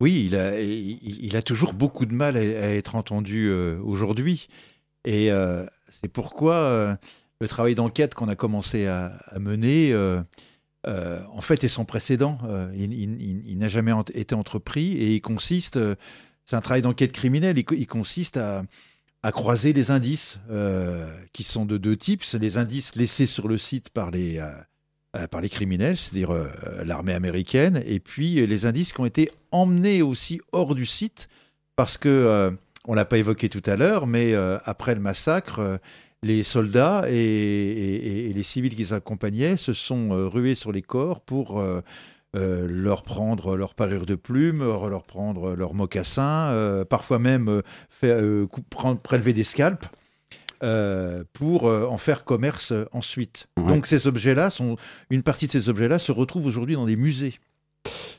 Oui, 0.00 0.30
il 0.30 1.36
a, 1.36 1.42
toujours 1.42 1.74
beaucoup 1.74 2.06
de 2.06 2.14
mal 2.14 2.36
à, 2.36 2.40
être 2.40 2.94
entendu 2.94 3.48
euh, 3.48 3.78
aujourd'hui. 3.82 4.48
Et 5.04 5.32
euh, 5.32 5.66
c'est 6.00 6.10
pourquoi 6.10 6.96
le 7.40 7.48
travail 7.48 7.74
d'enquête 7.74 8.14
qu'on 8.14 8.28
a 8.28 8.36
commencé 8.36 8.86
à 8.86 9.18
mener, 9.38 9.92
euh, 10.88 11.20
en 11.32 11.40
fait, 11.42 11.62
est 11.64 11.68
sans 11.68 11.84
précédent. 11.84 12.38
Euh, 12.44 12.72
il 12.74 13.58
n'a 13.58 13.68
jamais 13.68 13.92
été 14.14 14.34
entrepris 14.34 14.92
et 14.94 15.14
il 15.14 15.20
consiste, 15.20 15.76
euh, 15.76 15.94
c'est 16.44 16.56
un 16.56 16.60
travail 16.60 16.82
d'enquête 16.82 17.12
criminelle, 17.12 17.58
il, 17.58 17.64
co- 17.64 17.74
il 17.74 17.86
consiste 17.86 18.38
à, 18.38 18.64
croiser 19.32 19.74
les 19.74 19.90
indices 19.90 20.38
qui 21.34 21.42
sont 21.42 21.66
de 21.66 21.76
deux 21.76 21.96
types. 21.96 22.22
Les 22.40 22.56
indices 22.56 22.96
laissés 22.96 23.26
sur 23.26 23.46
le 23.46 23.58
site 23.58 23.90
par 23.90 24.10
les, 24.10 24.42
par 25.30 25.42
les 25.42 25.50
criminels, 25.50 25.98
c'est-à-dire 25.98 26.30
l'armée 26.86 27.12
américaine, 27.12 27.82
et 27.84 28.00
puis 28.00 28.46
les 28.46 28.64
indices 28.64 28.94
qui 28.94 29.00
ont 29.00 29.06
été 29.06 29.30
emmenés 29.50 30.00
aussi 30.00 30.40
hors 30.52 30.74
du 30.74 30.86
site, 30.86 31.28
parce 31.76 31.98
que, 31.98 32.56
on 32.86 32.94
l'a 32.94 33.04
pas 33.04 33.18
évoqué 33.18 33.50
tout 33.50 33.62
à 33.66 33.76
l'heure, 33.76 34.06
mais 34.06 34.34
après 34.64 34.94
le 34.94 35.00
massacre, 35.02 35.78
les 36.22 36.42
soldats 36.42 37.04
et, 37.08 37.14
et- 37.14 38.30
et 38.30 38.32
les 38.32 38.42
civils 38.42 38.74
qui 38.74 38.82
les 38.82 38.92
accompagnaient 38.92 39.56
se 39.56 39.72
sont 39.72 40.10
euh, 40.12 40.26
rués 40.28 40.54
sur 40.54 40.72
les 40.72 40.82
corps 40.82 41.20
pour 41.20 41.60
euh, 41.60 41.80
euh, 42.36 42.66
leur 42.68 43.02
prendre 43.02 43.56
leur 43.56 43.74
parure 43.74 44.04
de 44.04 44.14
plumes, 44.14 44.58
leur 44.64 45.04
prendre 45.04 45.54
leurs 45.54 45.74
mocassins, 45.74 46.48
euh, 46.48 46.84
parfois 46.84 47.18
même 47.18 47.62
faire, 47.88 48.20
coup- 48.48 48.62
prendre- 48.68 49.00
prélever 49.00 49.32
des 49.32 49.44
scalps. 49.44 49.86
euh, 50.64 51.22
pour 51.34 51.68
euh, 51.68 51.86
en 51.86 51.98
faire 51.98 52.24
commerce 52.24 52.72
euh, 52.72 52.84
ensuite. 52.90 53.46
Ouais. 53.56 53.68
Donc 53.68 53.86
ces 53.86 54.08
objets-là 54.08 54.50
sont 54.50 54.76
une 55.08 55.22
partie 55.22 55.46
de 55.46 55.52
ces 55.52 55.68
objets-là 55.68 56.00
se 56.00 56.10
retrouve 56.10 56.46
aujourd'hui 56.46 56.74
dans 56.74 56.84
des 56.86 56.96
musées. 56.96 57.34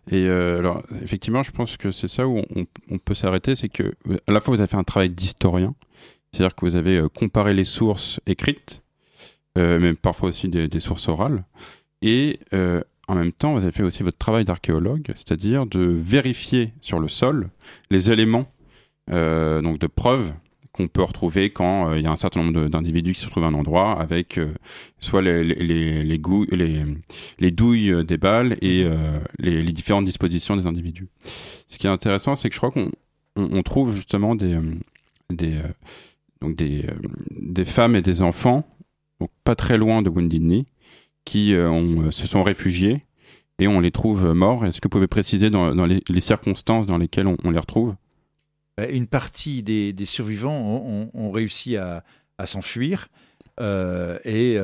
Et 0.10 0.28
alors, 0.30 0.82
effectivement, 1.04 1.44
je 1.44 1.52
pense 1.52 1.76
que 1.76 1.92
c'est 1.92 2.08
ça 2.08 2.28
où 2.30 2.38
on, 2.56 2.66
on 2.90 2.98
peut 2.98 3.14
s'arrêter, 3.14 3.56
c'est 3.56 3.68
que 3.68 3.94
à 4.26 4.32
la 4.32 4.40
fois 4.40 4.56
vous 4.56 4.62
avez 4.62 4.70
fait 4.70 4.78
un 4.78 4.86
travail 4.86 5.10
d'historien, 5.10 5.76
c'est-à-dire 6.32 6.56
que 6.56 6.66
vous 6.66 6.76
avez 6.76 6.98
euh, 6.98 7.10
comparé 7.10 7.54
les 7.54 7.64
sources 7.64 8.20
écrites, 8.26 8.82
euh, 9.58 9.80
mais 9.80 9.94
parfois 9.94 10.30
aussi 10.30 10.48
des, 10.48 10.80
sources 10.80 11.08
orales, 11.08 11.44
et 12.02 12.40
euh, 12.54 12.82
en 13.08 13.16
même 13.16 13.32
temps, 13.32 13.54
vous 13.54 13.64
avez 13.64 13.72
fait 13.72 13.84
aussi 13.84 14.04
votre 14.04 14.18
travail 14.18 14.46
d'archéologue, 14.46 15.08
c'est-à-dire 15.16 15.66
de 15.66 15.82
vérifier 15.82 16.74
sur 16.82 17.00
le 17.00 17.08
sol 17.08 17.50
les 17.90 18.12
éléments 18.12 18.52
donc 19.08 19.80
de 19.80 19.88
preuves 19.88 20.32
qu'on 20.72 20.88
peut 20.88 21.02
retrouver 21.02 21.50
quand 21.50 21.96
il 21.96 22.04
y 22.04 22.06
a 22.06 22.12
un 22.12 22.16
certain 22.16 22.44
nombre 22.44 22.68
d'individus 22.68 23.14
qui 23.14 23.22
se 23.22 23.26
retrouvent 23.26 23.46
à 23.46 23.48
un 23.48 23.56
endroit 23.56 24.00
avec 24.00 24.40
soit 25.00 25.24
les, 25.24 25.44
les, 25.44 26.04
les, 26.04 26.86
les, 27.40 27.52
douilles 27.52 28.06
des 28.06 28.18
balles 28.18 28.56
et 28.62 28.88
les, 29.40 29.64
différentes 29.72 30.06
dispositions 30.06 30.56
des 30.58 30.68
individus. 30.68 31.08
Ce 31.70 31.80
qui 31.80 31.88
est 31.88 31.90
intéressant, 31.90 32.36
c'est 32.36 32.50
que 32.50 32.54
je 32.54 32.60
crois 32.60 32.70
qu'on 32.70 32.92
on, 33.36 33.64
trouve 33.64 33.96
justement 33.96 34.36
des, 34.36 34.60
des, 35.32 35.60
donc 36.42 36.56
des, 36.56 36.86
euh, 36.86 36.94
des 37.32 37.66
femmes 37.66 37.96
et 37.96 38.02
des 38.02 38.22
enfants, 38.22 38.66
pas 39.44 39.56
très 39.56 39.78
loin 39.78 40.02
de 40.02 40.10
Wounded 40.10 40.66
qui 41.26 41.54
euh, 41.54 41.72
euh, 41.72 42.12
se 42.12 42.28
sont 42.28 42.44
réfugiés 42.44 43.06
et 43.60 43.68
on 43.68 43.80
les 43.80 43.92
trouve 43.92 44.34
morts. 44.34 44.66
Est-ce 44.66 44.80
que 44.80 44.86
vous 44.86 44.92
pouvez 44.92 45.08
préciser 45.08 45.50
dans, 45.50 45.74
les, 45.86 46.20
circonstances 46.20 46.88
dans 46.88 46.98
lesquelles 46.98 47.28
on, 47.28 47.52
les 47.52 47.60
retrouve? 47.60 47.96
Euh, 48.80 48.88
Une 48.92 49.08
partie 49.08 49.62
des, 49.64 50.06
survivants 50.06 51.10
ont, 51.14 51.32
réussi 51.32 51.76
à, 51.78 52.04
s'enfuir 52.46 53.10
et 53.60 54.58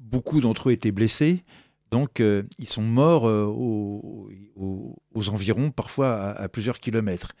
beaucoup 0.00 0.40
d'entre 0.40 0.68
eux 0.68 0.72
étaient 0.72 0.90
blessés. 0.90 1.44
Donc 1.92 2.20
ils 2.20 2.68
sont 2.68 2.82
morts 2.82 3.24
aux, 3.24 4.28
environs, 5.28 5.70
parfois 5.70 6.30
à 6.30 6.48
plusieurs 6.48 6.80
kilomètres. 6.80 7.34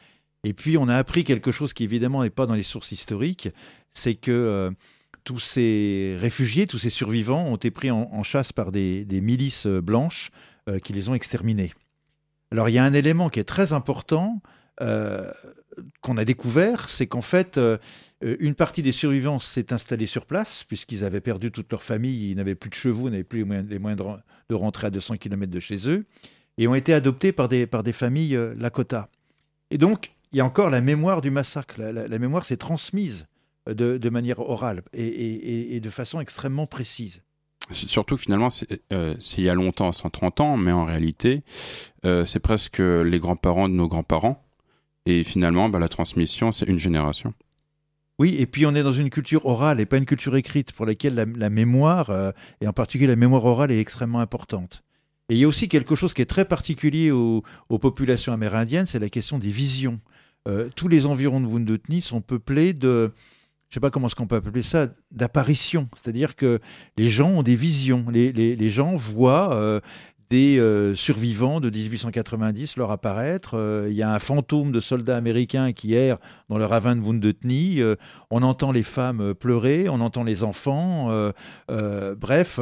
Et 0.44 0.52
puis 0.52 0.78
on 0.78 0.88
a 0.88 0.96
appris 0.96 1.24
quelque 1.24 1.50
chose 1.50 1.72
qui 1.72 1.84
évidemment 1.84 2.22
n'est 2.22 2.30
pas 2.30 2.46
dans 2.46 2.54
les 2.54 2.62
sources 2.62 2.92
historiques, 2.92 3.48
c'est 3.94 4.14
que 4.14 4.30
euh, 4.30 4.70
tous 5.24 5.40
ces 5.40 6.16
réfugiés, 6.20 6.66
tous 6.66 6.78
ces 6.78 6.90
survivants 6.90 7.44
ont 7.44 7.56
été 7.56 7.70
pris 7.70 7.90
en, 7.90 8.22
chasse 8.22 8.52
par 8.52 8.70
des, 8.70 9.06
milices 9.10 9.66
euh, 9.66 9.80
blanches 9.80 10.30
euh, 10.68 10.78
qui 10.78 10.92
les 10.92 11.08
ont 11.08 11.14
exterminés. 11.14 11.72
Alors 12.52 12.68
il 12.68 12.74
y 12.74 12.78
a 12.78 12.84
un 12.84 12.94
élément 12.94 13.28
qui 13.28 13.40
est 13.40 13.44
très 13.44 13.72
important 13.72 14.40
qu'on 16.00 16.16
a 16.16 16.24
découvert, 16.24 16.88
c'est 16.88 17.08
qu'en 17.08 17.20
fait, 17.20 17.60
une 18.22 18.54
partie 18.54 18.80
des 18.80 18.92
survivants 18.92 19.40
s'est 19.40 19.72
installée 19.72 20.06
sur 20.06 20.24
place, 20.24 20.62
puisqu'ils 20.62 21.04
avaient 21.04 21.20
perdu 21.20 21.50
toute 21.50 21.70
leur 21.72 21.82
famille, 21.82 22.30
ils 22.30 22.36
n'avaient 22.36 22.54
plus 22.54 22.70
de 22.70 22.76
chevaux, 22.76 23.10
n'avaient 23.10 23.24
plus 23.24 23.40
les 23.40 23.78
moyens, 23.80 23.98
de, 23.98 24.02
ren- 24.02 24.20
de 24.48 24.54
rentrer 24.54 24.86
à 24.86 24.90
200 24.90 25.16
km 25.16 25.50
de 25.50 25.60
chez 25.60 25.90
eux, 25.90 26.06
et 26.58 26.68
ont 26.68 26.76
été 26.76 26.94
adoptés 26.94 27.32
par 27.32 27.48
des, 27.48 27.66
par 27.66 27.82
des 27.82 27.92
familles 27.92 28.38
Lakota. 28.56 29.10
Et 29.72 29.78
donc, 29.78 30.12
il 30.32 30.38
y 30.38 30.40
a 30.40 30.44
encore 30.44 30.70
la 30.70 30.80
mémoire 30.80 31.20
du 31.20 31.30
massacre. 31.30 31.74
La, 31.78 31.92
la- 31.92 32.08
la 32.08 32.18
mémoire 32.18 32.44
s'est 32.44 32.56
transmise 32.56 33.26
euh, 33.68 33.74
de, 33.74 33.98
de 33.98 34.10
manière 34.10 34.38
orale 34.40 34.82
et, 34.92 35.06
et- 35.06 35.34
et- 35.50 35.76
et 35.76 35.80
de 35.80 35.90
façon 35.90 36.20
extrêmement 36.20 36.66
précise. 36.66 37.22
Surtout 37.70 38.16
finalement, 38.16 38.48
c'est 38.48 38.80
euh, 38.92 39.14
c'est 39.18 39.38
il 39.38 39.44
y 39.44 39.50
a 39.50 39.54
longtemps, 39.54 39.92
130 39.92 40.40
ans, 40.40 40.56
mais 40.56 40.72
en 40.72 40.84
réalité, 40.86 41.42
euh, 42.06 42.24
c'est 42.24 42.40
presque 42.40 42.78
les 42.78 43.18
grands-parents 43.18 43.68
de 43.68 43.74
nos 43.74 43.88
grands-parents. 43.88 44.42
Et 45.04 45.22
finalement, 45.24 45.68
bah, 45.68 45.78
la 45.78 45.88
transmission, 45.88 46.50
c'est 46.52 46.66
une 46.66 46.78
génération. 46.78 47.34
Oui, 48.18 48.36
et 48.38 48.46
puis 48.46 48.66
on 48.66 48.74
est 48.74 48.82
dans 48.82 48.92
une 48.92 49.10
culture 49.10 49.46
orale 49.46 49.80
et 49.80 49.86
pas 49.86 49.96
une 49.98 50.06
culture 50.06 50.34
écrite 50.36 50.72
pour 50.72 50.86
laquelle 50.86 51.14
la, 51.14 51.24
la 51.24 51.50
mémoire, 51.50 52.10
euh, 52.10 52.32
et 52.60 52.66
en 52.68 52.72
particulier 52.72 53.06
la 53.06 53.16
mémoire 53.16 53.44
orale, 53.44 53.70
est 53.70 53.80
extrêmement 53.80 54.20
importante. 54.20 54.82
Et 55.28 55.34
il 55.34 55.38
y 55.38 55.44
a 55.44 55.48
aussi 55.48 55.68
quelque 55.68 55.94
chose 55.94 56.14
qui 56.14 56.22
est 56.22 56.26
très 56.26 56.46
particulier 56.46 57.10
aux, 57.10 57.42
aux 57.68 57.78
populations 57.78 58.32
amérindiennes, 58.32 58.86
c'est 58.86 58.98
la 58.98 59.10
question 59.10 59.38
des 59.38 59.50
visions. 59.50 60.00
Euh, 60.46 60.68
tous 60.76 60.88
les 60.88 61.06
environs 61.06 61.40
de 61.40 61.46
Wundutni 61.46 62.00
sont 62.00 62.20
peuplés 62.20 62.72
de, 62.72 63.12
je 63.68 63.74
sais 63.74 63.80
pas 63.80 63.90
comment 63.90 64.06
est-ce 64.06 64.14
qu'on 64.14 64.26
peut 64.26 64.36
appeler 64.36 64.62
ça, 64.62 64.88
d'apparitions. 65.10 65.88
C'est-à-dire 66.00 66.36
que 66.36 66.58
les 66.96 67.08
gens 67.08 67.30
ont 67.30 67.42
des 67.42 67.56
visions. 67.56 68.06
Les, 68.10 68.32
les- 68.32 68.70
gens 68.70 68.94
voient 68.96 69.54
euh, 69.54 69.80
des 70.30 70.58
euh, 70.58 70.94
survivants 70.94 71.60
de 71.60 71.68
1890 71.70 72.76
leur 72.76 72.90
apparaître. 72.90 73.86
Il 73.88 73.94
y 73.94 74.02
a 74.02 74.12
un 74.14 74.18
fantôme 74.18 74.72
de 74.72 74.80
soldats 74.80 75.16
américains 75.16 75.72
qui 75.72 75.94
errent 75.94 76.18
dans 76.48 76.56
le 76.58 76.64
ravin 76.64 76.96
de 76.96 77.00
Wundutni. 77.02 77.80
Euh, 77.80 77.96
on 78.30 78.42
entend 78.42 78.72
les 78.72 78.82
femmes 78.82 79.34
pleurer, 79.34 79.88
on 79.88 80.00
entend 80.00 80.24
les 80.24 80.44
enfants. 80.44 81.10
bref, 82.16 82.60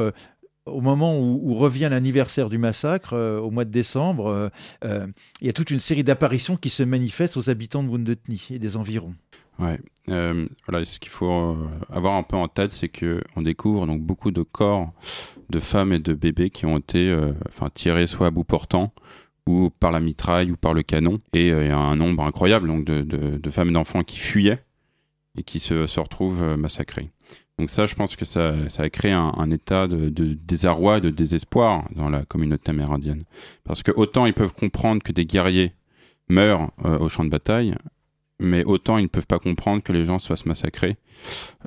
au 0.67 0.81
moment 0.81 1.19
où, 1.19 1.53
revient 1.55 1.87
l'anniversaire 1.89 2.49
du 2.49 2.57
massacre, 2.57 3.13
euh, 3.13 3.39
au 3.39 3.51
mois 3.51 3.65
de 3.65 3.71
décembre, 3.71 4.27
euh, 4.27 4.49
euh, 4.85 5.07
il 5.41 5.47
y 5.47 5.49
a 5.49 5.53
toute 5.53 5.71
une 5.71 5.79
série 5.79 6.03
d'apparitions 6.03 6.57
qui 6.57 6.69
se 6.69 6.83
manifestent 6.83 7.37
aux 7.37 7.49
habitants 7.49 7.83
de 7.83 7.89
Wundutni 7.89 8.47
et 8.51 8.59
des 8.59 8.77
environs. 8.77 9.15
Ouais. 9.59 9.79
Voilà, 10.07 10.85
ce 10.85 10.99
qu'il 10.99 11.09
faut 11.09 11.57
avoir 11.89 12.13
un 12.15 12.23
peu 12.23 12.35
en 12.35 12.47
tête, 12.47 12.71
c'est 12.71 12.89
que 12.89 13.21
on 13.35 13.41
découvre 13.41 13.87
donc 13.87 14.01
beaucoup 14.01 14.31
de 14.31 14.43
corps 14.43 14.91
de 15.49 15.59
femmes 15.59 15.91
et 15.93 15.99
de 15.99 16.13
bébés 16.13 16.51
qui 16.51 16.65
ont 16.65 16.77
été, 16.77 17.13
enfin, 17.49 17.69
tirés 17.73 18.07
soit 18.07 18.27
à 18.27 18.31
bout 18.31 18.43
portant 18.43 18.93
ou 19.47 19.69
par 19.69 19.91
la 19.91 19.99
mitraille 19.99 20.51
ou 20.51 20.57
par 20.57 20.73
le 20.73 20.83
canon. 20.83 21.17
Et 21.33 21.47
il 21.47 21.67
y 21.67 21.71
a 21.71 21.77
un 21.77 21.95
nombre 21.95 22.23
incroyable 22.23 22.69
donc 22.69 22.85
de, 22.85 23.49
femmes 23.49 23.69
et 23.69 23.73
d'enfants 23.73 24.03
qui 24.03 24.19
fuyaient 24.19 24.63
et 25.37 25.43
qui 25.43 25.59
se, 25.59 25.99
retrouvent 25.99 26.55
massacrés. 26.55 27.09
Donc 27.59 27.71
ça, 27.71 27.87
je 27.87 27.95
pense 27.95 28.15
que 28.15 28.23
ça, 28.23 28.53
a 28.77 28.89
créé 28.89 29.11
un, 29.11 29.49
état 29.49 29.87
de, 29.87 30.09
de 30.09 30.33
désarroi, 30.33 30.99
de 30.99 31.09
désespoir 31.09 31.87
dans 31.95 32.09
la 32.09 32.23
communauté 32.23 32.69
amérindienne. 32.69 33.23
Parce 33.63 33.81
que 33.81 33.91
autant 33.95 34.27
ils 34.27 34.33
peuvent 34.33 34.53
comprendre 34.53 35.01
que 35.01 35.11
des 35.11 35.25
guerriers 35.25 35.73
meurent 36.29 36.71
euh, 36.85 36.99
au 36.99 37.09
champ 37.09 37.23
de 37.23 37.29
bataille, 37.29 37.75
mais 38.39 38.63
autant 38.63 38.97
ils 38.97 39.03
ne 39.03 39.07
peuvent 39.07 39.27
pas 39.27 39.39
comprendre 39.39 39.81
que 39.81 39.91
les 39.91 40.05
gens 40.05 40.19
soient 40.19 40.35
massacrés 40.45 40.97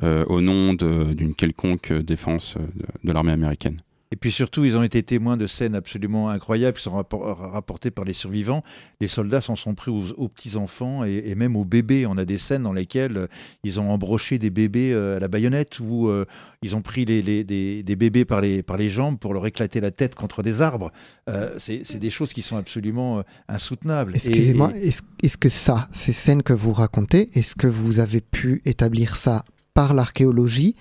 euh, 0.02 0.24
au 0.26 0.40
nom 0.40 0.74
d'une 0.74 1.34
quelconque 1.34 1.92
défense 1.92 2.54
euh, 2.56 2.66
de 3.02 3.12
l'armée 3.12 3.32
américaine. 3.32 3.76
Et 4.12 4.16
puis 4.16 4.32
surtout, 4.32 4.64
ils 4.64 4.76
ont 4.76 4.82
été 4.82 5.02
témoins 5.04 5.36
de 5.36 5.46
scènes 5.46 5.76
absolument 5.76 6.30
incroyables 6.30 6.76
qui 6.76 6.82
sont 6.82 6.96
rappor- 7.00 7.36
rapportées 7.52 7.92
par 7.92 8.04
les 8.04 8.12
survivants. 8.12 8.64
Les 9.00 9.06
soldats 9.06 9.40
s'en 9.40 9.54
sont 9.54 9.74
pris 9.74 9.92
aux, 9.92 10.10
aux 10.16 10.28
petits-enfants 10.28 11.04
et, 11.04 11.22
et 11.26 11.34
même 11.36 11.54
aux 11.54 11.64
bébés. 11.64 12.06
On 12.06 12.18
a 12.18 12.24
des 12.24 12.36
scènes 12.38 12.64
dans 12.64 12.72
lesquelles 12.72 13.16
euh, 13.16 13.26
ils 13.62 13.78
ont 13.78 13.88
embroché 13.90 14.38
des 14.38 14.50
bébés 14.50 14.92
euh, 14.92 15.18
à 15.18 15.20
la 15.20 15.28
baïonnette 15.28 15.78
ou 15.78 16.08
euh, 16.08 16.24
ils 16.62 16.74
ont 16.74 16.82
pris 16.82 17.04
les, 17.04 17.22
les- 17.22 17.44
des, 17.44 17.84
des 17.84 17.96
bébés 17.96 18.24
par 18.24 18.40
les, 18.40 18.64
par 18.64 18.76
les 18.76 18.90
jambes 18.90 19.16
pour 19.16 19.32
leur 19.32 19.46
éclater 19.46 19.80
la 19.80 19.92
tête 19.92 20.16
contre 20.16 20.42
des 20.42 20.60
arbres. 20.60 20.90
Euh, 21.28 21.54
c'est 21.58 21.98
des 22.00 22.10
choses 22.10 22.32
qui 22.32 22.42
sont 22.42 22.56
absolument 22.56 23.22
insoutenables. 23.48 24.16
Excusez-moi, 24.16 24.72
et- 24.76 24.88
est-ce 24.88 25.02
est-ce 25.22 25.36
que 25.38 25.48
ça, 25.50 25.86
ces 25.94 26.12
scènes 26.14 26.42
que 26.42 26.52
vous 26.54 26.72
racontez, 26.72 27.28
est-ce 27.38 27.54
que 27.54 27.66
vous 27.66 28.00
avez 28.00 28.20
pu 28.22 28.60
établir 28.64 29.14
ça 29.16 29.44
par 29.74 29.94
l'archéologie 29.94 30.74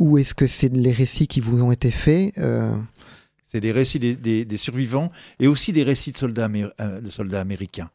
ou 0.00 0.18
est-ce 0.18 0.34
que 0.34 0.46
c'est 0.48 0.74
les 0.74 0.92
récits 0.92 1.28
qui 1.28 1.40
vous 1.40 1.62
ont 1.62 1.70
été 1.70 1.90
faits 1.92 2.36
euh, 2.38 2.74
C'est 3.46 3.60
des 3.60 3.70
récits 3.70 3.98
des, 4.00 4.16
des- 4.16 4.44
des 4.44 4.56
survivants 4.56 5.12
et 5.38 5.46
aussi 5.46 5.72
des 5.72 5.84
récits 5.84 6.10
de 6.10 6.16
soldats, 6.16 6.48
euh, 6.80 7.00
de 7.00 7.10
soldats 7.10 7.40
américains 7.40 7.90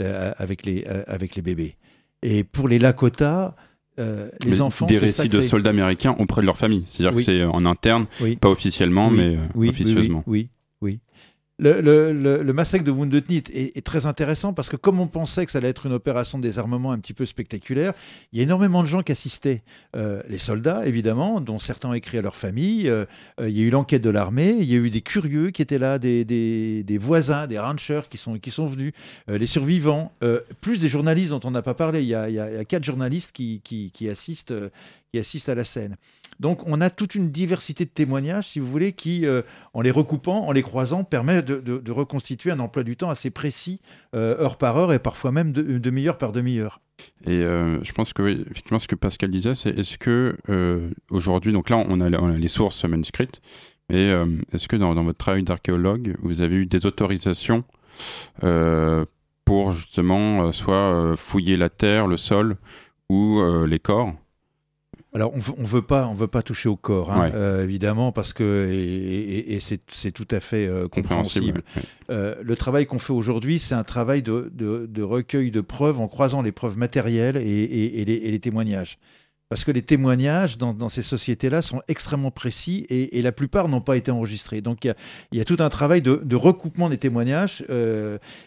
euh, 0.00 0.32
avec, 0.38 0.66
les, 0.66 0.84
euh, 0.88 1.04
avec 1.06 1.36
les 1.36 1.42
bébés. 1.42 1.76
Et 2.22 2.42
pour 2.42 2.66
les 2.68 2.78
Lakota, 2.78 3.54
euh, 4.00 4.28
les 4.44 4.52
Mais 4.52 4.60
enfants. 4.60 4.86
des 4.86 4.98
récits 4.98 5.28
de 5.28 5.40
soldats 5.40 5.70
américains 5.70 6.16
auprès 6.18 6.40
de 6.40 6.46
leur 6.46 6.56
famille. 6.56 6.84
C'est-à-dire 6.88 7.12
Oui. 7.16 7.24
que 7.24 7.30
c'est 7.32 7.44
en 7.44 7.64
interne, 7.66 8.06
Oui. 8.20 8.34
pas 8.36 8.48
officiellement, 8.50 9.08
Oui, 9.08 9.16
mais 9.16 9.28
oui, 9.36 9.38
oui, 9.54 9.68
officieusement. 9.68 10.24
Oui, 10.26 10.48
oui. 10.80 10.98
Le, 11.60 12.52
massacre 12.52 12.84
de 12.84 12.90
Wounded 12.90 13.26
Knee 13.28 13.42
est, 13.52 13.86
très 13.86 14.06
intéressant 14.06 14.52
parce 14.52 14.68
que 14.68 14.74
comme 14.76 14.98
on 14.98 15.06
pensait 15.06 15.46
que 15.46 15.52
ça 15.52 15.58
allait 15.58 15.68
être 15.68 15.86
une 15.86 15.92
opération 15.92 16.36
de 16.38 16.42
désarmement 16.42 16.90
un 16.90 16.98
petit 16.98 17.14
peu 17.14 17.26
spectaculaire, 17.26 17.92
il 18.32 18.38
y 18.38 18.40
a 18.40 18.42
énormément 18.42 18.82
de 18.82 18.88
gens 18.88 19.02
qui 19.02 19.12
assistaient. 19.12 19.62
Euh, 19.94 20.20
les 20.28 20.38
soldats, 20.38 20.84
évidemment, 20.84 21.40
dont 21.40 21.60
certains 21.60 21.90
ont 21.90 21.94
écrit 21.94 22.18
à 22.18 22.22
leur 22.22 22.34
famille. 22.34 22.88
euh, 22.88 23.04
euh, 23.40 23.48
il 23.48 23.56
y 23.56 23.62
a 23.62 23.66
eu 23.66 23.70
l'enquête 23.70 24.02
de 24.02 24.10
l'armée. 24.10 24.56
Il 24.58 24.64
y 24.64 24.74
a 24.74 24.78
eu 24.78 24.90
des 24.90 25.00
curieux 25.00 25.50
qui 25.50 25.62
étaient 25.62 25.78
là, 25.78 26.00
des, 26.00 26.24
des- 26.24 26.98
voisins, 26.98 27.46
des 27.46 27.58
ranchers 27.58 28.08
qui 28.10 28.16
sont, 28.16 28.38
qui 28.38 28.50
sont 28.50 28.66
venus, 28.66 28.92
les 29.28 29.46
survivants, 29.46 30.12
plus 30.60 30.78
des 30.80 30.88
journalistes 30.88 31.30
dont 31.30 31.40
on 31.44 31.50
n'a 31.50 31.62
pas 31.62 31.74
parlé. 31.74 32.02
Il 32.02 32.08
y 32.08 32.14
a, 32.14 32.64
quatre 32.64 32.84
journalistes 32.84 33.32
qui, 33.32 33.60
qui- 33.62 34.08
assistent, 34.08 34.54
assistent 35.18 35.48
à 35.48 35.54
la 35.54 35.64
scène. 35.64 35.96
Donc 36.40 36.62
on 36.66 36.80
a 36.80 36.90
toute 36.90 37.14
une 37.14 37.30
diversité 37.30 37.84
de 37.84 37.90
témoignages, 37.90 38.48
si 38.48 38.60
vous 38.60 38.66
voulez, 38.66 38.92
qui, 38.92 39.26
euh, 39.26 39.42
en 39.72 39.80
les 39.80 39.90
recoupant, 39.90 40.46
en 40.46 40.52
les 40.52 40.62
croisant, 40.62 41.04
permet 41.04 41.42
de, 41.42 41.90
reconstituer 41.90 42.50
un 42.50 42.58
emploi 42.58 42.82
du 42.82 42.96
temps 42.96 43.10
assez 43.10 43.30
précis, 43.30 43.80
euh, 44.14 44.36
heure 44.40 44.58
par 44.58 44.76
heure 44.76 44.92
et 44.92 44.98
parfois 44.98 45.30
même 45.30 45.52
de- 45.52 45.78
demi-heure 45.78 46.18
par 46.18 46.32
demi-heure. 46.32 46.80
Et 47.26 47.42
euh, 47.42 47.82
je 47.82 47.92
pense 47.92 48.12
que 48.12 48.22
effectivement, 48.22 48.78
ce 48.78 48.88
que 48.88 48.94
Pascal 48.94 49.30
disait, 49.30 49.54
c'est 49.54 49.70
est-ce 49.78 49.98
que 49.98 50.36
aujourd'hui, 51.10 51.52
donc 51.52 51.70
là, 51.70 51.76
on 51.88 52.00
a, 52.00 52.08
les 52.36 52.48
sources 52.48 52.84
manuscrites, 52.84 53.40
mais 53.90 54.12
est-ce 54.52 54.66
que 54.66 54.76
dans, 54.76 54.94
votre 54.94 55.18
travail 55.18 55.42
d'archéologue, 55.42 56.16
vous 56.22 56.40
avez 56.40 56.56
eu 56.56 56.66
des 56.66 56.86
autorisations 56.86 57.64
pour 59.44 59.72
justement 59.72 60.50
soit 60.52 61.14
fouiller 61.16 61.56
la 61.56 61.68
terre, 61.68 62.06
le 62.06 62.16
sol 62.16 62.56
ou 63.08 63.40
les 63.66 63.78
corps? 63.78 64.14
Alors 65.16 65.32
on 65.34 65.38
veut, 65.38 65.52
on 65.58 65.62
veut 65.62 65.82
pas, 65.82 66.06
on 66.08 66.14
veut 66.14 66.26
pas 66.26 66.42
toucher 66.42 66.68
au 66.68 66.74
corps, 66.76 67.12
hein, 67.12 67.22
Ouais. 67.22 67.32
euh, 67.34 67.62
évidemment, 67.62 68.10
parce 68.10 68.32
que 68.32 68.68
et, 68.70 68.74
et- 68.76 69.54
et 69.54 69.60
c'est 69.60 70.10
tout 70.10 70.26
à 70.32 70.40
fait 70.40 70.66
euh, 70.66 70.88
compréhensible. 70.88 71.62
ouais. 71.76 71.82
Euh, 72.10 72.34
le 72.42 72.56
travail 72.56 72.86
qu'on 72.86 72.98
fait 72.98 73.12
aujourd'hui, 73.12 73.60
c'est 73.60 73.76
un 73.76 73.84
travail 73.84 74.22
de, 74.22 74.50
de- 74.52 74.86
de 74.90 75.02
recueil 75.02 75.52
de 75.52 75.60
preuves 75.60 76.00
en 76.00 76.08
croisant 76.08 76.42
les 76.42 76.50
preuves 76.52 76.76
matérielles 76.76 77.36
et, 77.36 78.04
les, 78.04 78.12
et 78.12 78.30
les 78.32 78.40
témoignages. 78.40 78.98
Parce 79.50 79.62
que 79.62 79.70
les 79.70 79.82
témoignages 79.82 80.58
dans, 80.58 80.72
dans 80.74 80.88
ces 80.88 81.02
sociétés-là 81.02 81.62
sont 81.62 81.80
extrêmement 81.86 82.32
précis 82.32 82.86
et, 82.88 83.22
la 83.22 83.30
plupart 83.30 83.68
n'ont 83.68 83.82
pas 83.82 83.96
été 83.96 84.10
enregistrés. 84.10 84.62
Donc 84.62 84.84
il 84.84 84.88
y 84.88 84.90
a, 84.90 84.94
il 85.30 85.38
y 85.38 85.40
a 85.40 85.44
tout 85.44 85.58
un 85.60 85.68
travail 85.68 86.02
de, 86.02 86.20
de 86.24 86.34
recoupement 86.34 86.88
des 86.88 86.98
témoignages 86.98 87.64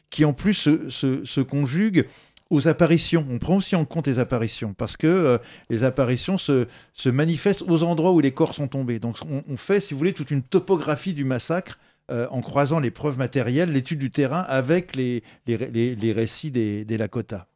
qui 0.09 0.25
en 0.25 0.33
plus 0.33 0.53
se, 0.55 0.89
se- 0.89 1.23
se 1.23 1.39
conjugue 1.39 2.07
aux 2.49 2.67
apparitions. 2.67 3.25
On 3.29 3.39
prend 3.39 3.57
aussi 3.57 3.75
en 3.75 3.85
compte 3.85 4.07
les 4.07 4.19
apparitions 4.19 4.73
parce 4.73 4.97
que 4.97 5.07
euh, 5.07 5.37
les 5.69 5.83
apparitions 5.83 6.37
se, 6.37 6.67
se 6.93 7.09
manifestent 7.09 7.63
aux 7.63 7.83
endroits 7.83 8.11
où 8.11 8.19
les 8.19 8.31
corps 8.31 8.53
sont 8.53 8.67
tombés. 8.67 8.99
Donc 8.99 9.17
on, 9.49 9.57
fait, 9.57 9.79
si 9.79 9.93
vous 9.93 9.97
voulez, 9.97 10.13
toute 10.13 10.31
une 10.31 10.43
topographie 10.43 11.13
du 11.13 11.23
massacre 11.23 11.79
euh, 12.09 12.27
en 12.31 12.41
croisant 12.41 12.79
les 12.79 12.91
preuves 12.91 13.17
matérielles, 13.17 13.71
l'étude 13.71 13.99
du 13.99 14.11
terrain 14.11 14.41
avec 14.41 14.95
les, 14.95 15.23
les, 15.45 15.57
les- 15.95 16.13
récits 16.13 16.51
des, 16.51 16.85
des 16.85 16.97
Lakota. 16.97 17.47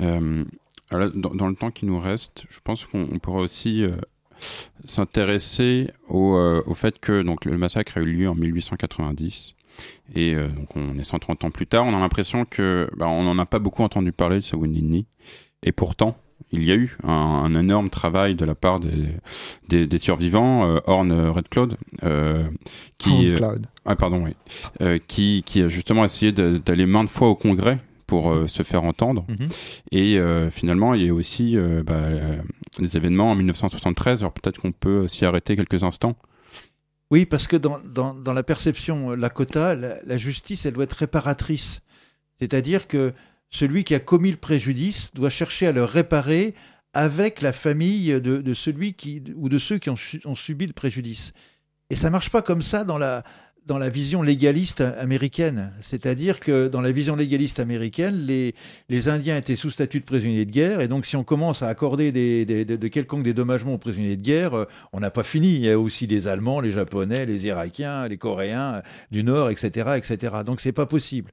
Euh, 0.00 0.44
dans, 0.90 1.48
le 1.48 1.54
temps 1.54 1.70
qui 1.72 1.86
nous 1.86 1.98
reste, 1.98 2.44
je 2.48 2.60
pense 2.62 2.84
qu'on 2.84 3.08
on 3.12 3.18
pourrait 3.18 3.42
aussi 3.42 3.84
s'intéresser 4.84 5.90
au, 6.08 6.36
au 6.66 6.74
fait 6.74 6.98
que 7.00 7.22
donc, 7.22 7.44
le 7.44 7.58
massacre 7.58 7.98
a 7.98 8.00
eu 8.00 8.04
lieu 8.04 8.28
en 8.28 8.34
1890. 8.34 9.54
Et 10.14 10.34
euh, 10.34 10.48
donc 10.48 10.76
on 10.76 10.98
est 10.98 11.04
130 11.04 11.44
ans 11.44 11.50
plus 11.50 11.66
tard, 11.66 11.84
on 11.86 11.96
a 11.96 12.00
l'impression 12.00 12.44
que 12.44 12.88
bah, 12.96 13.08
on 13.08 13.24
n'en 13.24 13.38
a 13.38 13.46
pas 13.46 13.58
beaucoup 13.58 13.82
entendu 13.82 14.12
parler 14.12 14.36
de 14.36 14.40
ce 14.42 14.56
Wounded 14.56 14.82
Knee. 14.82 15.06
Et 15.62 15.72
pourtant, 15.72 16.16
il 16.52 16.64
y 16.64 16.72
a 16.72 16.76
eu 16.76 16.96
un, 17.02 17.10
un 17.12 17.58
énorme 17.58 17.90
travail 17.90 18.34
de 18.34 18.44
la 18.44 18.54
part 18.54 18.78
des, 18.78 19.08
des, 19.68 19.86
des 19.86 19.98
survivants, 19.98 20.68
euh, 20.68 20.80
Horn 20.86 21.12
Red 21.30 21.48
Cloud, 21.48 21.76
euh, 22.04 22.48
qui, 22.98 23.30
euh, 23.30 23.36
Cloud 23.36 23.66
ah, 23.84 23.96
pardon, 23.96 24.22
oui. 24.24 24.34
Euh, 24.80 24.98
qui, 25.06 25.42
qui 25.46 25.62
a 25.62 25.68
justement 25.68 26.04
essayé 26.04 26.32
d'aller 26.32 26.86
maintes 26.86 27.08
fois 27.08 27.28
au 27.28 27.34
Congrès 27.34 27.78
pour 28.06 28.30
euh, 28.30 28.46
se 28.46 28.62
faire 28.62 28.84
entendre. 28.84 29.24
Et 29.92 30.18
euh, 30.18 30.50
finalement, 30.50 30.94
il 30.94 31.04
y 31.04 31.08
a 31.08 31.14
aussi 31.14 31.56
euh, 31.56 31.82
bah, 31.82 31.94
euh, 31.94 32.36
des 32.78 32.96
événements 32.96 33.30
en 33.30 33.34
1973. 33.34 34.22
Alors 34.22 34.32
peut-être 34.32 34.60
qu'on 34.60 34.72
peut 34.72 35.08
s'y 35.08 35.24
arrêter 35.24 35.56
quelques 35.56 35.82
instants. 35.82 36.16
Oui, 37.10 37.24
parce 37.24 37.46
que 37.46 37.56
dans, 37.56 37.78
dans, 37.78 38.32
la 38.32 38.42
perception 38.42 39.12
euh, 39.12 39.16
Lakota, 39.16 39.74
la, 39.74 40.02
la 40.04 40.16
justice, 40.16 40.66
elle 40.66 40.74
doit 40.74 40.84
être 40.84 40.92
réparatrice. 40.94 41.80
C'est-à-dire 42.40 42.88
que 42.88 43.12
celui 43.50 43.84
qui 43.84 43.94
a 43.94 44.00
commis 44.00 44.30
le 44.30 44.36
préjudice 44.36 45.12
doit 45.14 45.30
chercher 45.30 45.68
à 45.68 45.72
le 45.72 45.84
réparer 45.84 46.54
avec 46.92 47.42
la 47.42 47.52
famille 47.52 48.08
de, 48.20 48.38
de 48.38 48.54
celui 48.54 48.94
qui, 48.94 49.22
ou 49.36 49.48
de 49.48 49.58
ceux 49.58 49.78
qui 49.78 49.90
ont, 49.90 49.96
ont 50.24 50.34
subi 50.34 50.66
le 50.66 50.72
préjudice. 50.72 51.32
Et 51.90 51.94
ça 51.94 52.10
marche 52.10 52.30
pas 52.30 52.42
comme 52.42 52.62
ça 52.62 52.84
dans 52.84 52.98
la, 52.98 53.22
dans 53.66 53.78
la 53.78 53.88
vision 53.88 54.22
légaliste 54.22 54.80
américaine. 54.80 55.72
C'est-à-dire 55.80 56.38
que 56.38 56.68
dans 56.68 56.80
la 56.80 56.92
vision 56.92 57.16
légaliste 57.16 57.58
américaine, 57.58 58.24
les, 58.24 58.54
les 58.88 59.08
Indiens 59.08 59.36
étaient 59.36 59.56
sous 59.56 59.70
statut 59.70 60.00
de 60.00 60.04
prisonniers 60.04 60.44
de 60.44 60.50
guerre, 60.50 60.80
et 60.80 60.88
donc 60.88 61.04
si 61.04 61.16
on 61.16 61.24
commence 61.24 61.62
à 61.62 61.68
accorder 61.68 62.12
des, 62.12 62.44
de, 62.46 62.88
quelconques 62.88 63.24
dédommagements 63.24 63.74
aux 63.74 63.78
prisonniers 63.78 64.16
de 64.16 64.22
guerre, 64.22 64.54
euh, 64.54 64.64
on 64.92 65.00
n'a 65.00 65.10
pas 65.10 65.24
fini. 65.24 65.54
Il 65.54 65.64
y 65.64 65.70
a 65.70 65.78
aussi 65.78 66.06
les 66.06 66.28
Allemands, 66.28 66.60
les 66.60 66.70
Japonais, 66.70 67.26
les 67.26 67.46
Irakiens, 67.46 68.06
les 68.06 68.18
Coréens 68.18 68.74
euh, 68.74 68.80
du 69.10 69.24
Nord, 69.24 69.50
etc., 69.50 69.94
etc. 69.96 70.36
Donc 70.46 70.60
c'est 70.60 70.72
pas 70.72 70.86
possible. 70.86 71.32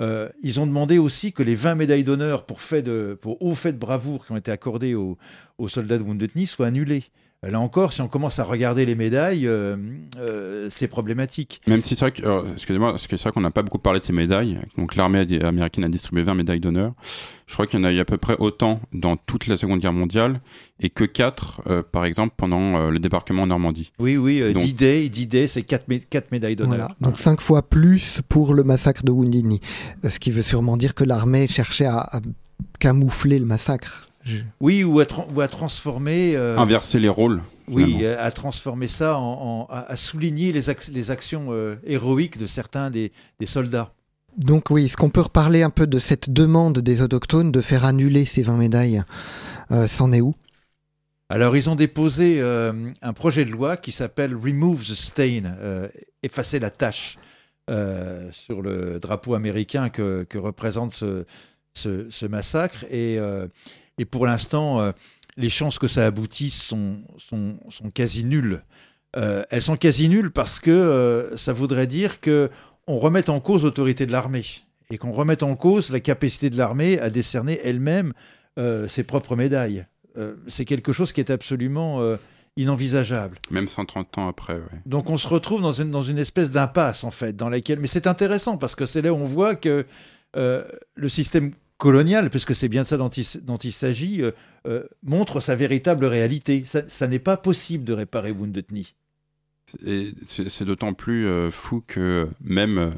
Euh, 0.00 0.28
ils 0.42 0.60
ont 0.60 0.66
demandé 0.66 0.98
aussi 0.98 1.32
que 1.32 1.42
les 1.42 1.54
20 1.54 1.74
médailles 1.74 2.04
d'honneur 2.04 2.46
pour, 2.46 2.60
fait 2.60 2.82
de, 2.82 3.18
pour 3.20 3.42
hauts 3.42 3.54
faits 3.54 3.74
de 3.74 3.80
bravoure 3.80 4.24
qui 4.24 4.32
ont 4.32 4.36
été 4.36 4.50
accordés 4.50 4.94
aux, 4.94 5.18
aux 5.58 5.68
soldats 5.68 5.98
de 5.98 6.02
Wounded 6.02 6.32
Knee 6.34 6.46
soient 6.46 6.68
annulés. 6.68 7.04
Là 7.44 7.58
encore, 7.58 7.92
si 7.92 8.00
on 8.00 8.06
commence 8.06 8.38
à 8.38 8.44
regarder 8.44 8.86
les 8.86 8.94
médailles, 8.94 9.48
euh, 9.48 9.76
euh, 10.16 10.68
c'est 10.70 10.86
problématique. 10.86 11.60
Même 11.66 11.82
si 11.82 11.96
c'est 11.96 12.04
vrai 12.04 12.12
que, 12.12 12.24
euh, 12.24 12.42
excusez-moi, 12.52 12.94
c'est 12.98 13.20
vrai 13.20 13.32
qu'on 13.32 13.40
n'a 13.40 13.50
pas 13.50 13.62
beaucoup 13.64 13.80
parlé 13.80 13.98
de 13.98 14.04
ces 14.04 14.12
médailles. 14.12 14.60
Donc 14.78 14.94
l'armée 14.94 15.26
américaine 15.42 15.82
a 15.82 15.88
distribué 15.88 16.22
20 16.22 16.34
médailles 16.36 16.60
d'honneur. 16.60 16.92
Je 17.48 17.54
crois 17.54 17.66
qu'il 17.66 17.80
y 17.80 17.82
en 17.82 17.84
a 17.84 17.90
eu 17.90 17.98
à 17.98 18.04
peu 18.04 18.16
près 18.16 18.36
autant 18.38 18.80
dans 18.92 19.16
toute 19.16 19.48
la 19.48 19.56
Seconde 19.56 19.80
Guerre 19.80 19.92
mondiale 19.92 20.40
et 20.78 20.88
que 20.88 21.02
4, 21.02 21.82
par 21.90 22.04
exemple, 22.04 22.34
pendant 22.36 22.76
euh, 22.76 22.90
le 22.90 23.00
débarquement 23.00 23.42
en 23.42 23.48
Normandie. 23.48 23.90
Oui, 23.98 24.16
oui, 24.16 24.40
euh, 24.40 24.52
Donc- 24.52 24.62
D-Day, 24.62 25.08
D-Day, 25.08 25.48
c'est 25.48 25.62
4, 25.64 25.88
médailles 26.30 26.54
d'honneur. 26.54 26.76
Voilà. 26.76 26.94
Donc 27.00 27.16
cinq 27.16 27.40
fois 27.40 27.68
plus 27.68 28.20
pour 28.28 28.54
le 28.54 28.62
massacre 28.62 29.02
de 29.04 29.10
Wounded 29.10 29.44
Knee. 29.44 29.60
Ce 30.08 30.20
qui 30.20 30.30
veut 30.30 30.42
sûrement 30.42 30.76
dire 30.76 30.94
que 30.94 31.02
l'armée 31.02 31.48
cherchait 31.48 31.86
à, 31.86 31.98
à 31.98 32.20
camoufler 32.78 33.40
le 33.40 33.46
massacre. 33.46 34.06
Oui, 34.60 34.84
ou 34.84 35.00
à, 35.00 35.04
tra- 35.04 35.26
ou 35.34 35.40
à 35.40 35.48
transformer. 35.48 36.36
euh, 36.36 36.56
Inverser 36.58 37.00
les 37.00 37.08
rôles. 37.08 37.42
oui, 37.68 37.84
finalement. 37.84 38.04
euh, 38.04 38.26
à 38.26 38.30
transformer 38.30 38.88
ça 38.88 39.18
en, 39.18 39.22
en- 39.22 39.66
à, 39.70 39.80
à 39.90 39.96
souligner 39.96 40.52
les, 40.52 40.68
ac- 40.68 40.90
les 40.92 41.10
actions 41.10 41.48
euh, 41.50 41.76
héroïques 41.84 42.38
de 42.38 42.46
certains 42.46 42.90
des, 42.90 43.12
des 43.40 43.46
soldats. 43.46 43.92
Donc 44.38 44.70
oui, 44.70 44.86
est-ce 44.86 44.96
qu'on 44.96 45.10
peut 45.10 45.20
reparler 45.20 45.62
un 45.62 45.70
peu 45.70 45.86
de 45.86 45.98
cette 45.98 46.30
demande 46.30 46.78
des 46.78 47.02
autochtones 47.02 47.52
de 47.52 47.60
faire 47.60 47.84
annuler 47.84 48.24
ces 48.24 48.42
20 48.42 48.56
médailles 48.56 49.02
euh, 49.70 49.86
C'en 49.86 50.12
est 50.12 50.20
où? 50.22 50.34
Alors, 51.28 51.56
ils 51.56 51.68
ont 51.70 51.74
déposé 51.76 52.40
euh, 52.40 52.72
un 53.00 53.12
projet 53.14 53.44
de 53.44 53.50
loi 53.50 53.76
qui 53.76 53.90
s'appelle 53.92 54.34
Remove 54.36 54.82
the 54.84 54.94
Stain, 54.94 55.44
euh, 55.60 55.88
effacer 56.22 56.58
la 56.58 56.68
tâche, 56.70 57.18
euh, 57.70 58.28
sur 58.32 58.60
le 58.60 58.98
drapeau 59.00 59.34
américain 59.34 59.88
que, 59.88 60.24
que 60.28 60.36
représente 60.38 60.92
ce, 60.92 61.24
ce- 61.74 62.10
ce 62.10 62.26
massacre. 62.26 62.84
Et, 62.90 63.18
euh, 63.18 63.46
et 63.98 64.04
pour 64.04 64.26
l'instant, 64.26 64.80
euh, 64.80 64.92
les 65.36 65.50
chances 65.50 65.78
que 65.78 65.88
ça 65.88 66.06
aboutisse 66.06 66.60
sont, 66.62 67.02
sont, 67.18 67.56
sont 67.70 67.90
quasi 67.90 68.24
nulles. 68.24 68.62
Euh, 69.16 69.44
elles 69.50 69.62
sont 69.62 69.76
quasi 69.76 70.08
nulles 70.08 70.30
parce 70.30 70.60
que 70.60 70.70
euh, 70.70 71.36
ça 71.36 71.52
voudrait 71.52 71.86
dire 71.86 72.20
que 72.20 72.50
on 72.86 72.98
remette 72.98 73.28
en 73.28 73.40
cause 73.40 73.64
l'autorité 73.64 74.06
de 74.06 74.12
l'armée 74.12 74.44
et 74.90 74.98
qu'on 74.98 75.12
remette 75.12 75.42
en 75.42 75.54
cause 75.54 75.90
la 75.90 76.00
capacité 76.00 76.50
de 76.50 76.56
l'armée 76.56 76.98
à 76.98 77.10
décerner 77.10 77.60
elle-même 77.62 78.12
ses 78.88 79.02
propres 79.04 79.34
médailles. 79.34 79.86
C'est 80.48 80.66
quelque 80.66 80.92
chose 80.92 81.12
qui 81.12 81.20
est 81.20 81.30
absolument 81.30 82.18
inenvisageable. 82.56 83.38
Même 83.50 83.68
130 83.68 84.18
ans 84.18 84.28
après, 84.28 84.54
ouais. 84.54 84.80
Donc 84.84 85.08
on 85.08 85.16
se 85.16 85.28
retrouve 85.28 85.62
dans 85.62 85.72
une, 85.72 85.90
dans 85.90 86.02
une 86.02 86.18
espèce 86.18 86.50
d'impasse 86.50 87.04
en 87.04 87.10
fait, 87.10 87.34
dans 87.34 87.48
laquelle. 87.48 87.78
Mais 87.78 87.86
c'est 87.86 88.06
intéressant 88.06 88.58
parce 88.58 88.74
que 88.74 88.84
c'est 88.84 89.00
là 89.00 89.12
où 89.12 89.16
on 89.16 89.24
voit 89.24 89.54
que 89.54 89.86
euh, 90.36 90.64
le 90.94 91.08
système 91.08 91.52
colonial, 91.82 92.30
puisque 92.30 92.54
c'est 92.54 92.68
bien 92.68 92.84
ça 92.84 92.96
dont 92.96 93.08
il, 93.08 93.26
dont 93.42 93.56
il 93.56 93.72
s'agit, 93.72 94.22
euh, 94.22 94.30
euh, 94.68 94.84
montre 95.02 95.40
sa 95.40 95.56
véritable 95.56 96.04
réalité. 96.04 96.62
Ça, 96.64 96.82
ça 96.86 97.08
n'est 97.08 97.18
pas 97.18 97.36
possible 97.36 97.82
de 97.84 97.92
réparer 97.92 98.30
Wounded 98.30 98.66
Knee. 98.70 98.94
Et 99.84 100.12
c'est 100.22 100.64
d'autant 100.64 100.92
plus 100.94 101.26
euh, 101.26 101.50
fou 101.50 101.82
que 101.84 102.28
même 102.40 102.92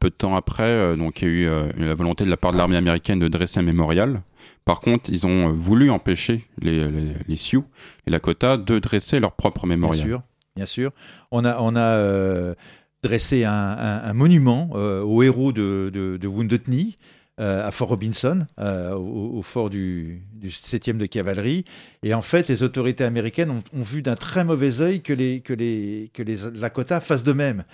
peu 0.00 0.10
de 0.10 0.14
temps 0.14 0.34
après, 0.34 0.96
donc 0.96 1.22
il 1.22 1.28
y 1.28 1.46
a 1.46 1.66
eu 1.76 1.84
la 1.84 1.94
volonté 1.94 2.24
de 2.24 2.30
la 2.30 2.36
part 2.36 2.52
de 2.52 2.56
l'armée 2.58 2.76
américaine 2.76 3.20
de 3.20 3.28
dresser 3.28 3.60
un 3.60 3.62
mémorial. 3.62 4.22
Par 4.64 4.80
contre, 4.80 5.10
ils 5.10 5.24
ont 5.26 5.52
voulu 5.52 5.90
empêcher 5.90 6.44
les, 6.60 6.88
les, 6.90 7.12
les 7.26 7.36
Sioux 7.36 7.64
et 8.06 8.10
Lakota 8.10 8.56
de 8.56 8.78
dresser 8.80 9.20
leur 9.20 9.32
propre 9.32 9.66
Bien 9.66 9.76
mémorial. 9.76 10.06
sûr, 10.08 10.22
bien 10.56 10.66
sûr. 10.66 10.90
On 11.30 11.44
a, 11.44 11.58
on 11.60 11.74
a 11.76 12.54
dressé 13.02 13.44
un, 13.44 13.52
un- 13.52 14.02
un 14.10 14.12
monument 14.12 14.70
aux 14.72 15.22
héros 15.22 15.52
de, 15.52 15.90
de, 15.92 16.16
de 16.16 16.26
Wounded 16.28 16.62
Knee 16.68 16.96
à 17.38 17.70
Fort 17.70 17.88
Robinson, 17.88 18.46
euh, 18.58 18.92
au, 18.94 19.38
au 19.38 19.42
fort 19.42 19.70
du, 19.70 20.22
du 20.34 20.48
7e 20.48 20.96
de 20.96 21.06
cavalerie. 21.06 21.64
Et 22.02 22.12
en 22.14 22.22
fait, 22.22 22.48
les 22.48 22.62
autorités 22.62 23.04
américaines 23.04 23.50
ont, 23.50 23.62
ont 23.72 23.82
vu 23.82 24.02
d'un 24.02 24.14
très 24.16 24.44
mauvais 24.44 24.80
œil 24.80 25.02
que 25.02 25.12
les, 25.12 25.40
que 25.40 25.52
les, 25.52 26.10
que 26.14 26.22
les 26.22 26.36
Lakota 26.54 27.00
fassent 27.00 27.24
de 27.24 27.32
même. 27.32 27.64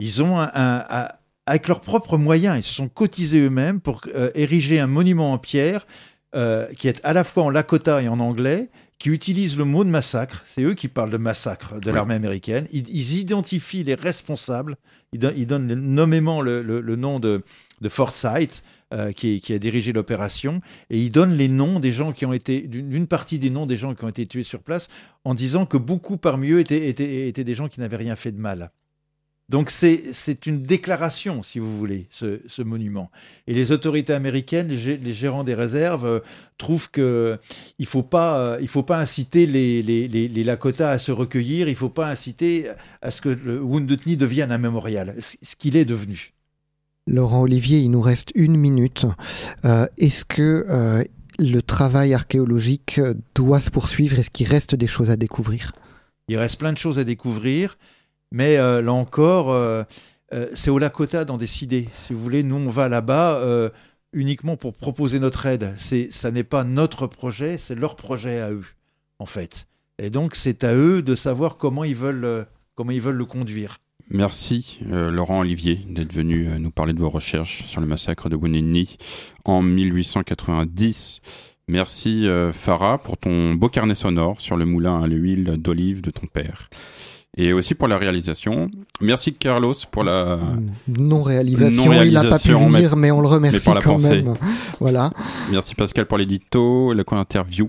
Ils 0.00 0.22
ont, 0.22 0.38
un, 0.38 0.50
un- 0.54 0.84
un- 0.88 1.08
avec 1.46 1.66
leurs 1.68 1.80
propres 1.80 2.16
moyens, 2.18 2.58
ils 2.58 2.62
se 2.62 2.74
sont 2.74 2.88
cotisés 2.88 3.40
eux-mêmes 3.40 3.80
pour 3.80 4.02
euh, 4.14 4.30
ériger 4.34 4.78
un 4.80 4.86
monument 4.86 5.32
en 5.32 5.38
pierre 5.38 5.86
euh, 6.34 6.66
qui 6.76 6.88
est 6.88 7.00
à 7.04 7.12
la 7.14 7.24
fois 7.24 7.44
en 7.44 7.50
Lakota 7.50 8.02
et 8.02 8.08
en 8.08 8.20
anglais, 8.20 8.68
qui 8.98 9.08
utilise 9.10 9.56
le 9.56 9.64
mot 9.64 9.82
de 9.84 9.88
massacre. 9.90 10.44
C'est 10.46 10.62
eux 10.62 10.74
qui 10.74 10.88
parlent 10.88 11.10
de 11.10 11.16
massacre 11.16 11.80
de 11.80 11.88
Oui. 11.88 11.94
l'armée 11.94 12.14
américaine. 12.14 12.66
Ils, 12.72 12.88
ils 12.90 13.18
identifient 13.18 13.82
les 13.84 13.94
responsables. 13.94 14.76
Ils, 15.12 15.20
don- 15.20 15.32
ils 15.36 15.46
donnent 15.46 15.72
nommément 15.72 16.42
le, 16.42 16.60
le- 16.62 16.80
le 16.80 16.96
nom 16.96 17.18
de, 17.20 17.42
de 17.80 17.88
Forsyth, 17.88 18.62
euh, 18.94 19.12
qui, 19.12 19.42
a 19.52 19.58
dirigé 19.58 19.92
l'opération, 19.92 20.60
et 20.90 20.98
ils 20.98 21.10
donnent 21.10 21.36
les 21.36 21.48
noms 21.48 21.80
des 21.80 21.92
gens 21.92 22.12
qui 22.12 22.24
ont 22.26 22.32
été, 22.32 22.62
d'une 22.62 23.06
partie 23.06 23.38
des 23.38 23.50
noms 23.50 23.66
des 23.66 23.76
gens 23.76 23.94
qui 23.94 24.04
ont 24.04 24.08
été 24.08 24.26
tués 24.26 24.42
sur 24.42 24.62
place, 24.62 24.88
en 25.24 25.34
disant 25.34 25.66
que 25.66 25.76
beaucoup 25.76 26.16
parmi 26.16 26.50
eux 26.50 26.60
étaient, 26.60 26.88
étaient, 26.88 27.28
étaient 27.28 27.44
des 27.44 27.54
gens 27.54 27.68
qui 27.68 27.80
n'avaient 27.80 27.96
rien 27.96 28.16
fait 28.16 28.32
de 28.32 28.40
mal. 28.40 28.70
Donc 29.48 29.70
c'est 29.70 30.44
une 30.44 30.62
déclaration, 30.62 31.42
si 31.42 31.58
vous 31.58 31.74
voulez, 31.74 32.06
ce, 32.10 32.40
ce 32.48 32.60
monument. 32.60 33.10
Et 33.46 33.54
les 33.54 33.72
autorités 33.72 34.12
américaines, 34.12 34.68
les, 34.68 34.76
gé- 34.76 35.02
les 35.02 35.12
gérants 35.14 35.42
des 35.42 35.54
réserves, 35.54 36.04
euh, 36.04 36.20
trouvent 36.58 36.90
que 36.90 37.38
il 37.78 37.86
faut 37.86 38.02
pas, 38.02 38.38
euh, 38.38 38.58
il 38.60 38.68
faut 38.68 38.82
pas 38.82 39.00
inciter 39.00 39.46
les, 39.46 39.82
les, 39.82 40.06
les, 40.06 40.44
Lakota 40.44 40.90
à 40.90 40.98
se 40.98 41.12
recueillir, 41.12 41.66
il 41.68 41.76
faut 41.76 41.88
pas 41.88 42.10
inciter 42.10 42.70
à 43.00 43.10
ce 43.10 43.22
que 43.22 43.30
le 43.30 43.62
Wounded 43.62 44.02
Knee 44.02 44.18
devienne 44.18 44.52
un 44.52 44.58
mémorial, 44.58 45.14
ce 45.18 45.56
qu'il 45.56 45.76
est 45.76 45.86
devenu. 45.86 46.34
Laurent 47.08 47.42
Olivier, 47.42 47.80
il 47.80 47.90
nous 47.90 48.02
reste 48.02 48.30
une 48.34 48.56
minute. 48.56 49.06
Euh, 49.64 49.86
Est-ce 49.96 50.24
que 50.24 50.66
euh, 50.68 51.02
le 51.38 51.60
travail 51.60 52.12
archéologique 52.12 53.00
doit 53.34 53.60
se 53.60 53.70
poursuivre? 53.70 54.18
Est-ce 54.18 54.30
qu'il 54.30 54.46
reste 54.46 54.74
des 54.74 54.86
choses 54.86 55.10
à 55.10 55.16
découvrir? 55.16 55.72
Il 56.28 56.36
reste 56.36 56.58
plein 56.58 56.72
de 56.72 56.78
choses 56.78 56.98
à 56.98 57.04
découvrir, 57.04 57.78
mais 58.30 58.58
euh, 58.58 58.82
là 58.82 58.92
encore, 58.92 59.56
c'est 60.54 60.70
au 60.70 60.78
Lakota 60.78 61.24
d'en 61.24 61.38
décider. 61.38 61.88
Si 61.94 62.12
vous 62.12 62.20
voulez, 62.20 62.42
nous, 62.42 62.56
on 62.56 62.68
va 62.68 62.90
là-bas 62.90 63.42
uniquement 64.12 64.58
pour 64.58 64.74
proposer 64.74 65.18
notre 65.18 65.46
aide. 65.46 65.74
Ça 66.10 66.30
n'est 66.30 66.44
pas 66.44 66.64
notre 66.64 67.06
projet, 67.06 67.56
c'est 67.56 67.74
leur 67.74 67.96
projet 67.96 68.40
à 68.40 68.50
eux, 68.52 68.66
en 69.18 69.26
fait. 69.26 69.66
Et 69.98 70.10
donc, 70.10 70.34
c'est 70.34 70.64
à 70.64 70.74
eux 70.74 71.00
de 71.00 71.14
savoir 71.16 71.56
comment 71.56 71.84
ils 71.84 71.96
veulent, 71.96 72.46
comment 72.74 72.90
ils 72.90 73.00
veulent 73.00 73.16
le 73.16 73.24
conduire. 73.24 73.78
Merci 74.10 74.78
euh, 74.90 75.10
Laurent 75.10 75.40
Olivier 75.40 75.80
d'être 75.88 76.14
venu 76.14 76.48
euh, 76.48 76.58
nous 76.58 76.70
parler 76.70 76.94
de 76.94 77.00
vos 77.00 77.10
recherches 77.10 77.64
sur 77.66 77.80
le 77.80 77.86
massacre 77.86 78.30
de 78.30 78.36
Knee 78.36 78.96
en 79.44 79.60
1890. 79.60 81.20
Merci 81.68 82.26
euh, 82.26 82.50
Farah 82.50 82.96
pour 82.96 83.18
ton 83.18 83.52
beau 83.52 83.68
carnet 83.68 83.94
sonore 83.94 84.40
sur 84.40 84.56
le 84.56 84.64
moulin 84.64 85.02
à 85.02 85.06
l'huile 85.06 85.56
d'olive 85.58 86.00
de 86.00 86.10
ton 86.10 86.26
père. 86.26 86.70
Et 87.36 87.52
aussi 87.52 87.74
pour 87.74 87.86
la 87.86 87.98
réalisation. 87.98 88.70
Merci 89.02 89.34
Carlos 89.34 89.74
pour 89.90 90.04
la... 90.04 90.38
Non-réalisation, 90.88 91.84
Non 91.92 92.02
il 92.02 92.14
n'a 92.14 92.24
pas 92.24 92.38
pu 92.38 92.52
venir, 92.52 92.96
mais, 92.96 93.10
on 93.10 93.20
le 93.20 93.28
remercie 93.28 93.68
quand 93.82 93.92
pensée. 93.92 94.22
même. 94.22 94.34
Voilà. 94.80 95.12
Merci 95.50 95.74
Pascal 95.74 96.06
pour 96.06 96.16
l'édito, 96.16 96.94
la 96.94 97.04
co-interview. 97.04 97.68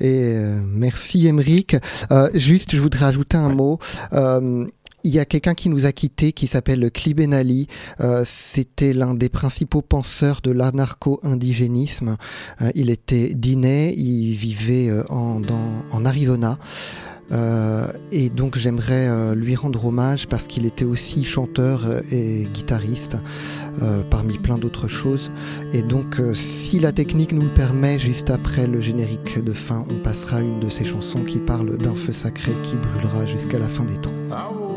Et 0.00 0.32
euh, 0.34 0.60
merci 0.64 1.26
Emeric. 1.26 1.76
Euh, 2.10 2.28
juste, 2.34 2.74
je 2.74 2.80
voudrais 2.80 3.06
ajouter 3.06 3.36
un 3.36 3.48
mot. 3.50 3.78
Euh, 4.12 4.66
il 5.04 5.14
y 5.14 5.18
a 5.18 5.24
quelqu'un 5.24 5.54
qui 5.54 5.68
nous 5.68 5.86
a 5.86 5.92
quittés 5.92 6.32
qui 6.32 6.46
s'appelle 6.46 6.90
Cli 6.90 7.14
Ben 7.14 7.32
Ali. 7.32 7.66
Euh, 8.00 8.24
C'était 8.26 8.92
l'un 8.92 9.14
des 9.14 9.28
principaux 9.28 9.82
penseurs 9.82 10.40
de 10.42 10.50
l'anarcho-indigénisme. 10.50 12.16
Euh, 12.60 12.70
il 12.74 12.90
était 12.90 13.32
diné, 13.34 13.94
il 13.96 14.34
vivait 14.34 14.88
euh, 14.88 15.04
en, 15.08 16.04
Arizona. 16.04 16.58
Et 18.10 18.30
donc 18.30 18.56
j'aimerais 18.56 19.34
lui 19.34 19.54
rendre 19.54 19.84
hommage 19.84 20.26
parce 20.28 20.46
qu'il 20.46 20.64
était 20.64 20.86
aussi 20.86 21.24
chanteur 21.24 21.82
et 22.10 22.48
guitariste 22.54 23.18
parmi 24.08 24.38
plein 24.38 24.56
d'autres 24.56 24.88
choses. 24.88 25.30
Et 25.74 25.82
donc 25.82 26.22
si 26.32 26.80
la 26.80 26.90
technique 26.90 27.32
nous 27.32 27.42
le 27.42 27.52
permet, 27.52 27.98
juste 27.98 28.30
après 28.30 28.66
le 28.66 28.80
générique 28.80 29.44
de 29.44 29.52
fin, 29.52 29.84
on 29.90 29.96
passera 29.96 30.40
une 30.40 30.58
de 30.58 30.70
ces 30.70 30.86
chansons 30.86 31.22
qui 31.24 31.38
parle 31.38 31.76
d'un 31.76 31.94
feu 31.94 32.14
sacré 32.14 32.52
qui 32.62 32.78
brûlera 32.78 33.26
jusqu'à 33.26 33.58
la 33.58 33.68
fin 33.68 33.84
des 33.84 33.98
temps. 33.98 34.67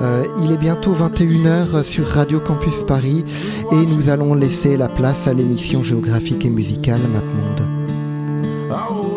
Euh, 0.00 0.24
il 0.42 0.52
est 0.52 0.58
bientôt 0.58 0.94
21h 0.94 1.82
sur 1.82 2.06
Radio 2.06 2.40
Campus 2.40 2.84
Paris 2.84 3.24
et 3.72 3.86
nous 3.86 4.08
allons 4.08 4.34
laisser 4.34 4.76
la 4.76 4.88
place 4.88 5.26
à 5.26 5.34
l'émission 5.34 5.82
géographique 5.82 6.44
et 6.44 6.50
musicale 6.50 7.00
MapMonde. 7.08 7.66
I 8.68 8.74
hold 8.74 9.16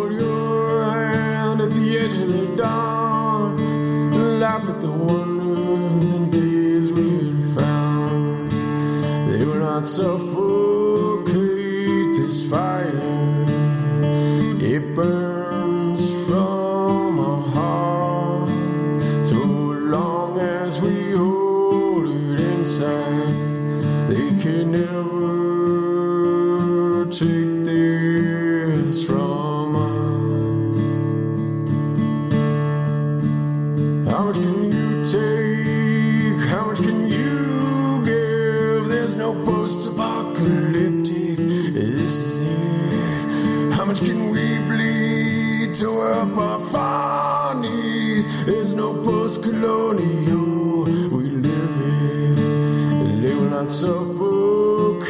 post 49.60 49.98
colonial. 50.00 50.84
We 51.10 51.24
live 51.30 51.82
in. 51.82 53.22
They 53.22 53.34
will 53.34 53.50
not 53.50 53.70
suffocate 53.70 55.10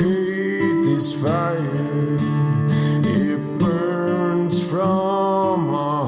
this 0.86 1.14
fire. 1.22 2.18
It 3.06 3.60
burns 3.60 4.68
from 4.68 5.74
our 5.74 5.99